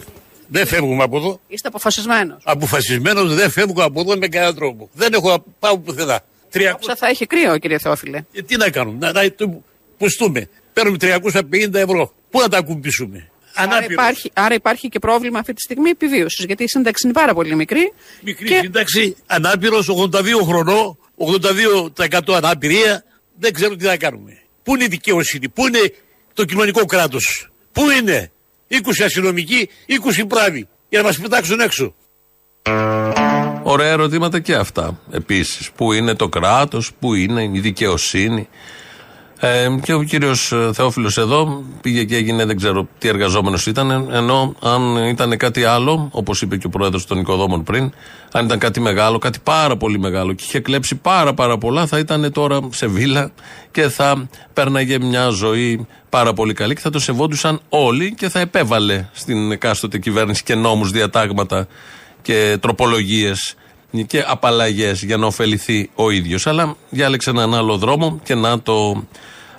Δεν 0.49 0.67
φεύγουμε 0.67 1.03
από 1.03 1.17
εδώ. 1.17 1.41
Είστε 1.49 1.69
αποφασισμένος. 1.69 2.43
Αποφασισμένος 2.45 3.35
δεν 3.35 3.51
φεύγω 3.51 3.83
από 3.83 4.01
εδώ 4.01 4.17
με 4.17 4.29
κανέναν 4.29 4.55
τρόπο. 4.55 4.89
Δεν 4.93 5.13
έχω 5.13 5.31
να 5.31 5.39
πάω 5.59 5.79
πουθενά. 5.79 6.21
300... 6.53 6.61
θα 6.97 7.07
έχει 7.07 7.27
κρύο, 7.27 7.59
κύριε 7.59 7.79
Θεόφιλε. 7.79 8.25
Ε, 8.33 8.43
τι 8.43 8.57
να 8.57 8.71
κάνουμε, 8.71 8.99
να, 8.99 9.23
να 9.23 9.33
το 9.33 9.63
πουστούμε. 9.99 10.49
Παίρνουμε 10.73 10.97
350 11.01 11.75
ευρώ. 11.75 12.13
Πού 12.31 12.41
να 12.41 12.49
τα 12.49 12.59
ακουμπήσουμε; 12.59 13.31
Άρα 13.55 13.85
υπάρχει, 13.85 14.31
άρα 14.35 14.55
υπάρχει 14.55 14.89
και 14.89 14.99
πρόβλημα 14.99 15.39
αυτή 15.39 15.53
τη 15.53 15.61
στιγμή 15.61 15.91
επιβίωσης. 15.91 16.45
Γιατί 16.45 16.63
η 16.63 16.69
σύνταξη 16.69 17.07
είναι 17.07 17.15
πάρα 17.15 17.35
πολύ 17.35 17.55
μικρή. 17.55 17.93
Μικρή 18.21 18.49
και... 18.49 18.59
σύνταξη, 18.63 19.17
ανάπηρος, 19.27 19.89
82 20.13 20.25
χρονών, 20.45 20.99
82% 21.97 22.35
αναπηρία. 22.35 23.05
Δεν 23.39 23.53
ξέρω 23.53 23.77
τι 23.77 23.85
θα 23.85 23.97
κάνουμε. 23.97 24.39
Πού 24.63 24.75
είναι 24.75 24.85
η 24.85 24.89
δικαιοσύνη, 24.89 25.49
πού 25.49 25.67
είναι 25.67 25.93
το 26.35 26.45
κοινωνικό 26.45 26.85
κράτος, 26.85 27.51
πού 27.73 27.91
είναι 27.91 28.31
20 28.71 28.77
αστυνομικοί, 29.05 29.69
20 30.21 30.25
μπράβοι 30.27 30.69
για 30.89 31.01
να 31.01 31.07
μας 31.07 31.19
πετάξουν 31.19 31.61
έξω. 31.61 31.95
Ωραία 33.63 33.91
ερωτήματα 33.91 34.41
και 34.41 34.55
αυτά. 34.55 34.99
Επίσης, 35.11 35.71
πού 35.71 35.93
είναι 35.93 36.15
το 36.15 36.29
κράτος, 36.29 36.93
πού 37.01 37.15
είναι 37.15 37.43
η 37.43 37.61
δικαιοσύνη. 37.61 38.49
Ε, 39.41 39.69
και 39.83 39.93
ο 39.93 40.03
κύριος 40.03 40.53
Θεόφιλος 40.73 41.17
εδώ 41.19 41.65
πήγε 41.81 42.05
και 42.05 42.17
έγινε, 42.17 42.45
δεν 42.45 42.57
ξέρω 42.57 42.89
τι 42.99 43.09
εργαζόμενος 43.09 43.67
ήταν. 43.67 44.09
Ενώ 44.13 44.55
αν 44.63 44.97
ήταν 44.97 45.37
κάτι 45.37 45.65
άλλο, 45.65 46.09
όπως 46.13 46.43
είπε 46.43 46.57
και 46.57 46.67
ο 46.67 46.71
πρόεδρος 46.71 47.07
των 47.07 47.19
οικοδόμων 47.19 47.63
πριν, 47.63 47.93
αν 48.33 48.45
ήταν 48.45 48.59
κάτι 48.59 48.81
μεγάλο, 48.81 49.19
κάτι 49.19 49.39
πάρα 49.43 49.77
πολύ 49.77 49.99
μεγάλο 49.99 50.33
και 50.33 50.45
είχε 50.47 50.61
κλέψει 50.61 50.95
πάρα 50.95 51.35
πάρα 51.35 51.59
πολλά, 51.59 51.87
θα 51.87 51.99
ήταν 51.99 52.33
τώρα 52.33 52.61
σε 52.71 52.87
βίλα 52.87 53.31
και 53.71 53.89
θα 53.89 54.29
πέρναγε 54.53 54.99
μια 54.99 55.29
ζωή 55.29 55.87
πάρα 56.09 56.33
πολύ 56.33 56.53
καλή 56.53 56.75
και 56.75 56.81
θα 56.81 56.91
το 56.91 56.99
σεβόντουσαν 56.99 57.61
όλοι 57.69 58.15
και 58.15 58.29
θα 58.29 58.41
επέβαλε 58.41 59.07
στην 59.13 59.53
εκάστοτε 59.53 59.99
κυβέρνηση 59.99 60.43
και 60.43 60.55
νόμους, 60.55 60.91
διατάγματα 60.91 61.67
και 62.23 62.59
τροπολογίες 62.61 63.57
και 64.03 64.25
απαλλαγές 64.27 65.03
για 65.03 65.17
να 65.17 65.27
ωφεληθεί 65.27 65.91
ο 65.95 66.11
ίδιος. 66.11 66.47
Αλλά 66.47 66.77
διάλεξε 66.91 67.31
έναν 67.31 67.55
άλλο 67.55 67.77
δρόμο 67.77 68.21
και 68.25 68.35
να 68.35 68.61
το 68.61 69.05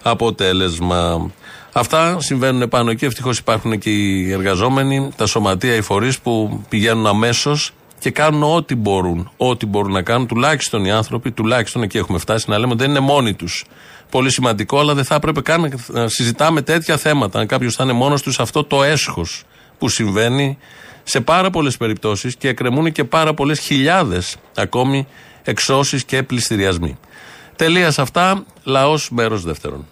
αποτέλεσμα. 0.03 1.31
Αυτά 1.71 2.19
συμβαίνουν 2.19 2.69
πάνω 2.69 2.91
εκεί. 2.91 3.05
Ευτυχώς 3.05 3.37
υπάρχουν 3.37 3.79
και 3.79 3.89
οι 3.89 4.31
εργαζόμενοι, 4.31 5.09
τα 5.15 5.25
σωματεία, 5.25 5.75
οι 5.75 5.81
φορείς 5.81 6.19
που 6.19 6.63
πηγαίνουν 6.69 7.07
αμέσως 7.07 7.71
και 7.99 8.11
κάνουν 8.11 8.43
ό,τι 8.43 8.75
μπορούν. 8.75 9.31
Ό,τι 9.37 9.65
μπορούν 9.65 9.91
να 9.91 10.01
κάνουν, 10.01 10.27
τουλάχιστον 10.27 10.85
οι 10.85 10.91
άνθρωποι, 10.91 11.31
τουλάχιστον 11.31 11.83
εκεί 11.83 11.97
έχουμε 11.97 12.17
φτάσει 12.17 12.49
να 12.49 12.57
λέμε 12.57 12.71
ότι 12.71 12.81
δεν 12.81 12.89
είναι 12.89 12.99
μόνοι 12.99 13.33
τους. 13.33 13.65
Πολύ 14.09 14.31
σημαντικό, 14.31 14.79
αλλά 14.79 14.93
δεν 14.93 15.03
θα 15.03 15.15
έπρεπε 15.15 15.41
καν 15.41 15.79
να 15.87 16.07
συζητάμε 16.07 16.61
τέτοια 16.61 16.97
θέματα. 16.97 17.39
Αν 17.39 17.47
κάποιος 17.47 17.75
θα 17.75 17.83
είναι 17.83 17.93
μόνος 17.93 18.21
τους, 18.21 18.39
αυτό 18.39 18.63
το 18.63 18.83
έσχος 18.83 19.43
που 19.77 19.89
συμβαίνει 19.89 20.57
σε 21.07 21.21
πάρα 21.21 21.49
πολλές 21.49 21.77
περιπτώσεις 21.77 22.35
και 22.35 22.47
εκκρεμούν 22.47 22.91
και 22.91 23.03
πάρα 23.03 23.33
πολλές 23.33 23.59
χιλιάδες 23.59 24.35
ακόμη 24.55 25.07
εξώσεις 25.43 26.05
και 26.05 26.23
πληστηριασμοί. 26.23 26.97
Τελεία 27.55 27.91
σε 27.91 28.01
αυτά. 28.01 28.45
Λαός 28.63 29.09
μέρος 29.09 29.43
δεύτερον. 29.43 29.85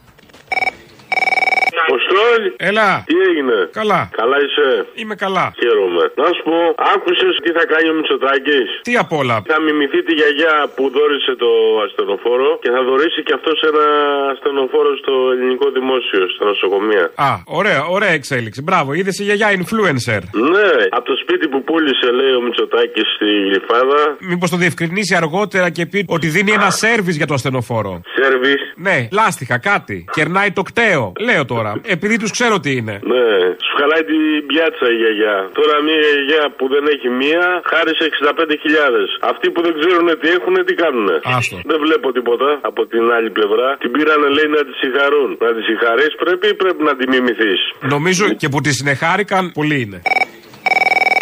Αποστόλη! 1.84 2.50
Έλα! 2.70 2.90
Τι 3.10 3.16
έγινε; 3.30 3.58
Καλά. 3.80 4.02
Καλά 4.22 4.38
είσαι; 4.46 4.68
Είμαι 5.02 5.16
καλά. 5.24 5.46
Χαίρομαι. 5.62 6.04
Να 6.22 6.28
σου 6.36 6.42
πω, 6.50 6.58
άκουσες 6.94 7.34
τι 7.44 7.50
θα 7.58 7.64
κάνει 7.72 7.88
ο 7.94 7.96
Μητσοτάκης; 7.98 8.70
Τι 8.88 8.94
απ' 9.04 9.14
όλα. 9.22 9.36
Θα 9.52 9.58
μιμηθεί 9.66 10.00
τη 10.08 10.14
γιαγιά 10.20 10.56
που 10.76 10.84
δόρισε 10.98 11.34
το 11.44 11.50
ασθενοφόρο 11.86 12.50
και 12.64 12.70
θα 12.76 12.82
δωρήσει 12.88 13.22
και 13.28 13.34
αυτός 13.40 13.58
ένα 13.72 13.86
ασθενοφόρο 14.34 14.92
στο 15.02 15.14
ελληνικό 15.34 15.68
δημόσιο, 15.78 16.22
στα 16.36 16.44
νοσοκομεία. 16.52 17.06
Α, 17.30 17.32
ωραία, 17.60 17.82
ωραία 17.96 18.14
εξέλιξη. 18.20 18.60
Μπράβο, 18.68 18.90
είδες 19.00 19.16
η 19.22 19.24
γιαγιά 19.28 19.50
influencer. 19.60 20.22
Ναι, 20.54 20.70
από 20.98 21.06
το 21.12 21.16
σπίτι 21.24 21.46
που 21.52 21.60
πούλησε, 21.68 22.08
λέει 22.20 22.34
ο 22.40 22.42
Μητσοτάκης 22.46 23.08
στη 23.16 23.28
Γλυφάδα. 23.48 24.02
Μήπως 24.32 24.50
το 24.50 24.58
διευκρινίσει 24.58 25.16
αργότερα 25.16 25.70
και 25.70 25.86
πει 25.86 26.06
ότι 26.08 26.28
δίνει 26.28 26.52
ένα 26.52 26.70
σερβι 26.70 27.12
για 27.12 27.26
το 27.26 27.34
ασθενοφόρο. 27.34 28.02
Σερβι. 28.16 28.56
Ναι, 28.76 29.08
λάστιχα, 29.12 29.58
κάτι. 29.60 30.06
Κερνάει 30.12 30.52
το 30.52 30.62
κταίο. 30.62 31.12
Λέω 31.20 31.46
τώρα. 31.46 31.73
Επειδή 31.96 32.16
τους 32.22 32.32
ξέρω 32.38 32.56
τι 32.64 32.72
είναι. 32.80 32.96
Ναι, 33.14 33.28
σου 33.66 33.74
χαλάει 33.80 34.04
την 34.12 34.22
πιάτσα 34.50 34.88
η 34.96 34.98
γιαγιά. 35.02 35.38
Τώρα 35.60 35.76
μια 35.88 36.00
γιαγιά 36.06 36.44
που 36.58 36.66
δεν 36.74 36.84
έχει 36.94 37.10
μία, 37.22 37.46
χάρισε 37.72 38.04
65.000. 38.10 39.30
Αυτοί 39.32 39.48
που 39.54 39.60
δεν 39.66 39.74
ξέρουν 39.80 40.08
τι 40.22 40.28
έχουν, 40.38 40.56
τι 40.68 40.74
κάνουν. 40.84 41.08
Άστο. 41.38 41.56
Δεν 41.72 41.80
βλέπω 41.86 42.08
τίποτα 42.18 42.50
από 42.70 42.82
την 42.92 43.04
άλλη 43.16 43.30
πλευρά. 43.38 43.68
Την 43.84 43.92
πήρανε, 43.96 44.28
λέει, 44.38 44.48
να 44.58 44.62
τη 44.68 44.74
συγχαρούν. 44.82 45.30
Να 45.46 45.50
τη 45.56 45.62
συγχαρείς 45.70 46.12
πρέπει 46.24 46.46
ή 46.54 46.56
πρέπει 46.62 46.82
να 46.90 46.94
τη 47.00 47.04
μιμηθείς. 47.14 47.62
Νομίζω 47.96 48.26
και 48.42 48.48
που 48.52 48.60
τη 48.66 48.72
συνεχάρηκαν, 48.80 49.44
πολλοί 49.58 49.78
είναι. 49.86 50.02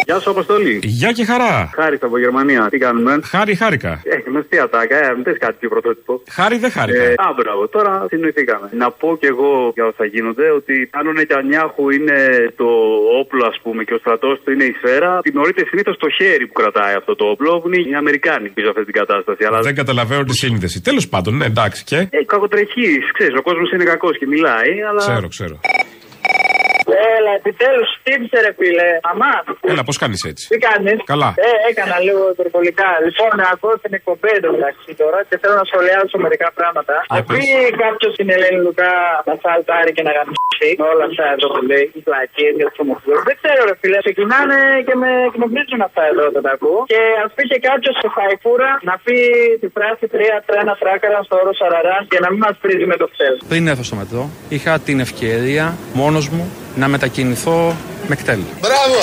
Γεια 0.06 0.18
σου, 0.20 0.30
Αποστολή. 0.30 0.80
Γεια 0.82 1.12
και 1.12 1.24
χαρά. 1.24 1.70
Χάρη 1.74 1.98
από 2.00 2.18
Γερμανία. 2.18 2.68
Τι 2.70 2.78
κάνουμε; 2.78 3.20
Χάρη, 3.24 3.54
χάρηκα. 3.54 3.92
Έχει 4.04 4.30
μεστή 4.30 4.58
ατάκα, 4.58 4.96
ε, 4.96 5.14
μην 5.14 5.24
κάτι 5.38 5.56
πιο 5.60 5.68
πρωτότυπο. 5.68 6.22
Χάρη 6.30 6.56
δεν 6.58 6.70
χάρηκα. 6.70 7.02
Ε, 7.02 7.14
α, 7.26 7.26
μπράβο, 7.36 7.68
τώρα 7.68 8.06
συνοηθήκαμε. 8.08 8.68
Να 8.82 8.90
πω 8.90 9.16
κι 9.20 9.26
εγώ 9.26 9.72
για 9.74 9.84
όσα 9.86 10.04
γίνονται 10.04 10.50
ότι 10.58 10.74
αν 10.98 11.06
ο 11.06 11.12
Νετανιάχου 11.12 11.90
είναι 11.90 12.18
το 12.56 12.68
όπλο, 13.20 13.46
ας 13.46 13.58
πούμε, 13.62 13.84
και 13.84 13.94
ο 13.94 13.98
στρατός 13.98 14.40
του 14.44 14.50
είναι 14.52 14.64
η 14.64 14.74
σφαίρα, 14.78 15.20
τιμωρείται 15.22 15.62
συνήθως 15.68 15.96
το 15.96 16.08
χέρι 16.18 16.46
που 16.46 16.52
κρατάει 16.52 16.94
αυτό 16.94 17.12
το 17.16 17.24
όπλο, 17.24 17.60
που 17.60 17.66
είναι 17.68 17.80
οι 17.90 17.94
Αμερικάνοι 17.94 18.48
πίσω 18.48 18.68
αυτή 18.68 18.84
την 18.84 18.94
κατάσταση. 19.00 19.44
Αλλά... 19.44 19.60
Δεν 19.60 19.74
καταλαβαίνω 19.74 20.24
τη 20.24 20.34
σύνδεση. 20.44 20.80
Τέλος 20.82 21.08
πάντων, 21.08 21.36
ναι, 21.36 21.44
εντάξει 21.44 21.84
και; 21.84 21.96
Ε, 21.96 22.24
κακοτρεχή, 22.32 22.90
ξέρεις, 23.16 23.34
ο 23.38 23.42
κόσμος 23.42 23.72
είναι 23.72 23.84
κακός 23.84 24.18
και 24.18 24.26
μιλάει, 24.26 24.72
αλλά. 24.88 25.00
Ξέρω, 25.08 25.28
ξέρω. 25.28 25.60
Έλα, 27.16 27.32
επιτέλους 27.40 27.88
τύψε 28.04 28.38
ρε 28.44 28.52
φίλε. 28.58 28.88
Αμά. 29.10 29.34
Έλα, 29.72 29.82
πώς 29.88 29.96
κάνεις 30.02 30.20
έτσι; 30.30 30.44
Τι 30.52 30.58
κάνεις; 30.68 30.98
Καλά. 31.12 31.30
Ε, 31.48 31.50
έκανα 31.70 31.96
λίγο 32.06 32.22
υπερβολικά. 32.34 32.88
Λοιπόν, 33.06 33.32
ακούω 33.52 33.74
την 33.84 33.92
εκπομπή 33.98 34.30
εντωμεταξύ 34.38 34.92
τώρα 35.02 35.18
και 35.28 35.36
θέλω 35.40 35.56
να 35.62 35.66
σχολιάσω 35.70 36.16
μερικά 36.26 36.48
πράγματα. 36.58 36.94
Αφού 37.16 37.34
κάποιος 37.84 38.12
στην 38.16 38.28
Ελένη 38.34 38.60
Λουκά 38.64 38.92
να 39.28 39.34
σαλτάρει 39.42 39.92
και 39.96 40.04
να 40.08 40.12
γαμίσει 40.16 40.70
όλα 40.92 41.04
αυτά 41.10 41.24
εδώ 41.34 41.46
που 41.54 41.62
λέει, 41.70 41.84
οι 41.96 42.00
πλακίες 42.06 42.54
για 42.58 42.66
τους 42.70 42.78
ομοφυλού. 42.84 43.16
Δεν 43.28 43.36
ξέρω, 43.40 43.60
ρε 43.68 43.74
φίλε. 43.80 43.98
Ξεκινάνε 44.06 44.58
και 44.86 44.94
με 45.02 45.10
εκνευρίζουν 45.28 45.80
αυτά 45.88 46.02
εδώ 46.10 46.22
όταν 46.30 46.42
τα 46.46 46.52
ακούω. 46.56 46.80
Και 46.92 47.02
ας 47.24 47.30
πει 47.36 47.42
και 47.52 47.58
κάποιος 47.68 47.94
σε 48.02 48.08
φαϊφούρα 48.16 48.70
να 48.88 48.94
πει 49.04 49.16
τη 49.62 49.68
φράση 49.76 50.04
τρία 50.14 50.36
τρένα 50.48 50.74
τράκαρα 50.82 51.18
στο 51.26 51.34
όρο 51.42 51.52
Σαραρά 51.60 51.96
και 52.12 52.18
να 52.24 52.28
μην 52.32 52.40
μας 52.46 52.56
πρίζει 52.62 52.86
με 52.92 52.96
το 53.00 53.06
χθε. 53.12 53.30
Πριν 53.52 53.62
έρθω 53.72 53.84
στο 53.88 53.96
μετρό, 54.02 54.22
είχα 54.56 54.72
την 54.88 54.98
ευκαιρία 55.06 55.64
μόνος 56.00 56.26
μου 56.34 56.44
να 56.82 56.86
μετακινηθώ 56.94 57.58
με 58.08 58.14
κτέλ. 58.20 58.40
Μπράβο! 58.64 58.98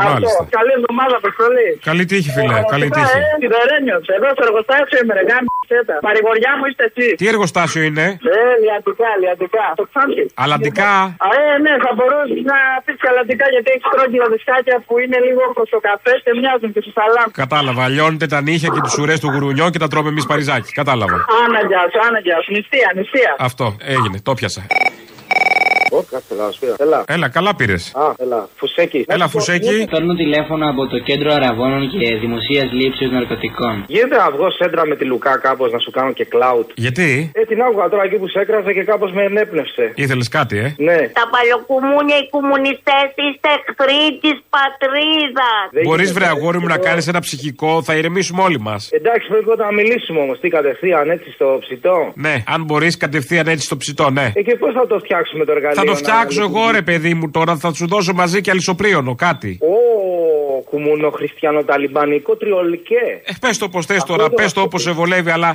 Αυτό. 0.00 0.32
Καλή 0.58 0.72
εβδομάδα, 0.78 1.14
Αποστολή. 1.22 1.68
Καλή 1.90 2.04
τύχη, 2.10 2.30
φίλε. 2.36 2.56
Καλή 2.74 2.86
τύχη. 2.96 3.16
Ε, 3.20 3.22
Σιδερένιο. 3.42 3.98
Εδώ 4.16 4.28
στο 4.36 4.42
εργοστάσιο 4.48 4.96
είμαι, 5.00 5.14
ρε 5.18 5.24
γάμισέτα. 5.30 5.94
Παρηγοριά 6.08 6.52
μου 6.58 6.64
είστε 6.68 6.84
εσύ. 6.90 7.06
Τι 7.20 7.24
εργοστάσιο 7.32 7.82
είναι; 7.88 8.04
Ε, 8.36 8.40
λιαντικά, 8.64 9.10
λιαντικά. 9.22 9.66
Το 9.80 9.84
ξάντι. 9.90 10.24
Αλαντικά. 10.44 10.90
Α, 11.26 11.28
ε, 11.38 11.42
ναι, 11.64 11.72
θα 11.84 11.90
μπορούσες 11.96 12.40
να 12.52 12.58
πεις 12.84 12.96
και 13.02 13.08
αλαντικά 13.12 13.46
γιατί 13.54 13.68
έχεις 13.74 13.86
στρόγγυλα 13.90 14.26
δισκάκια 14.34 14.76
που 14.86 14.94
είναι 15.02 15.18
λίγο 15.26 15.42
κοσοκαφές 15.60 16.18
και 16.24 16.32
μοιάζουν 16.40 16.70
και 16.74 16.80
στο 16.84 16.92
σαλάμ. 16.98 17.28
Κατάλαβα. 17.42 17.82
Λιώνετε 17.94 18.26
τα 18.34 18.38
νύχια 18.46 18.70
και 18.74 18.80
του 18.86 18.92
ουρές 19.00 19.18
του 19.22 19.28
γουρουνιό 19.32 19.66
και 19.72 19.80
τα 19.84 19.88
τρώμε 19.92 20.10
εμείς 20.14 20.26
παριζάκι. 20.30 20.70
Κατάλαβα. 20.80 21.16
Άναγκιας 21.44 21.86
σου, 21.92 21.98
άναγκιας 22.08 22.40
σου. 22.44 22.50
Νηστεία, 22.56 22.88
νηστεία. 22.98 23.30
Αυτό 23.48 23.66
έγινε. 23.94 24.16
Το 24.28 24.32
πιάσα. 24.38 24.62
Έλα. 26.76 27.04
Έλα, 27.06 27.28
καλά 27.28 27.54
πήρες. 27.54 27.92
Α, 27.94 28.12
έλα. 28.18 28.48
Φουσέκι. 28.56 29.04
Έλα, 29.08 29.28
φουσέκι. 29.28 29.86
Παίρνω 29.90 30.14
τηλέφωνο 30.14 30.64
από 30.70 30.86
το 30.86 30.98
κέντρο 30.98 31.32
αραβώνων 31.32 31.82
και 31.90 32.14
δημοσίας 32.24 32.72
λήψη 32.72 33.04
ναρκωτικών. 33.06 33.84
Γίνεται 33.86 34.16
να 34.16 34.30
βγω 34.30 34.50
σέντρα 34.50 34.86
με 34.86 34.96
τη 34.96 35.04
Λουκά 35.04 35.38
κάπως 35.38 35.72
να 35.72 35.78
σου 35.78 35.90
κάνω 35.90 36.12
και 36.12 36.26
cloud. 36.32 36.66
Γιατί; 36.74 37.30
Ε, 37.34 37.44
την 37.44 37.62
άκουγα 37.62 37.88
τώρα 37.88 38.02
εκεί 38.02 38.16
που 38.16 38.28
σε 38.28 38.38
έκραζε 38.40 38.72
και 38.72 38.84
κάπως 38.84 39.12
με 39.12 39.22
ενέπνευσε. 39.22 39.92
Ήθελες 39.94 40.28
κάτι, 40.28 40.56
ε; 40.58 40.74
Ναι. 40.78 40.98
Τα 41.18 41.24
παλιοκουμούνια 41.34 42.16
οι 42.22 42.28
κομμουνιστές 42.36 43.06
είστε 43.26 43.48
εχθροί 43.58 44.02
της 44.24 44.36
πατρίδας. 44.54 45.66
Μπορείς, 45.86 46.12
βρε 46.12 46.26
αγόρι 46.26 46.58
μου, 46.58 46.66
να 46.66 46.78
κάνεις 46.78 47.06
ένα 47.08 47.20
ψυχικό, 47.20 47.82
θα 47.82 47.94
ηρεμήσουμε 47.94 48.42
όλοι 48.42 48.60
μας. 48.60 48.88
Εντάξει, 48.92 49.28
πρέπει 49.28 49.44
πρώτα 49.44 49.64
να 49.64 49.72
μιλήσουμε 49.72 50.20
όμως. 50.20 50.40
Τι 50.40 50.48
κατευθείαν 50.48 51.10
έτσι 51.10 51.30
στο 51.30 51.58
ψητό. 51.60 52.12
Ναι, 52.14 52.34
αν 52.54 52.64
μπορείς 52.64 52.96
κατευθείαν 52.96 53.46
έτσι 53.46 53.64
στο 53.64 53.76
ψητό, 53.76 54.10
ναι. 54.10 54.26
Ε, 54.34 54.42
και 54.42 54.56
πώς 54.56 54.72
θα 54.74 54.86
το 54.86 54.98
φτιάξουμε 54.98 55.44
το 55.44 55.52
εργαλείο. 55.52 55.77
Θα 55.78 55.84
το 55.84 55.90
να 55.90 55.96
φτιάξω 55.96 56.40
λειτουργεί; 56.40 56.60
εγώ, 56.60 56.70
ρε 56.70 56.82
παιδί 56.82 57.14
μου, 57.14 57.30
τώρα 57.30 57.56
θα 57.56 57.72
σου 57.74 57.86
δώσω 57.86 58.12
μαζί 58.14 58.40
και 58.40 58.50
αλυσοπρίωνο 58.50 59.14
κάτι. 59.14 59.58
Ω, 59.60 59.66
κουμούνο 60.70 61.10
χριστιανο-ταλιμπανικό 61.10 62.36
τριολικέ. 62.36 63.04
Ε, 63.24 63.32
πες 63.40 63.58
το 63.58 63.64
όπως 63.64 63.86
θες 63.86 64.02
τώρα, 64.04 64.30
πες 64.30 64.52
το 64.52 64.60
όπως 64.60 64.82
σε 64.82 64.90
βολεύει, 64.90 65.30
αλλά. 65.30 65.54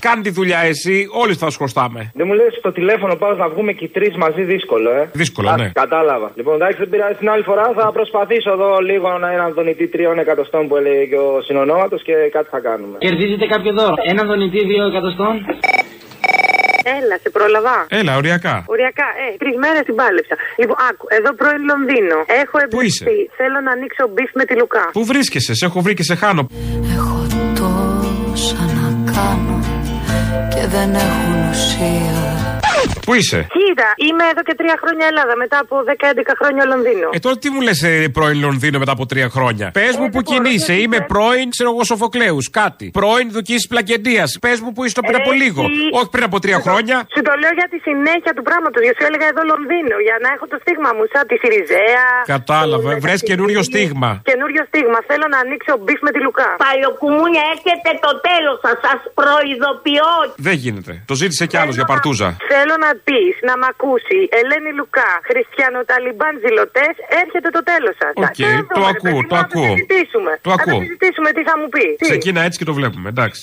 Κάνει 0.00 0.22
τη 0.22 0.30
δουλειά 0.30 0.58
εσύ, 0.58 1.08
όλοι 1.22 1.34
θα 1.34 1.50
σου 1.50 1.58
χρωστάμε. 1.58 2.10
Δεν 2.14 2.26
μου 2.26 2.34
λες 2.34 2.54
στο 2.58 2.72
τηλέφωνο 2.72 3.14
πάω 3.16 3.32
να 3.34 3.48
βγούμε 3.48 3.72
και 3.72 3.84
οι 3.84 3.88
τρεις 3.88 4.16
μαζί 4.16 4.42
δύσκολο, 4.42 4.90
ε. 4.90 5.10
Δύσκολο, 5.12 5.48
Α, 5.48 5.56
ναι. 5.56 5.70
Κατάλαβα. 5.74 6.30
Λοιπόν, 6.34 6.54
εντάξει, 6.54 6.78
δεν 6.78 6.88
πειράζει 6.88 7.14
την 7.18 7.30
άλλη 7.30 7.42
φορά. 7.42 7.72
Θα 7.76 7.92
προσπαθήσω 7.92 8.50
εδώ 8.52 8.78
λίγο 8.78 9.18
να 9.18 9.32
έναν 9.32 9.52
δονητή 9.54 9.86
τριών 9.88 10.18
εκατοστών 10.18 10.68
που 10.68 10.76
έλεγε 10.76 11.04
και 11.04 11.16
ο 11.16 11.40
συνονόματος 11.42 12.02
και 12.02 12.12
κάτι 12.32 12.48
θα 12.50 12.60
κάνουμε. 12.60 12.96
Κερδίζετε 12.98 13.46
κάποιο 13.46 13.72
δώρο. 13.72 13.94
Ένα 14.12 14.22
δονητή 14.24 14.60
δύο 14.64 14.84
εκατοστών. 14.86 15.34
Έλα, 16.96 17.16
σε 17.22 17.28
πρόλαβα. 17.36 17.76
Έλα, 18.00 18.12
οριακά. 18.20 18.54
Οριακά, 18.74 19.06
ε, 19.22 19.26
τρεις 19.42 19.56
μέρες 19.62 19.82
την 19.88 19.94
πάλεψα. 20.00 20.34
Λοιπόν, 20.60 20.76
άκου, 20.88 21.04
εδώ 21.18 21.30
πρώην 21.40 21.62
Λονδίνο. 21.70 22.18
Έχω 22.42 22.56
Πού 22.74 22.80
είσαι; 22.86 23.04
εμπιστεί. 23.04 23.18
Θέλω 23.40 23.58
να 23.66 23.70
ανοίξω 23.76 24.04
beef 24.14 24.30
με 24.40 24.44
τη 24.48 24.54
Λουκά. 24.60 24.84
Πού 24.96 25.02
βρίσκεσαι, 25.12 25.52
σε 25.58 25.64
έχω 25.68 25.78
βρει 25.84 25.94
και 25.98 26.06
σε 26.10 26.14
χάνω. 26.22 26.42
Τόσα 27.58 28.62
να 28.78 28.88
κάνω 29.12 29.56
και 30.52 30.62
δεν 30.74 30.90
έχουν 31.06 31.32
ουσία. 31.50 32.20
Πού 33.08 33.14
είσαι; 33.14 33.40
Κοίτα, 33.56 33.88
είμαι 34.06 34.24
εδώ 34.32 34.42
και 34.48 34.54
τρία 34.60 34.76
χρόνια 34.82 35.06
Ελλάδα, 35.10 35.34
μετά 35.42 35.58
από 35.64 35.74
10-11 35.88 36.34
χρόνια 36.40 36.62
Λονδίνο. 36.72 37.08
Ε, 37.16 37.18
τώρα 37.24 37.36
τι 37.42 37.48
μου 37.52 37.60
λες 37.66 37.80
πρώην 38.16 38.38
Λονδίνο 38.46 38.78
μετά 38.82 38.92
από 38.96 39.04
τρία 39.06 39.28
χρόνια; 39.36 39.66
Πες 39.78 39.94
μου 40.00 40.08
που 40.14 40.20
κινείσαι. 40.30 40.74
Είμαι 40.82 40.98
πρώην, 41.12 41.46
ξέρω 41.54 41.68
εγώ, 41.72 41.82
Σοφοκλέους. 41.84 42.46
Κάτι. 42.60 42.86
Πρώην 42.98 43.26
Δουκής 43.34 43.62
Πλακεντίας. 43.70 44.30
Πες 44.44 44.60
μου 44.62 44.70
που 44.74 44.84
είσαι 44.84 45.00
πριν 45.06 45.16
από 45.20 45.30
Ρε, 45.30 45.36
λίγο. 45.42 45.62
εσύ. 45.62 45.88
Όχι 45.98 46.08
πριν 46.14 46.24
από 46.28 46.36
τρία 46.44 46.58
χρόνια. 46.66 46.96
Σου 47.14 47.22
το 47.28 47.32
λέω 47.42 47.52
για 47.60 47.68
τη 47.72 47.78
συνέχεια 47.88 48.32
του 48.36 48.42
πράγματος. 48.48 48.80
Γιατί 48.84 48.96
σου 49.00 49.06
έλεγα 49.10 49.26
εδώ 49.32 49.42
Λονδίνο, 49.52 49.96
για 50.08 50.16
να 50.24 50.28
έχω 50.34 50.44
το 50.52 50.56
στίγμα 50.62 50.90
μου, 50.96 51.04
σαν 51.12 51.22
τη 51.30 51.34
Σιριζέα. 51.42 52.06
Κατάλαβα. 52.34 52.90
Βρες 53.04 53.20
καινούριο 53.30 53.60
στίγμα. 53.68 54.10
Καινούριο 54.30 54.37
στίγμα. 54.78 54.98
Θέλω 55.10 55.26
να 55.34 55.38
ανοίξω 55.44 55.72
beef 55.84 56.00
με 56.06 56.10
τη 56.14 56.20
Λουκά. 56.26 56.48
Παλιοκουμούνια, 56.66 57.42
έρχεται 57.54 57.90
το 58.06 58.12
τέλος 58.28 58.56
σας. 58.64 58.76
Σας 58.86 58.98
προειδοποιώ. 59.20 60.10
Δεν 60.48 60.56
γίνεται. 60.64 60.92
Το 61.10 61.14
ζήτησε 61.20 61.44
κι 61.50 61.58
άλλος 61.62 61.74
για 61.78 61.86
παρτούζα. 61.90 62.28
Θέλω 62.52 62.74
να 62.86 62.90
πεις, 63.06 63.34
να 63.48 63.54
μ' 63.60 63.66
ακούσει, 63.72 64.18
Ελένη 64.40 64.70
Λουκά, 64.78 65.10
Χριστιανοταλιμπάν 65.28 66.32
ζηλωτές, 66.44 66.92
έρχεται 67.22 67.48
το 67.56 67.62
τέλος 67.70 67.94
σας. 68.02 68.12
Οκ, 68.26 68.40
το 68.78 68.82
ακούω, 68.92 69.20
το 69.32 69.36
ακούω. 69.44 69.70
συζητήσουμε. 69.74 70.32
Το 70.46 70.48
Να 70.50 70.56
ακούω. 70.58 70.80
συζητήσουμε 70.82 71.28
τι 71.36 71.42
θα 71.48 71.54
μου 71.58 71.68
πει. 71.74 71.86
Τι; 71.98 72.04
Ξεκίνα 72.10 72.40
έτσι 72.46 72.56
και 72.60 72.66
το 72.70 72.74
βλέπουμε, 72.78 73.08
εντάξει. 73.14 73.42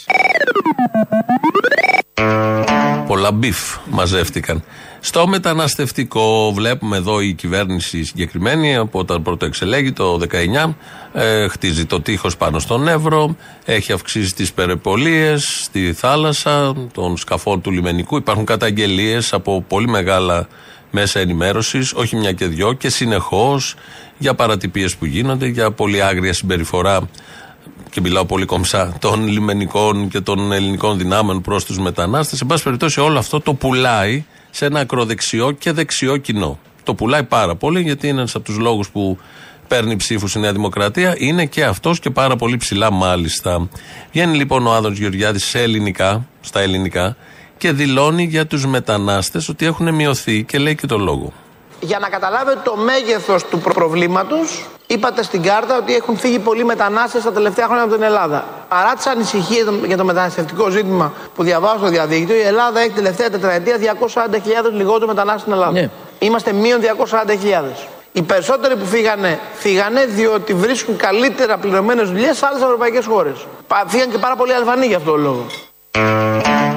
Πολλά 3.07 3.31
beef 3.31 3.77
μαζεύτηκαν. 3.89 4.63
Στο 4.99 5.27
μεταναστευτικό 5.27 6.51
βλέπουμε 6.53 6.97
εδώ 6.97 7.21
η 7.21 7.33
κυβέρνηση 7.33 8.03
συγκεκριμένη 8.03 8.75
από 8.75 8.99
όταν 8.99 9.21
πρώτο 9.21 9.45
εξελέγη 9.45 9.91
το 9.93 10.19
19 10.65 10.73
ε, 11.13 11.47
χτίζει 11.47 11.85
το 11.85 12.01
τείχος 12.01 12.37
πάνω 12.37 12.59
στον 12.59 12.87
Εύρο 12.87 13.35
έχει 13.65 13.91
αυξήσει 13.91 14.33
τις 14.35 14.53
περιπολίες 14.53 15.43
στη 15.63 15.93
θάλασσα 15.93 16.73
των 16.93 17.17
σκαφών 17.17 17.61
του 17.61 17.71
λιμενικού 17.71 18.17
υπάρχουν 18.17 18.45
καταγγελίες 18.45 19.33
από 19.33 19.61
πολύ 19.67 19.87
μεγάλα 19.87 20.47
μέσα 20.91 21.19
ενημέρωσης 21.19 21.93
όχι 21.93 22.15
μια 22.15 22.31
και 22.31 22.45
δυο 22.45 22.73
και 22.73 22.89
συνεχώς 22.89 23.75
για 24.17 24.33
παρατυπίες 24.33 24.95
που 24.95 25.05
γίνονται 25.05 25.45
για 25.47 25.71
πολύ 25.71 26.03
άγρια 26.03 26.33
συμπεριφορά 26.33 27.09
και 27.95 28.01
μιλάω 28.01 28.25
πολύ 28.25 28.45
κομψά, 28.45 28.93
των 28.99 29.27
λιμενικών 29.27 30.07
και 30.07 30.19
των 30.19 30.51
ελληνικών 30.51 30.97
δυνάμεων 30.97 31.41
προς 31.41 31.65
τους 31.65 31.79
μετανάστες. 31.79 32.41
Εν 32.41 32.47
πάση 32.47 32.63
περιπτώσει, 32.63 32.99
όλο 32.99 33.17
αυτό 33.17 33.39
το 33.39 33.53
πουλάει 33.53 34.23
σε 34.49 34.65
ένα 34.65 34.79
ακροδεξιό 34.79 35.51
και 35.51 35.71
δεξιό 35.71 36.17
κοινό. 36.17 36.59
Το 36.83 36.95
πουλάει 36.95 37.23
πάρα 37.23 37.55
πολύ 37.55 37.81
γιατί 37.81 38.07
είναι 38.07 38.17
ένας 38.17 38.35
από 38.35 38.45
τους 38.45 38.57
λόγους 38.57 38.89
που 38.89 39.17
παίρνει 39.67 39.95
ψήφους 39.95 40.35
η 40.35 40.39
Νέα 40.39 40.51
Δημοκρατία. 40.51 41.15
Είναι 41.17 41.45
και 41.45 41.63
αυτός 41.63 41.99
και 41.99 42.09
πάρα 42.09 42.35
πολύ 42.35 42.57
ψηλά 42.57 42.91
μάλιστα. 42.91 43.69
Βγαίνει 44.11 44.37
λοιπόν 44.37 44.67
ο 44.67 44.73
Άδωνος 44.73 44.97
Γεωργιάδης 44.97 45.45
σε 45.45 45.61
ελληνικά, 45.61 46.27
στα 46.41 46.59
ελληνικά 46.59 47.15
και 47.57 47.71
δηλώνει 47.71 48.23
για 48.23 48.47
τους 48.47 48.65
μετανάστες 48.65 49.49
ότι 49.49 49.65
έχουν 49.65 49.93
μειωθεί 49.93 50.43
και 50.43 50.57
λέει 50.57 50.75
και 50.75 50.87
το 50.87 50.97
λόγο. 50.97 51.33
Για 51.79 51.99
να 51.99 52.09
καταλάβετε 52.09 52.59
το 52.63 52.75
μέγεθος 52.75 53.43
του 53.45 53.59
προ- 53.59 53.73
προβλήματος, 53.73 54.65
είπατε 54.87 55.23
στην 55.23 55.43
κάρτα 55.43 55.77
ότι 55.77 55.95
έχουν 55.95 56.17
φύγει 56.17 56.39
πολλοί 56.39 56.63
μετανάστες 56.65 57.23
τα 57.23 57.31
τελευταία 57.31 57.65
χρόνια 57.65 57.83
από 57.83 57.93
την 57.93 58.03
Ελλάδα. 58.03 58.45
Παρά 58.69 58.93
τις 58.93 59.05
ανησυχίες 59.05 59.67
για 59.85 59.97
το 59.97 60.03
μεταναστευτικό 60.05 60.69
ζήτημα 60.69 61.13
που 61.35 61.43
διαβάζω 61.43 61.77
στο 61.77 61.87
διαδίκτυο, 61.87 62.35
η 62.35 62.41
Ελλάδα 62.41 62.79
έχει 62.79 62.89
τελευταία 62.89 63.29
τετραετία 63.29 63.77
240.000 63.77 64.71
λιγότερους 64.71 65.07
μετανάστες 65.07 65.41
στην 65.41 65.53
Ελλάδα. 65.53 65.89
Είμαστε 66.19 66.51
μείον 66.53 66.81
240.000. 66.81 67.87
Οι 68.11 68.21
περισσότεροι 68.21 68.75
που 68.75 68.85
φύγανε, 68.85 69.39
φύγανε 69.53 70.05
διότι 70.05 70.53
βρίσκουν 70.53 70.97
καλύτερα 70.97 71.57
πληρωμένες 71.57 72.07
δουλειές 72.09 72.37
σε 72.37 72.45
άλλες 72.45 72.61
ευρωπαϊκές 72.61 73.05
χώρες. 73.05 73.45
Πα- 73.67 73.83
Φύγαν 73.87 74.09
και 74.11 74.17
πάρα 74.17 74.35
πολλοί 74.35 74.53
Αλβανοί 74.53 74.85
για 74.85 74.97
αυτό 74.97 75.11
το 75.11 75.17
λόγο. 75.17 75.45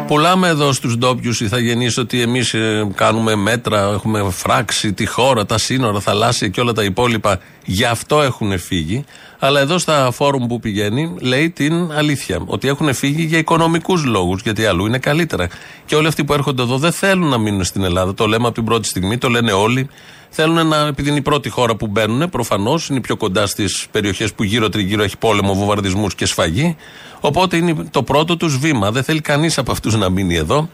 Πουλάμε 0.08 0.48
εδώ 0.48 0.72
στους 0.72 0.96
ντόπιους 0.96 1.40
ηθαγενεί 1.40 1.88
ότι 1.98 2.20
εμείς 2.20 2.54
κάνουμε 2.94 3.34
μέτρα, 3.34 3.90
έχουμε 3.92 4.30
φράξει 4.30 4.92
τη 4.92 5.06
χώρα, 5.06 5.46
τα 5.46 5.58
σύνορα, 5.58 6.00
θαλάσσια 6.00 6.48
και 6.48 6.60
όλα 6.60 6.72
τα 6.72 6.84
υπόλοιπα. 6.84 7.40
Γι' 7.64 7.84
αυτό 7.84 8.22
έχουν 8.22 8.58
φύγει. 8.58 9.04
Αλλά 9.38 9.60
εδώ 9.60 9.78
στα 9.78 10.10
φόρουμ 10.10 10.46
που 10.46 10.60
πηγαίνει 10.60 11.14
λέει 11.20 11.50
την 11.50 11.92
αλήθεια. 11.92 12.42
Ότι 12.46 12.68
έχουν 12.68 12.94
φύγει 12.94 13.22
για 13.22 13.38
οικονομικούς 13.38 14.04
λόγους, 14.04 14.42
γιατί 14.42 14.66
αλλού 14.66 14.86
είναι 14.86 14.98
καλύτερα. 14.98 15.48
Και 15.86 15.94
όλοι 15.94 16.06
αυτοί 16.06 16.24
που 16.24 16.32
έρχονται 16.32 16.62
εδώ 16.62 16.78
δεν 16.78 16.92
θέλουν 16.92 17.28
να 17.28 17.38
μείνουν 17.38 17.64
στην 17.64 17.82
Ελλάδα. 17.82 18.14
Το 18.14 18.26
λέμε 18.26 18.46
από 18.46 18.54
την 18.54 18.64
πρώτη 18.64 18.88
στιγμή, 18.88 19.18
το 19.18 19.28
λένε 19.28 19.52
όλοι. 19.52 19.88
Θέλουν 20.30 20.66
να, 20.66 20.76
επειδή 20.86 21.08
είναι 21.08 21.18
η 21.18 21.22
πρώτη 21.22 21.48
χώρα 21.48 21.76
που 21.76 21.86
μπαίνουν, 21.86 22.30
προφανώς 22.30 22.88
είναι 22.88 23.00
πιο 23.00 23.16
κοντά 23.16 23.46
στις 23.46 23.86
περιοχές 23.90 24.32
που 24.32 24.42
γύρω-τριγύρω 24.42 25.02
έχει 25.02 25.16
πόλεμο, 25.18 25.54
βομβαρδισμούς 25.54 26.14
και 26.14 26.26
σφαγή. 26.26 26.76
Οπότε 27.20 27.56
είναι 27.56 27.74
το 27.90 28.02
πρώτο 28.02 28.36
τους 28.36 28.58
βήμα. 28.58 28.90
Δεν 28.90 29.02
θέλει 29.02 29.20
κανείς 29.20 29.58
από 29.58 29.72
αυτούς 29.72 29.96
να 29.96 30.08
μείνει 30.10 30.34
εδώ. 30.34 30.68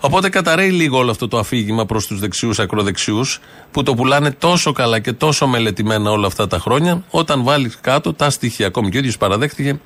Οπότε 0.00 0.28
καταραίει 0.28 0.70
λίγο 0.70 0.98
όλο 0.98 1.10
αυτό 1.10 1.28
το 1.28 1.38
αφήγημα 1.38 1.86
προς 1.86 2.06
τους 2.06 2.20
δεξιούς 2.20 2.58
ακροδεξιούς 2.58 3.40
που 3.70 3.82
το 3.82 3.94
πουλάνε 3.94 4.30
τόσο 4.30 4.72
καλά 4.72 4.98
και 4.98 5.12
τόσο 5.12 5.46
μελετημένα 5.46 6.10
όλα 6.10 6.26
αυτά 6.26 6.46
τα 6.46 6.58
χρόνια. 6.58 7.04
Όταν 7.10 7.42
βάλει 7.42 7.72
κάτω 7.80 8.12
τα 8.12 8.30
στοιχεία, 8.30 8.66
ακόμη 8.66 8.90
και 8.90 8.96
ο 8.96 8.98
ίδιος 8.98 9.16
παραδέχτηκε 9.16 9.80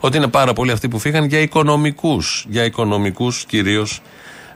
ότι 0.00 0.16
είναι 0.16 0.28
πάρα 0.28 0.52
πολλοί 0.52 0.70
αυτοί 0.70 0.88
που 0.88 0.98
φύγαν 0.98 1.24
για 1.24 1.38
οικονομικούς. 1.38 2.46
Για 2.48 2.64
οικονομικούς 2.64 3.44
κυρίως 3.44 4.00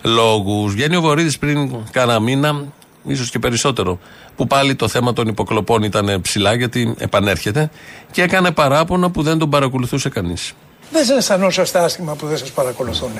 λόγους. 0.02 0.72
Βγαίνει 0.72 0.96
ο 0.96 1.00
Βορύδης 1.00 1.38
πριν 1.38 1.74
κάνα 1.90 2.20
μήνα, 2.20 2.64
ίσως 3.04 3.30
και 3.30 3.38
περισσότερο, 3.38 3.98
που 4.36 4.46
πάλι 4.46 4.74
το 4.74 4.88
θέμα 4.88 5.12
των 5.12 5.28
υποκλοπών 5.28 5.82
ήταν 5.82 6.20
ψηλά 6.20 6.54
γιατί 6.54 6.94
επανέρχεται 6.98 7.70
και 8.10 8.22
έκανε 8.22 8.50
παράπονα 8.50 9.10
που 9.10 9.22
δεν 9.22 9.38
τον 9.38 9.50
παρακολουθούσε 9.50 10.08
κανείς. 10.08 10.54
Δεν 10.92 11.04
σας 11.04 11.16
αισθανόσαστε 11.16 11.78
άσχημα 11.78 12.14
που 12.14 12.26
δεν 12.26 12.38
σας 12.38 12.50
παρακολουθούν. 12.50 13.10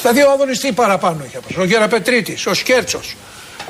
Δηλαδή 0.00 0.22
ο 0.22 0.30
Άδωνη 0.30 0.56
τι 0.56 0.72
παραπάνω 0.72 1.24
είχε 1.26 1.36
από 1.36 1.46
σας, 1.48 1.56
Ο 1.56 1.64
Γεραπετρίτης, 1.64 2.46
ο 2.46 2.54
Σκέρτσος. 2.54 3.16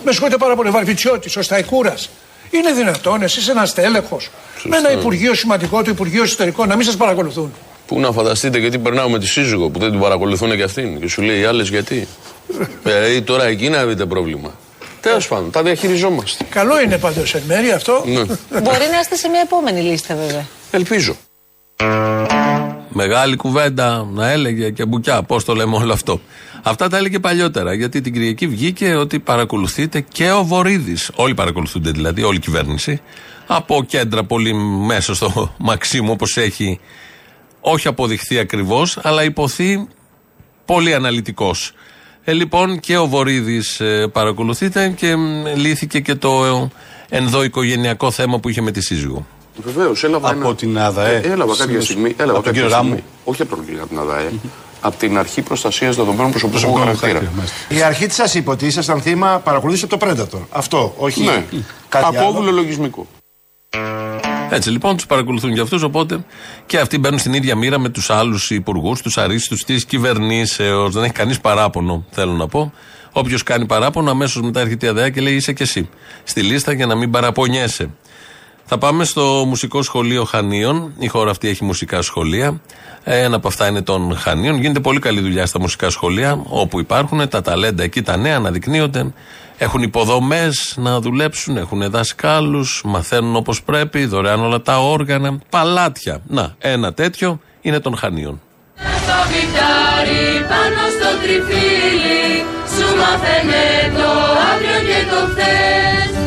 Με 0.04 0.10
συγχωρείτε 0.10 0.38
πάρα 0.38 0.56
πολύ, 0.56 0.68
ο 0.68 0.72
Βαρβιτσιώτης, 0.72 1.36
ο 1.36 1.42
Σταϊκούρας. 1.42 2.10
Είναι 2.50 2.72
δυνατόν 2.72 3.22
εσείς 3.22 3.48
ένας 3.48 3.74
τέλεχος 3.74 4.30
με 4.64 4.76
ένα 4.76 4.92
υπουργείο 4.92 5.34
σημαντικό, 5.34 5.82
το 5.82 5.90
Υπουργείο 5.90 6.22
Εσωτερικών, 6.22 6.68
να 6.68 6.76
μην 6.76 6.86
σας 6.86 6.96
παρακολουθούν. 6.96 7.52
Πού 7.86 8.00
να 8.00 8.12
φανταστείτε 8.12 8.58
γιατί 8.58 8.78
περνάω 8.78 9.08
με 9.08 9.18
τη 9.18 9.26
σύζυγο 9.26 9.68
που 9.68 9.78
δεν 9.78 9.90
την 9.90 10.00
παρακολουθούν 10.00 10.56
και 10.56 10.62
αυτήν. 10.62 11.00
Και 11.00 11.08
σου 11.08 11.22
λέει 11.22 11.40
οι 11.40 11.44
άλλες 11.44 11.68
γιατί. 11.68 12.08
Δηλαδή 12.82 13.22
τώρα 13.30 13.44
εκεί 13.44 13.68
να 13.68 13.84
δείτε 13.84 14.06
πρόβλημα. 14.06 14.54
Τέλος 15.00 15.28
πάντων, 15.28 15.50
τα 15.50 15.62
διαχειριζόμαστε. 15.62 16.44
Καλό 16.50 16.80
είναι 16.80 16.98
πάντως 16.98 17.34
εν 17.34 17.42
μέρει 17.46 17.70
αυτό. 17.70 18.02
Ναι. 18.06 18.20
Μπορεί 18.60 18.86
να 18.92 19.00
είστε 19.00 19.16
σε 19.16 19.28
μια 19.28 19.40
επόμενη 19.40 19.80
λίστα, 19.80 20.14
βέβαια. 20.14 20.46
Ελπίζω. 20.70 21.16
Μεγάλη 23.06 23.36
κουβέντα 23.36 24.08
να 24.12 24.30
έλεγε 24.30 24.70
και 24.70 24.86
μπουκιά. 24.86 25.22
Πώς 25.22 25.44
το 25.44 25.54
λέμε 25.54 25.76
όλο 25.76 25.92
αυτό. 25.92 26.20
Αυτά 26.62 26.88
τα 26.88 26.96
έλεγε 26.96 27.18
παλιότερα. 27.18 27.74
Γιατί 27.74 28.00
την 28.00 28.12
Κυριακή 28.12 28.46
βγήκε 28.46 28.94
ότι 28.94 29.18
παρακολουθείται 29.18 30.00
και 30.00 30.30
ο 30.30 30.44
Βορύδης. 30.44 31.10
Όλοι 31.14 31.34
παρακολουθούνται 31.34 31.90
δηλαδή, 31.90 32.22
όλη 32.22 32.36
η 32.36 32.40
κυβέρνηση. 32.40 33.00
Από 33.46 33.84
κέντρα 33.84 34.24
πολύ 34.24 34.54
μέσα 34.86 35.14
στο 35.14 35.50
Μαξίμου, 35.68 36.10
όπως 36.12 36.36
έχει 36.36 36.80
όχι 37.60 37.88
αποδειχθεί 37.88 38.38
ακριβώς, 38.38 38.98
αλλά 39.02 39.24
υποθεί 39.24 39.86
πολύ 40.64 40.94
αναλυτικός. 40.94 41.72
Ε, 42.24 42.32
λοιπόν, 42.32 42.80
και 42.80 42.96
ο 42.96 43.06
Βορύδης 43.06 43.80
παρακολουθείται 44.12 44.94
και 44.96 45.16
μ, 45.16 45.46
λύθηκε 45.54 46.00
και 46.00 46.14
το 46.14 46.44
ε, 46.44 46.68
ενδοοικογενειακό 47.18 48.10
θέμα 48.10 48.38
που 48.38 48.48
είχε 48.48 48.60
με 48.60 48.70
τη 48.70 48.80
σύζυγο. 48.80 49.26
Βεβαίως, 49.56 50.04
έλαβα. 50.04 50.28
Από 50.30 50.38
ένα- 50.46 50.54
την 50.54 50.78
ΑΔΑΕ. 50.78 51.14
Ε, 51.14 51.16
έλαβα 51.30 51.44
κάποια 51.50 51.54
Συνήθως. 51.64 51.84
στιγμή. 51.84 52.14
Έλαβα 52.16 52.38
Από 52.38 52.42
τον 52.42 52.42
κάποια 52.42 52.52
κύριο 52.62 52.68
στιγμή. 52.76 52.90
Ράμου. 52.90 53.02
Όχι 53.24 53.42
από 53.42 53.56
τον 53.56 53.64
κύριο 53.64 53.80
από 53.80 53.88
την 53.88 53.98
ΑΔΑΕ. 53.98 54.30
Από 54.80 54.96
την 54.96 55.18
αρχή 55.18 55.42
προστασίας 55.42 55.96
δεδομένων 55.96 56.30
προσωπικού 56.30 56.50
Προσωπικού 56.50 56.78
χαρακτήρα. 56.78 57.06
χαρακτήρα, 57.12 57.32
μάλιστα. 57.36 57.56
Η 57.68 57.82
αρχή 57.82 58.06
της 58.06 58.16
σα 58.24 58.38
είπε 58.38 58.50
ότι 58.50 58.66
ήσασταν 58.66 59.00
θύμα 59.00 59.40
παρακολούθηση 59.44 59.84
από 59.90 59.98
το 59.98 60.06
Predator. 60.06 60.40
Αυτό, 60.50 60.94
όχι 60.96 61.22
Ναι. 61.22 61.44
κάτι 61.88 62.16
άλλο. 62.16 62.18
Απόβουλο 62.28 62.50
λογισμικό. 62.50 63.06
Έτσι 64.50 64.70
λοιπόν 64.70 64.96
τους 64.96 65.06
παρακολουθούν 65.06 65.54
και 65.54 65.60
αυτούς, 65.60 65.82
οπότε 65.82 66.24
και 66.66 66.78
αυτοί 66.78 66.98
μπαίνουν 66.98 67.18
στην 67.18 67.32
ίδια 67.32 67.56
μοίρα 67.56 67.78
με 67.78 67.88
τους 67.88 68.10
άλλους 68.10 68.50
υπουργούς, 68.50 69.00
τους 69.02 69.18
αρίστους 69.18 69.64
τη 69.64 69.74
κυβερνήσεως. 69.74 70.92
Δεν 70.94 71.02
έχει 71.02 71.12
κανείς 71.12 71.40
παράπονο, 71.40 72.04
θέλω 72.10 72.32
να 72.32 72.46
πω. 72.48 72.72
Όποιος 73.12 73.42
κάνει 73.42 73.66
παράπονο, 73.66 74.10
αμέσως 74.10 74.42
μετά 74.42 74.60
έρχεται 74.60 74.86
η 74.86 74.88
ΑΔΕΑ 74.88 75.08
και 75.10 75.20
λέει 75.20 75.34
είσαι 75.34 75.52
και 75.52 75.62
εσύ. 75.62 75.88
Στη 76.24 76.42
λίστα 76.42 76.72
για 76.72 76.86
να 76.86 76.94
μην 76.94 77.10
παραπονιέσαι. 77.10 77.90
Θα 78.64 78.78
πάμε 78.78 79.04
στο 79.04 79.44
Μουσικό 79.46 79.82
Σχολείο 79.82 80.24
Χανίων. 80.24 80.92
Η 80.98 81.06
χώρα 81.06 81.30
αυτή 81.30 81.48
έχει 81.48 81.64
μουσικά 81.64 82.02
σχολεία. 82.02 82.60
Ένα 83.04 83.36
από 83.36 83.48
αυτά 83.48 83.68
είναι 83.68 83.82
των 83.82 84.16
Χανίων. 84.16 84.60
Γίνεται 84.60 84.80
πολύ 84.80 84.98
καλή 84.98 85.20
δουλειά 85.20 85.46
στα 85.46 85.60
μουσικά 85.60 85.90
σχολεία, 85.90 86.42
όπου 86.48 86.80
υπάρχουν 86.80 87.28
τα 87.28 87.42
ταλέντα 87.42 87.82
εκεί, 87.82 88.02
τα 88.02 88.16
νέα 88.16 88.36
αναδεικνύονται. 88.36 89.12
Έχουν 89.58 89.82
υποδομές 89.82 90.74
να 90.78 91.00
δουλέψουν, 91.00 91.56
έχουν 91.56 91.90
δασκάλους, 91.90 92.82
μαθαίνουν 92.84 93.36
όπως 93.36 93.62
πρέπει, 93.62 94.04
δωρεάν 94.04 94.40
όλα 94.40 94.62
τα 94.62 94.78
όργανα. 94.78 95.38
Παλάτια. 95.50 96.20
Να, 96.26 96.54
ένα 96.58 96.92
τέτοιο 96.92 97.40
είναι 97.60 97.80
των 97.80 97.96
Χανίων. 97.96 98.40
Στο 98.76 99.14
βιτάρι 99.28 100.46
πάνω 100.48 100.82
στο 100.96 101.10
τριφύλι 101.22 102.44
Σου 102.74 102.96
μαθαίνε 102.96 103.64
το 103.98 104.10
αύριο 104.52 104.78
και 104.88 105.00
το 105.10 105.20
χθες 105.30 106.21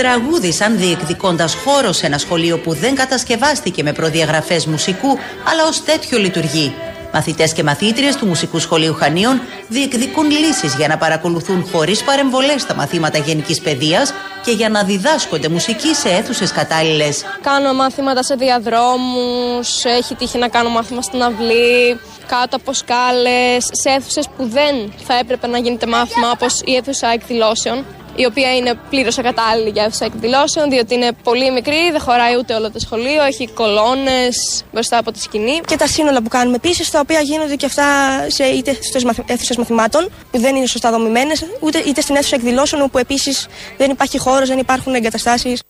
Τραγούδισαν 0.00 0.78
διεκδικώντας 0.78 1.54
χώρο 1.54 1.92
σε 1.92 2.06
ένα 2.06 2.18
σχολείο 2.18 2.58
που 2.58 2.74
δεν 2.74 2.94
κατασκευάστηκε 2.94 3.82
με 3.82 3.92
προδιαγραφές 3.92 4.66
μουσικού, 4.66 5.08
αλλά 5.50 5.66
ως 5.68 5.84
τέτοιο 5.84 6.18
λειτουργεί. 6.18 6.74
Μαθητές 7.12 7.52
και 7.52 7.62
μαθήτριες 7.62 8.16
του 8.16 8.26
Μουσικού 8.26 8.58
Σχολείου 8.58 8.94
Χανίων 8.94 9.40
διεκδικούν 9.68 10.30
λύσεις 10.30 10.74
για 10.74 10.88
να 10.88 10.98
παρακολουθούν 10.98 11.68
χωρίς 11.72 12.02
παρεμβολές 12.02 12.66
τα 12.66 12.74
μαθήματα 12.74 13.18
γενικής 13.18 13.60
παιδείας 13.60 14.12
και 14.44 14.50
για 14.50 14.68
να 14.68 14.82
διδάσκονται 14.82 15.48
μουσική 15.48 15.94
σε 15.94 16.08
αίθουσες 16.08 16.52
κατάλληλες. 16.52 17.24
Κάνω 17.42 17.72
μάθηματα 17.72 18.22
σε 18.22 18.34
διαδρόμους, 18.34 19.84
έχει 19.84 20.14
τύχει 20.14 20.38
να 20.38 20.48
κάνω 20.48 20.68
μάθημα 20.68 21.02
στην 21.02 21.22
αυλή, 21.22 22.00
κάτω 22.26 22.56
από 22.56 22.72
σκάλες, 22.72 23.64
σε 23.70 23.90
αίθουσες 23.90 24.28
που 24.36 24.48
δεν 24.48 24.92
θα 25.06 25.14
έπρεπε 25.18 25.46
να 25.46 25.58
γίνεται 25.58 25.86
μάθημα, 25.86 26.30
όπως 26.30 26.60
η 26.64 26.74
αίθουσα 26.74 27.08
εκδηλώσεων, 27.12 27.84
η 28.16 28.24
οποία 28.24 28.56
είναι 28.56 28.74
πλήρως 28.90 29.18
ακατάλληλη 29.18 29.70
για 29.70 29.84
αίθουσα 29.84 30.04
εκδηλώσεων, 30.04 30.70
διότι 30.70 30.94
είναι 30.94 31.10
πολύ 31.22 31.52
μικρή, 31.52 31.90
δεν 31.90 32.00
χωράει 32.00 32.36
ούτε 32.38 32.54
όλο 32.54 32.70
το 32.70 32.78
σχολείο, 32.78 33.22
έχει 33.22 33.48
κολόνες 33.48 34.64
μπροστά 34.72 34.98
από 34.98 35.12
τη 35.12 35.20
σκηνή. 35.20 35.60
Και 35.66 35.76
τα 35.76 35.86
σύνολα 35.86 36.22
που 36.22 36.28
κάνουμε 36.28 36.56
επίσης, 36.56 36.90
τα 36.90 37.00
οποία 37.00 37.20
γίνονται 37.20 37.54
και 37.54 37.66
αυτά 37.66 37.84
σε 38.28 38.44
είτε 38.44 38.72
στις 38.72 39.04
αίθουσες 39.26 39.56
μαθημάτων, 39.56 40.10
που 40.30 40.38
δεν 40.38 40.56
είναι 40.56 40.66
σωστά 40.66 40.90
δομημένες, 40.90 41.44
είτε 41.86 42.00
στην 42.00 42.16
αίθουσα 42.16 42.36
εκδηλώσεων, 42.36 42.82
όπου 42.82 42.98
επίσης 42.98 43.46
δεν 43.76 43.90
υπάρχει 43.90 44.18
χώρος, 44.18 44.48
δεν 44.48 44.58
υπάρχουν 44.58 44.94
εγκαταστάσεις. 44.94 45.62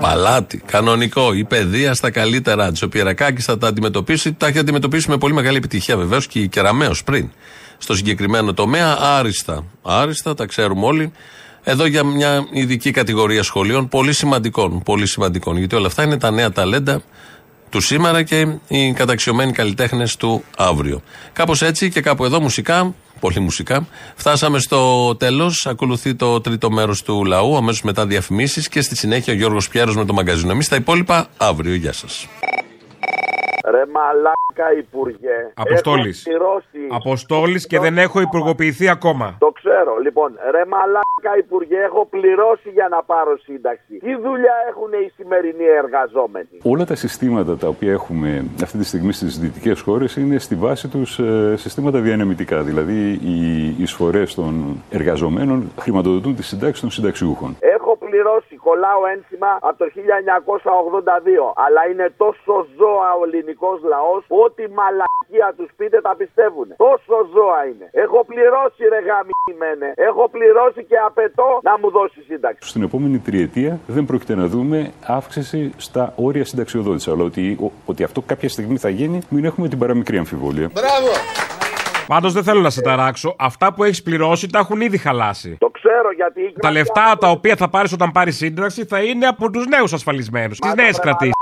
Παλάτι, 0.00 0.62
κανονικό, 0.66 1.32
η 1.32 1.44
παιδεία 1.44 1.94
στα 1.94 2.10
καλύτερά 2.10 2.72
τη. 2.72 2.84
Ο 2.84 2.88
Πιερακάκη 2.88 3.42
θα 3.42 3.58
τα 3.58 3.66
αντιμετωπίσει, 3.66 4.32
τα 4.32 4.46
έχει 4.46 4.58
αντιμετωπίσει 4.58 5.10
με 5.10 5.18
πολύ 5.18 5.34
μεγάλη 5.34 5.56
επιτυχία 5.56 5.96
βεβαίως 5.96 6.26
και 6.26 6.38
η 6.38 6.48
Κεραμαίο 6.48 6.94
πριν. 7.04 7.30
Στο 7.78 7.94
συγκεκριμένο 7.94 8.54
τομέα, 8.54 8.96
άριστα. 9.00 9.64
Άριστα, 9.82 10.34
τα 10.34 10.46
ξέρουμε 10.46 10.86
όλοι. 10.86 11.12
Εδώ 11.62 11.86
για 11.86 12.04
μια 12.04 12.46
ειδική 12.50 12.90
κατηγορία 12.90 13.42
σχολείων, 13.42 13.88
πολύ 13.88 14.12
σημαντικών. 14.12 14.82
Πολύ 14.82 15.06
σημαντικών. 15.06 15.56
Γιατί 15.56 15.74
όλα 15.74 15.86
αυτά 15.86 16.02
είναι 16.02 16.18
τα 16.18 16.30
νέα 16.30 16.52
ταλέντα 16.52 17.02
του 17.70 17.80
σήμερα 17.80 18.22
και 18.22 18.46
οι 18.68 18.92
καταξιωμένοι 18.92 19.52
καλλιτέχνες 19.52 20.16
του 20.16 20.44
αύριο. 20.56 21.02
Κάπως 21.32 21.62
έτσι 21.62 21.90
και 21.90 22.00
κάπου 22.00 22.24
εδώ 22.24 22.40
μουσικά, 22.40 22.94
πολύ 23.20 23.40
μουσικά, 23.40 23.86
φτάσαμε 24.16 24.58
στο 24.58 25.14
τέλος. 25.16 25.66
Ακολουθεί 25.66 26.14
το 26.14 26.40
τρίτο 26.40 26.70
μέρος 26.70 27.02
του 27.02 27.24
λαού, 27.24 27.56
αμέσως 27.56 27.82
μετά 27.82 28.06
διαφημίσεις 28.06 28.68
και 28.68 28.80
στη 28.80 28.96
συνέχεια 28.96 29.32
ο 29.32 29.36
Γιώργος 29.36 29.68
Πιέρος 29.68 29.96
με 29.96 30.04
το 30.04 30.12
μαγκαζίνο. 30.12 30.52
Εμείς 30.52 30.68
τα 30.68 30.76
υπόλοιπα 30.76 31.28
αύριο. 31.36 31.74
Γεια 31.74 31.92
σας. 31.92 32.26
Ρε 33.70 33.84
μαλάκα 33.94 34.68
υπουργέ. 34.78 35.38
Αποστόλης. 35.54 36.26
Έχω 36.26 36.36
πληρώσει. 36.36 36.80
Αποστόλης 36.90 37.66
και 37.66 37.78
δεν 37.78 37.98
έχω 37.98 38.20
υπουργοποιηθεί 38.20 38.88
ακόμα. 38.88 39.36
Το 39.38 39.50
ξέρω. 39.50 39.96
Λοιπόν, 40.02 40.30
ρε 40.50 40.64
μαλάκα 40.66 41.32
υπουργέ, 41.38 41.76
έχω 41.76 42.06
πληρώσει 42.06 42.70
για 42.70 42.88
να 42.90 43.02
πάρω 43.02 43.38
σύνταξη. 43.38 43.98
Τι 43.98 44.14
δουλειά 44.16 44.54
έχουν 44.68 44.90
οι 44.92 45.12
σημερινοί 45.16 45.64
εργαζόμενοι; 45.64 46.58
Όλα 46.62 46.84
τα 46.84 46.94
συστήματα 46.94 47.56
τα 47.56 47.68
οποία 47.68 47.92
έχουμε 47.92 48.44
αυτή 48.62 48.78
τη 48.78 48.84
στιγμή 48.84 49.12
στις 49.12 49.38
δυτικές 49.38 49.80
χώρες 49.80 50.16
είναι 50.16 50.38
στη 50.38 50.54
βάση 50.54 50.88
τους 50.88 51.18
ε, 51.18 51.54
συστήματα 51.56 51.98
διανεμητικά. 51.98 52.62
Δηλαδή 52.62 52.98
οι 53.10 53.66
εισφορές 53.82 54.34
των 54.34 54.82
εργαζομένων 54.90 55.72
χρηματοδοτούν 55.80 56.36
τις 56.36 56.46
συντάξεις 56.46 56.80
των 56.80 56.90
συνταξιούχων. 56.90 57.56
Έχω 57.60 57.75
πληρώσει, 58.06 58.54
κολλάω 58.66 59.02
ένσημα 59.14 59.50
από 59.68 59.76
το 59.82 59.86
1982. 59.96 61.52
Αλλά 61.64 61.80
είναι 61.90 62.06
τόσο 62.22 62.54
ζώα 62.78 63.08
ο 63.20 63.22
ελληνικός 63.28 63.78
λαός 63.92 64.20
που 64.28 64.36
ό,τι 64.46 64.62
μαλακία 64.78 65.48
τους 65.58 65.70
πείτε 65.78 65.98
τα 66.06 66.12
πιστεύουν. 66.20 66.66
Τόσο 66.86 67.14
ζώα 67.34 67.58
είναι. 67.70 67.86
Έχω 68.04 68.18
πληρώσει 68.30 68.82
ρε 68.92 69.00
γαμημένε. 69.08 69.88
Έχω 70.08 70.24
πληρώσει 70.34 70.80
και 70.90 70.96
απαιτώ 71.08 71.48
να 71.68 71.72
μου 71.80 71.88
δώσει 71.96 72.18
σύνταξη. 72.30 72.68
Στην 72.72 72.82
επόμενη 72.88 73.18
τριετία 73.28 73.72
δεν 73.86 74.04
πρόκειται 74.08 74.34
να 74.42 74.46
δούμε 74.54 74.78
αύξηση 75.18 75.60
στα 75.76 76.12
όρια 76.16 76.44
συνταξιοδότηση. 76.44 77.10
Αλλά 77.10 77.22
ότι, 77.30 77.42
ο- 77.66 77.72
ότι 77.90 78.02
αυτό 78.08 78.20
κάποια 78.30 78.48
στιγμή 78.48 78.76
θα 78.84 78.88
γίνει, 78.88 79.18
μην 79.28 79.44
έχουμε 79.44 79.68
την 79.68 79.78
παραμικρή 79.78 80.16
αμφιβολία. 80.18 80.68
Μπράβο! 80.72 81.10
Πάντως 82.06 82.32
δεν 82.32 82.42
θέλω 82.42 82.60
να 82.60 82.70
σε 82.70 82.80
ταράξω. 82.80 83.34
Αυτά 83.38 83.72
που 83.72 83.84
έχεις 83.84 84.02
πληρώσει 84.02 84.48
τα 84.48 84.58
έχουν 84.58 84.80
ήδη 84.80 84.98
χαλάσει. 84.98 85.56
Το 85.58 85.68
ξέρω 85.68 86.12
γιατί. 86.12 86.52
Τα 86.60 86.70
λεφτά 86.70 87.16
τα 87.20 87.30
οποία 87.30 87.56
θα 87.56 87.68
πάρεις 87.68 87.92
όταν 87.92 88.12
πάρεις 88.12 88.36
σύνταξη 88.36 88.84
θα 88.84 89.02
είναι 89.02 89.26
από 89.26 89.50
τους 89.50 89.66
νέους 89.66 89.92
ασφαλισμένους, 89.92 90.58
τις 90.58 90.74
νέες 90.74 90.98
κρατήσεις. 90.98 91.35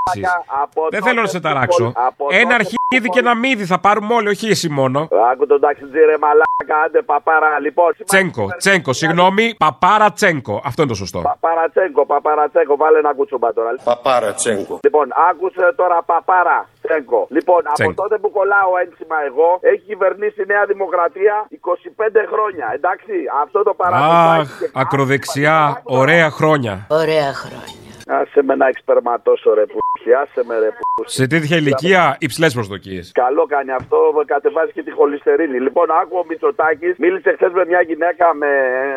Δεν 0.90 1.02
θέλω 1.02 1.20
να 1.20 1.26
σε 1.26 1.40
ταράξω. 1.40 1.92
Ένα 2.28 2.54
αρχίδι 2.54 3.08
και 3.08 3.18
ένα 3.18 3.34
μύδι 3.34 3.64
θα 3.64 3.78
πάρουμε 3.78 4.14
όλοι, 4.14 4.28
όχι 4.28 4.48
εσύ 4.48 4.68
μόνο. 4.68 5.08
Άκου 5.32 5.46
τον 5.46 5.60
ταξιτζή 5.60 5.98
ρε 5.98 6.18
μαλάκα, 6.18 6.76
άντε 6.84 7.02
παπάρα. 7.02 7.60
Λοιπόν, 7.60 7.92
Τσέγκο, 8.04 8.46
Τσέγκο, 8.56 8.92
συγγνώμη, 8.92 9.54
παπάρα 9.58 10.12
Τσέγκο. 10.12 10.60
Αυτό 10.64 10.82
είναι 10.82 10.90
το 10.90 10.96
σωστό. 10.96 11.20
Παπαρατσέγκο, 11.20 12.06
παπαρατσέγκο, 12.06 12.76
βάλε 12.76 12.98
ένα 12.98 13.14
κουτσομπά 13.14 13.52
τώρα. 13.52 13.70
Παπαρατσέγκο. 13.84 14.78
Λοιπόν, 14.82 15.06
άκουσε 15.30 15.74
τώρα 15.76 16.02
παπάρα 16.02 16.68
Τσέγκο. 16.82 17.26
Λοιπόν, 17.30 17.60
από 17.64 17.72
Τσέγκο. 17.72 17.94
τότε 17.94 18.18
που 18.18 18.30
κολλάω 18.30 18.70
ένσημα 18.84 19.16
εγώ, 19.26 19.58
έχει 19.60 19.82
κυβερνήσει 19.86 20.42
η 20.42 20.44
Νέα 20.46 20.64
Δημοκρατία 20.64 21.48
25 21.48 22.26
χρόνια. 22.32 22.70
Εντάξει, 22.74 23.12
αυτό 23.42 23.62
το 23.62 23.74
παράδειγμα. 23.74 24.32
Αχ, 24.32 24.48
ακροδεξιά, 24.72 25.82
ωραία 25.84 26.30
χρόνια. 26.30 26.86
Ωραία 26.90 27.32
χρόνια. 27.34 27.82
Άσε 28.06 28.42
με 28.42 28.54
να 28.54 28.66
εξπερματώσω 28.66 29.54
ρε 29.54 29.66
που. 29.66 29.78
Άσε 30.22 30.42
με 30.48 30.58
ρε 30.58 30.68
που. 30.70 31.02
Σε 31.06 31.26
τέτοια 31.26 31.56
ηλικία 31.56 32.16
υψηλές 32.20 32.52
προσδοκίες. 32.54 33.12
Καλό 33.14 33.46
κάνει 33.46 33.70
αυτό, 33.70 33.98
κατεβάζει 34.26 34.72
και 34.72 34.82
τη 34.82 34.90
χολυστερίνη. 34.90 35.60
Λοιπόν, 35.60 35.86
άκου 36.00 36.16
ο 36.18 36.24
Μητσοτάκης 36.28 36.94
μίλησε 36.98 37.32
χθες 37.36 37.52
με 37.52 37.64
μια 37.66 37.80
γυναίκα 37.80 38.34
με 38.34 38.46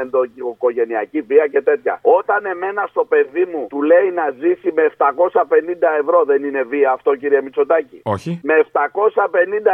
ενδοοικογενειακή 0.01 1.21
βία 1.21 1.47
και 1.47 1.61
τέτοια. 1.61 1.99
Όταν 2.01 2.45
εμένα 2.45 2.85
στο 2.89 3.03
παιδί 3.05 3.45
μου 3.51 3.67
του 3.69 3.81
λέει 3.81 4.07
να 4.19 4.25
ζήσει 4.41 4.69
με 4.77 4.83
750 4.97 5.99
ευρώ, 6.01 6.23
δεν 6.25 6.43
είναι 6.43 6.61
βία 6.63 6.91
αυτό, 6.91 7.15
κύριε 7.15 7.41
Μητσοτάκη; 7.41 7.99
Όχι. 8.03 8.39
Με 8.43 8.53
750 8.71 8.83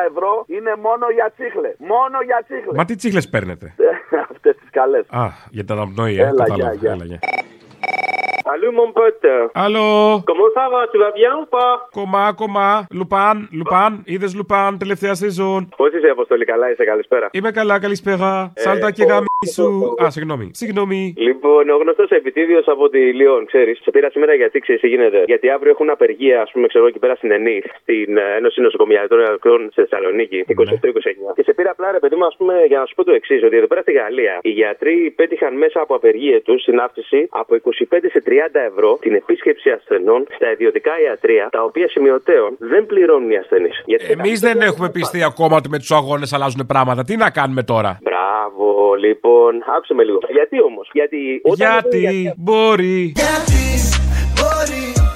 ευρώ 0.10 0.44
είναι 0.48 0.74
μόνο 0.88 1.06
για 1.18 1.28
τσίχλες. 1.36 1.76
Μόνο 1.78 2.18
για 2.26 2.40
τσίχλες. 2.48 2.76
Μα 2.76 2.86
τι 2.86 2.96
τσίχλες 2.96 3.30
παίρνετε; 3.30 3.74
Αυτές 4.34 4.56
τις 4.56 4.70
καλές. 4.72 5.06
Α, 5.10 5.26
για 5.50 5.64
την 5.64 5.74
αναπνοή, 5.76 6.16
ε, 6.20 6.22
Έλα, 6.22 6.30
κατάλαβα. 6.32 6.74
γεια, 6.74 6.74
γεια. 6.82 6.92
Έλα, 6.92 7.06
γεια. 7.06 7.20
Allô 8.52 8.68
mon 8.80 8.92
pote. 8.98 9.34
Allô; 9.66 9.86
Comment 10.30 10.52
ça 10.58 10.66
va; 10.74 10.82
Tu 10.92 10.98
vas 11.04 11.14
bien 11.22 11.34
ou 11.42 11.46
pas; 11.56 11.72
Κομμά, 11.92 12.26
κομμά, 12.42 12.88
Λουπάν, 12.92 13.50
Λουπάν, 13.52 14.02
είδες 14.06 14.36
Λουπάν, 14.36 14.78
τελευταία 14.78 15.14
σεζόν. 15.14 15.70
Πώς 15.78 15.94
είσαι, 15.94 16.08
Αποστολή, 16.08 16.46
καλά 16.46 16.72
είσαι, 16.72 16.84
καλησπέρα. 16.84 17.30
Είμαι 17.32 17.52
καλά, 17.52 17.80
καλησπέρα. 17.80 18.52
Ε, 18.56 18.60
Σάλτα 18.62 18.92
και 18.92 19.04
ο- 19.04 19.08
γάμι 19.08 19.26
σου. 19.54 19.96
Α, 20.04 20.10
συγγνώμη. 20.10 20.50
Συγγνώμη. 20.54 21.14
Λοιπόν, 21.18 21.70
ο 21.70 21.78
γνωστός 21.78 22.10
επιτίδιος 22.10 22.68
από 22.68 22.90
τη 22.90 23.00
Λιόν, 23.14 23.46
ξέρεις. 23.46 23.80
Σε 23.82 23.92
πήρα 23.92 24.10
σήμερα 24.10 24.34
γιατί 24.34 24.60
ξέρεις 24.60 24.82
τι 24.82 24.88
γίνεται. 24.88 25.24
Γιατί 25.26 25.50
αύριο 25.50 25.72
έχουν 25.72 25.90
απεργία, 25.90 26.42
ας 26.42 26.52
πούμε, 26.52 26.68
ξέρω 26.68 26.88
εκεί 26.88 27.00
πέρα 27.00 27.16
στην 27.16 27.32
ΕΝΗ, 27.32 27.62
στην 27.82 28.18
ε, 28.18 28.36
Ένωση 28.38 28.62
Νοσοκομιατών 28.62 29.20
Ιατρών 29.20 29.62
στη 29.72 29.82
Θεσσαλονίκη, 29.82 30.44
28-29. 30.48 31.34
Και 31.36 31.44
σε 31.44 31.54
πήρα 31.54 31.70
απλά, 31.72 31.92
ρε 31.92 32.00
παιδί 32.00 32.16
μου, 32.16 32.26
ας 32.26 32.36
πούμε, 32.38 32.54
για 32.68 32.80
να 32.80 32.86
σου 32.86 32.96
πω 32.96 33.04
το 33.04 33.12
εξής, 33.14 33.44
ότι 33.44 33.56
εδώ 33.58 33.68
πέρα 33.68 33.82
στη 33.82 33.92
Γαλλία 33.92 34.40
οι 34.42 34.50
γιατροί 34.50 35.14
πέτυχαν 35.16 35.58
μέσα 35.58 35.80
από 35.82 35.96
απεργία 35.96 36.42
τους 36.42 36.62
στην 36.62 36.80
αύξηση 36.80 37.28
από 37.32 37.56
25 37.56 38.10
σε 38.12 38.22
ευρώ 38.72 38.98
την 39.02 39.14
επίσκεψη 39.14 39.70
ασθενών 39.70 40.28
στα 40.36 40.52
ιδιωτικά 40.52 40.92
ιατρία, 41.08 41.48
τα 41.52 41.64
οποία 41.64 41.90
σημειωτέων 41.90 42.56
δεν 42.60 42.86
πληρώνουν 42.86 43.30
οι 43.32 43.38
ασθενείς. 43.38 43.84
Εμείς 44.08 44.40
δεν 44.40 44.62
έχουμε 44.62 44.90
πιστεί 44.90 45.24
ακόμα 45.24 45.56
ότι 45.56 45.70
με 45.70 45.78
τους 45.78 45.92
αγώνες 45.92 46.34
αλλάζουν 46.34 46.66
πράγματα. 46.66 47.04
Τι 47.04 47.16
να 47.16 47.30
κάνουμε 47.30 47.64
τώρα; 47.64 48.00
Μπράβο, 48.02 48.94
λοιπόν. 48.94 49.64
Άκουσε 49.76 49.94
με 49.94 50.04
λίγο. 50.04 50.18
Γιατί 50.30 50.62
όμως; 50.62 50.90
Γιατί. 50.94 51.42
Όταν 51.44 51.90
Γιατί 51.90 52.34
μπορεί. 52.38 53.14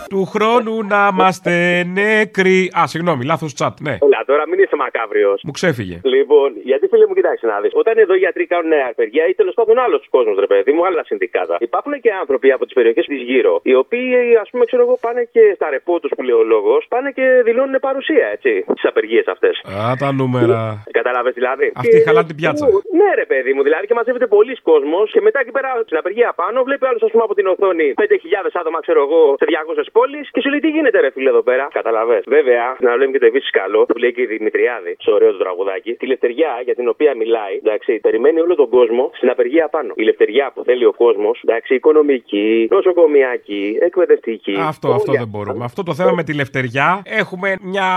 Του 0.10 0.26
χρόνου 0.34 0.76
να 0.94 1.02
είμαστε 1.12 1.84
νεκροί. 2.00 2.60
Α, 2.80 2.82
συγγνώμη, 2.92 3.24
λάθος 3.32 3.54
τσάτ, 3.54 3.76
ναι. 3.88 3.96
Έλα, 4.06 4.20
τώρα 4.26 4.44
μην 4.50 4.60
είσαι 4.60 4.76
μακάβριος. 4.76 5.40
Μου 5.48 5.52
ξέφυγε. 5.52 5.98
Λοιπόν, 6.04 6.50
γιατί 6.70 6.88
φίλε 6.92 7.06
μου, 7.08 7.14
κοιτάξτε 7.14 7.48
να 7.48 7.60
δεις. 7.62 7.72
Όταν 7.82 7.98
εδώ 7.98 8.14
οι 8.16 8.18
γιατροί 8.18 8.46
κάνουν 8.54 8.72
απεργία 8.92 9.26
ή 9.28 9.34
τέλος 9.34 9.54
πάντων 9.54 9.76
άλλος 9.86 10.02
κόσμος, 10.10 10.36
ρε 10.40 10.48
παιδί 10.52 10.72
μου, 10.72 10.86
άλλα 10.86 11.04
συνδικάτα. 11.10 11.56
Υπάρχουν 11.60 11.94
και 12.04 12.12
άνθρωποι 12.22 12.52
από 12.52 12.64
τις 12.66 12.74
περιοχές 12.74 13.06
της 13.06 13.22
γύρω, 13.30 13.60
οι 13.64 13.76
οποίοι, 13.84 14.10
ας 14.44 14.50
πούμε, 14.52 14.66
ξέρω 14.66 14.82
εγώ, 14.86 14.98
πάνε 15.02 15.22
και 15.32 15.44
στα 15.56 15.70
ρεπό 15.70 16.00
τους 16.00 16.12
που 16.16 16.24
λέει 16.28 16.38
ο 16.44 16.44
λόγος, 16.44 16.86
πάνε 16.94 17.10
και 17.18 17.26
δηλώνουν 17.48 17.76
παρουσία, 17.88 18.26
έτσι, 18.36 18.52
στις 18.78 18.86
απεργίες 18.92 19.26
αυτές. 19.28 19.54
Α, 19.80 19.94
τα 20.04 20.10
νούμερα. 20.20 20.84
Κατάλαβες 20.92 21.34
δηλαδή. 21.34 21.72
Αυτή 21.76 22.04
χαλάνε 22.06 22.28
την 22.28 22.36
πιάτσα. 22.36 22.66
Ναι, 23.00 23.10
ρε 23.22 23.26
παιδί 23.32 23.52
μου, 23.54 23.62
δηλαδή 23.68 23.86
και 23.88 23.94
μαζεύεται 23.94 24.28
πολλοί 24.28 24.56
κόσμος 24.70 25.12
και 25.12 25.22
μετά 25.28 25.40
εκεί 25.44 25.52
πέρα 25.58 25.70
στην 25.86 25.98
απεργία 25.98 26.34
πάνω 26.42 26.64
βλέπει 26.64 26.86
άλλος, 26.90 27.02
ας 27.08 27.12
πούμε, 27.12 27.24
από 27.28 27.34
την 27.40 27.46
οθόνη 27.48 27.94
5.000 27.96 28.56
άτομα, 28.62 28.80
ξέρω 28.86 29.02
εγώ, 29.08 29.22
σε 29.40 29.46
200 29.50 29.92
πόλει 29.98 30.20
και 30.34 30.42
σου 30.44 30.50
λέει 30.50 30.60
τι 30.66 30.70
γίνεται, 30.76 30.98
ρε 31.06 31.10
φίλε 31.16 31.30
εδώ 31.36 31.44
πέρα. 31.50 31.66
Καταλαβέ. 31.80 32.20
Βέβαια, 32.38 32.66
να 32.86 32.96
λέμε 32.98 33.12
και 33.12 33.20
το 33.24 33.26
επίσης 33.32 33.50
καλό 33.62 33.80
που 33.88 33.98
λέει 33.98 34.14
και 34.16 34.22
η 34.22 34.26
Δημητριάδη 34.26 34.96
στο 35.04 35.12
ωραίο 35.18 35.32
του 35.34 35.38
τραγουδάκι. 35.44 35.92
Τη 36.02 36.06
λευτεριά 36.14 36.52
για 36.68 36.76
την 36.80 36.88
οποία 36.94 37.12
μιλάει, 37.22 37.56
εντάξει, 37.64 37.92
περιμένει 38.08 38.40
όλο 38.46 38.56
τον 38.56 38.70
κόσμο 38.70 39.04
στην 39.14 39.30
απεργία 39.30 39.68
πάνω. 39.76 39.92
Η 39.96 40.04
λευτεριά 40.04 40.52
που 40.54 40.64
θέλει 40.64 40.86
ο 40.86 40.94
κόσμος, 41.04 41.36
εντάξει, 41.46 41.76
οικονομική, 41.76 42.68
νοσοκομιακή, 42.72 43.78
εκπαιδευτική. 43.82 44.56
Αυτό, 44.74 44.88
αυτό 44.94 45.12
δεν 45.12 45.28
μπορούμε. 45.28 45.64
Αυτό 45.64 45.84
το 45.84 45.94
θέμα 45.94 46.12
με 46.12 46.24
τη 46.24 46.34
λευτεριά 46.34 47.02
έχουμε 47.06 47.56
μια 47.62 47.88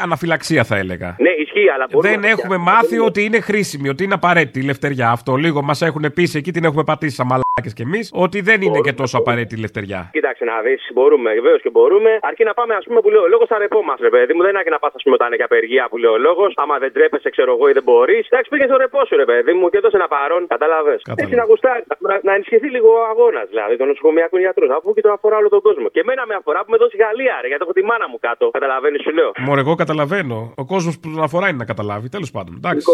αναφυλαξία, 0.00 0.64
θα 0.64 0.76
έλεγα. 0.76 1.16
Ναι, 1.18 1.30
ισχύει, 1.30 1.68
αλλά 1.74 1.86
μπορούμε 1.90 2.10
Δεν 2.10 2.20
να 2.20 2.28
έχουμε 2.28 2.56
φτιάξουμε. 2.56 2.72
μάθει 2.72 2.98
ότι 2.98 3.24
είναι 3.24 3.40
χρήσιμη, 3.40 3.88
ότι 3.88 4.04
είναι 4.04 4.14
απαραίτητη 4.14 4.58
η 4.58 4.62
λευτεριά. 4.62 5.10
Αυτό 5.10 5.34
λίγο 5.34 5.62
μας 5.62 5.82
έχουν 5.82 6.12
πει 6.14 6.22
εκεί, 6.34 6.50
την 6.52 6.64
έχουμε 6.64 6.84
πατήσει 6.84 7.14
σαν 7.14 7.26
μαλάκες 7.56 7.76
κι 7.78 7.86
εμείς, 7.88 8.06
ότι 8.26 8.38
δεν 8.48 8.58
είναι 8.66 8.80
και 8.86 8.94
τόσο 9.02 9.16
απαραίτητη 9.22 9.54
η 9.58 9.60
λευτεριά. 9.64 10.00
Κοίταξε 10.16 10.44
να 10.52 10.56
δεις, 10.66 10.80
μπορούμε, 10.96 11.30
βεβαίως 11.40 11.60
και 11.64 11.70
μπορούμε. 11.76 12.10
Αρκεί 12.30 12.44
να 12.50 12.54
πάμε, 12.58 12.72
ας 12.80 12.84
πούμε, 12.86 12.98
που 13.02 13.10
λέει 13.14 13.22
ο 13.26 13.28
λόγο 13.34 13.44
στα 13.50 13.56
ρεπό 13.64 13.80
μα, 13.88 13.94
ρε 14.06 14.12
παιδί 14.14 14.32
μου. 14.34 14.42
Δεν 14.46 14.50
είναι 14.54 14.74
να 14.76 14.80
πας, 14.84 14.92
ας 14.98 15.02
πούμε, 15.04 15.14
όταν 15.18 15.26
είναι 15.28 15.38
και 15.40 15.46
απεργία 15.50 15.84
που 15.90 15.96
λέει 16.02 16.12
ο 16.16 16.18
λόγο. 16.26 16.44
Άμα 16.62 16.74
δεν 16.82 16.90
τρέπεσαι, 16.96 17.28
ξέρω 17.36 17.50
εγώ, 17.56 17.64
ή 17.70 17.72
δεν 17.78 17.84
μπορείς. 17.88 18.22
Εντάξει, 18.30 18.48
πήγες 18.52 18.68
στο 18.70 18.78
ρεπό 18.84 19.00
σου, 19.08 19.14
ρε 19.22 19.26
παιδί 19.30 19.52
μου, 19.58 19.64
και 19.72 19.78
δώσε 19.84 19.96
ένα 20.00 20.08
παρόν. 20.16 20.42
Κατάλαβες. 20.54 21.00
Έτσι 21.22 21.34
να 21.40 21.44
γουστάρει. 21.50 21.82
Να, 22.08 22.14
να 22.28 22.32
ενισχυθεί 22.36 22.68
λίγο 22.76 22.88
ο 23.00 23.04
αγώνας, 23.12 23.46
δηλαδή, 23.52 23.74
των 23.80 23.86
νοσοκομιακών 23.90 24.40
γιατρών. 24.44 24.70
Αφού 24.78 24.88
και 24.96 25.02
τον 25.06 25.12
αφορά 25.16 25.36
όλο 25.40 25.48
τον 25.54 25.62
κόσμο. 25.66 25.86
Και 25.94 26.00
εμένα 26.04 26.22
με 26.30 26.34
αφορά 26.40 26.58
που 26.64 26.70
με 26.74 26.78
δώσει 26.82 26.96
Γαλλία, 27.02 27.36
ρε, 27.42 27.46
γιατί 27.50 27.62
έχω 27.66 27.74
τη 27.78 27.82
μάνα 27.90 28.06
μου 28.10 28.18
κάτω. 28.26 28.44
Καταλαβαίνεις, 28.58 29.00
σου 29.06 29.12
λέω. 29.18 29.30
Μωρέ, 29.46 29.60
εγώ 29.66 29.74
καταλαβαίνω. 29.84 30.36
Ο 30.62 30.64
κόσμος 30.72 30.94
που 31.00 31.06
τον 31.14 31.22
αφορά 31.28 31.46
είναι 31.48 31.60
να 31.64 31.68
καταλάβει. 31.72 32.06
Τέλος 32.16 32.30
πάντων. 32.36 32.54
Εντάξει. 32.60 32.84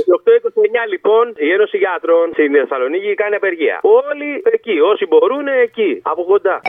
28-29 0.84 0.92
λοιπόν, 0.94 1.24
η 1.46 1.48
Ένωση 1.56 1.76
Γιατρών 1.84 2.26
στην 2.36 2.50
Θεσσαλονίκη 2.62 3.08
κάνει 3.22 3.34
απεργία. 3.40 3.76
Όλοι 3.82 4.28
εκεί, 4.52 4.80
όσοι 4.80 5.06
μπορούν 5.06 5.46
εκεί, 5.46 6.00
από 6.02 6.24
κοντά. 6.24 6.60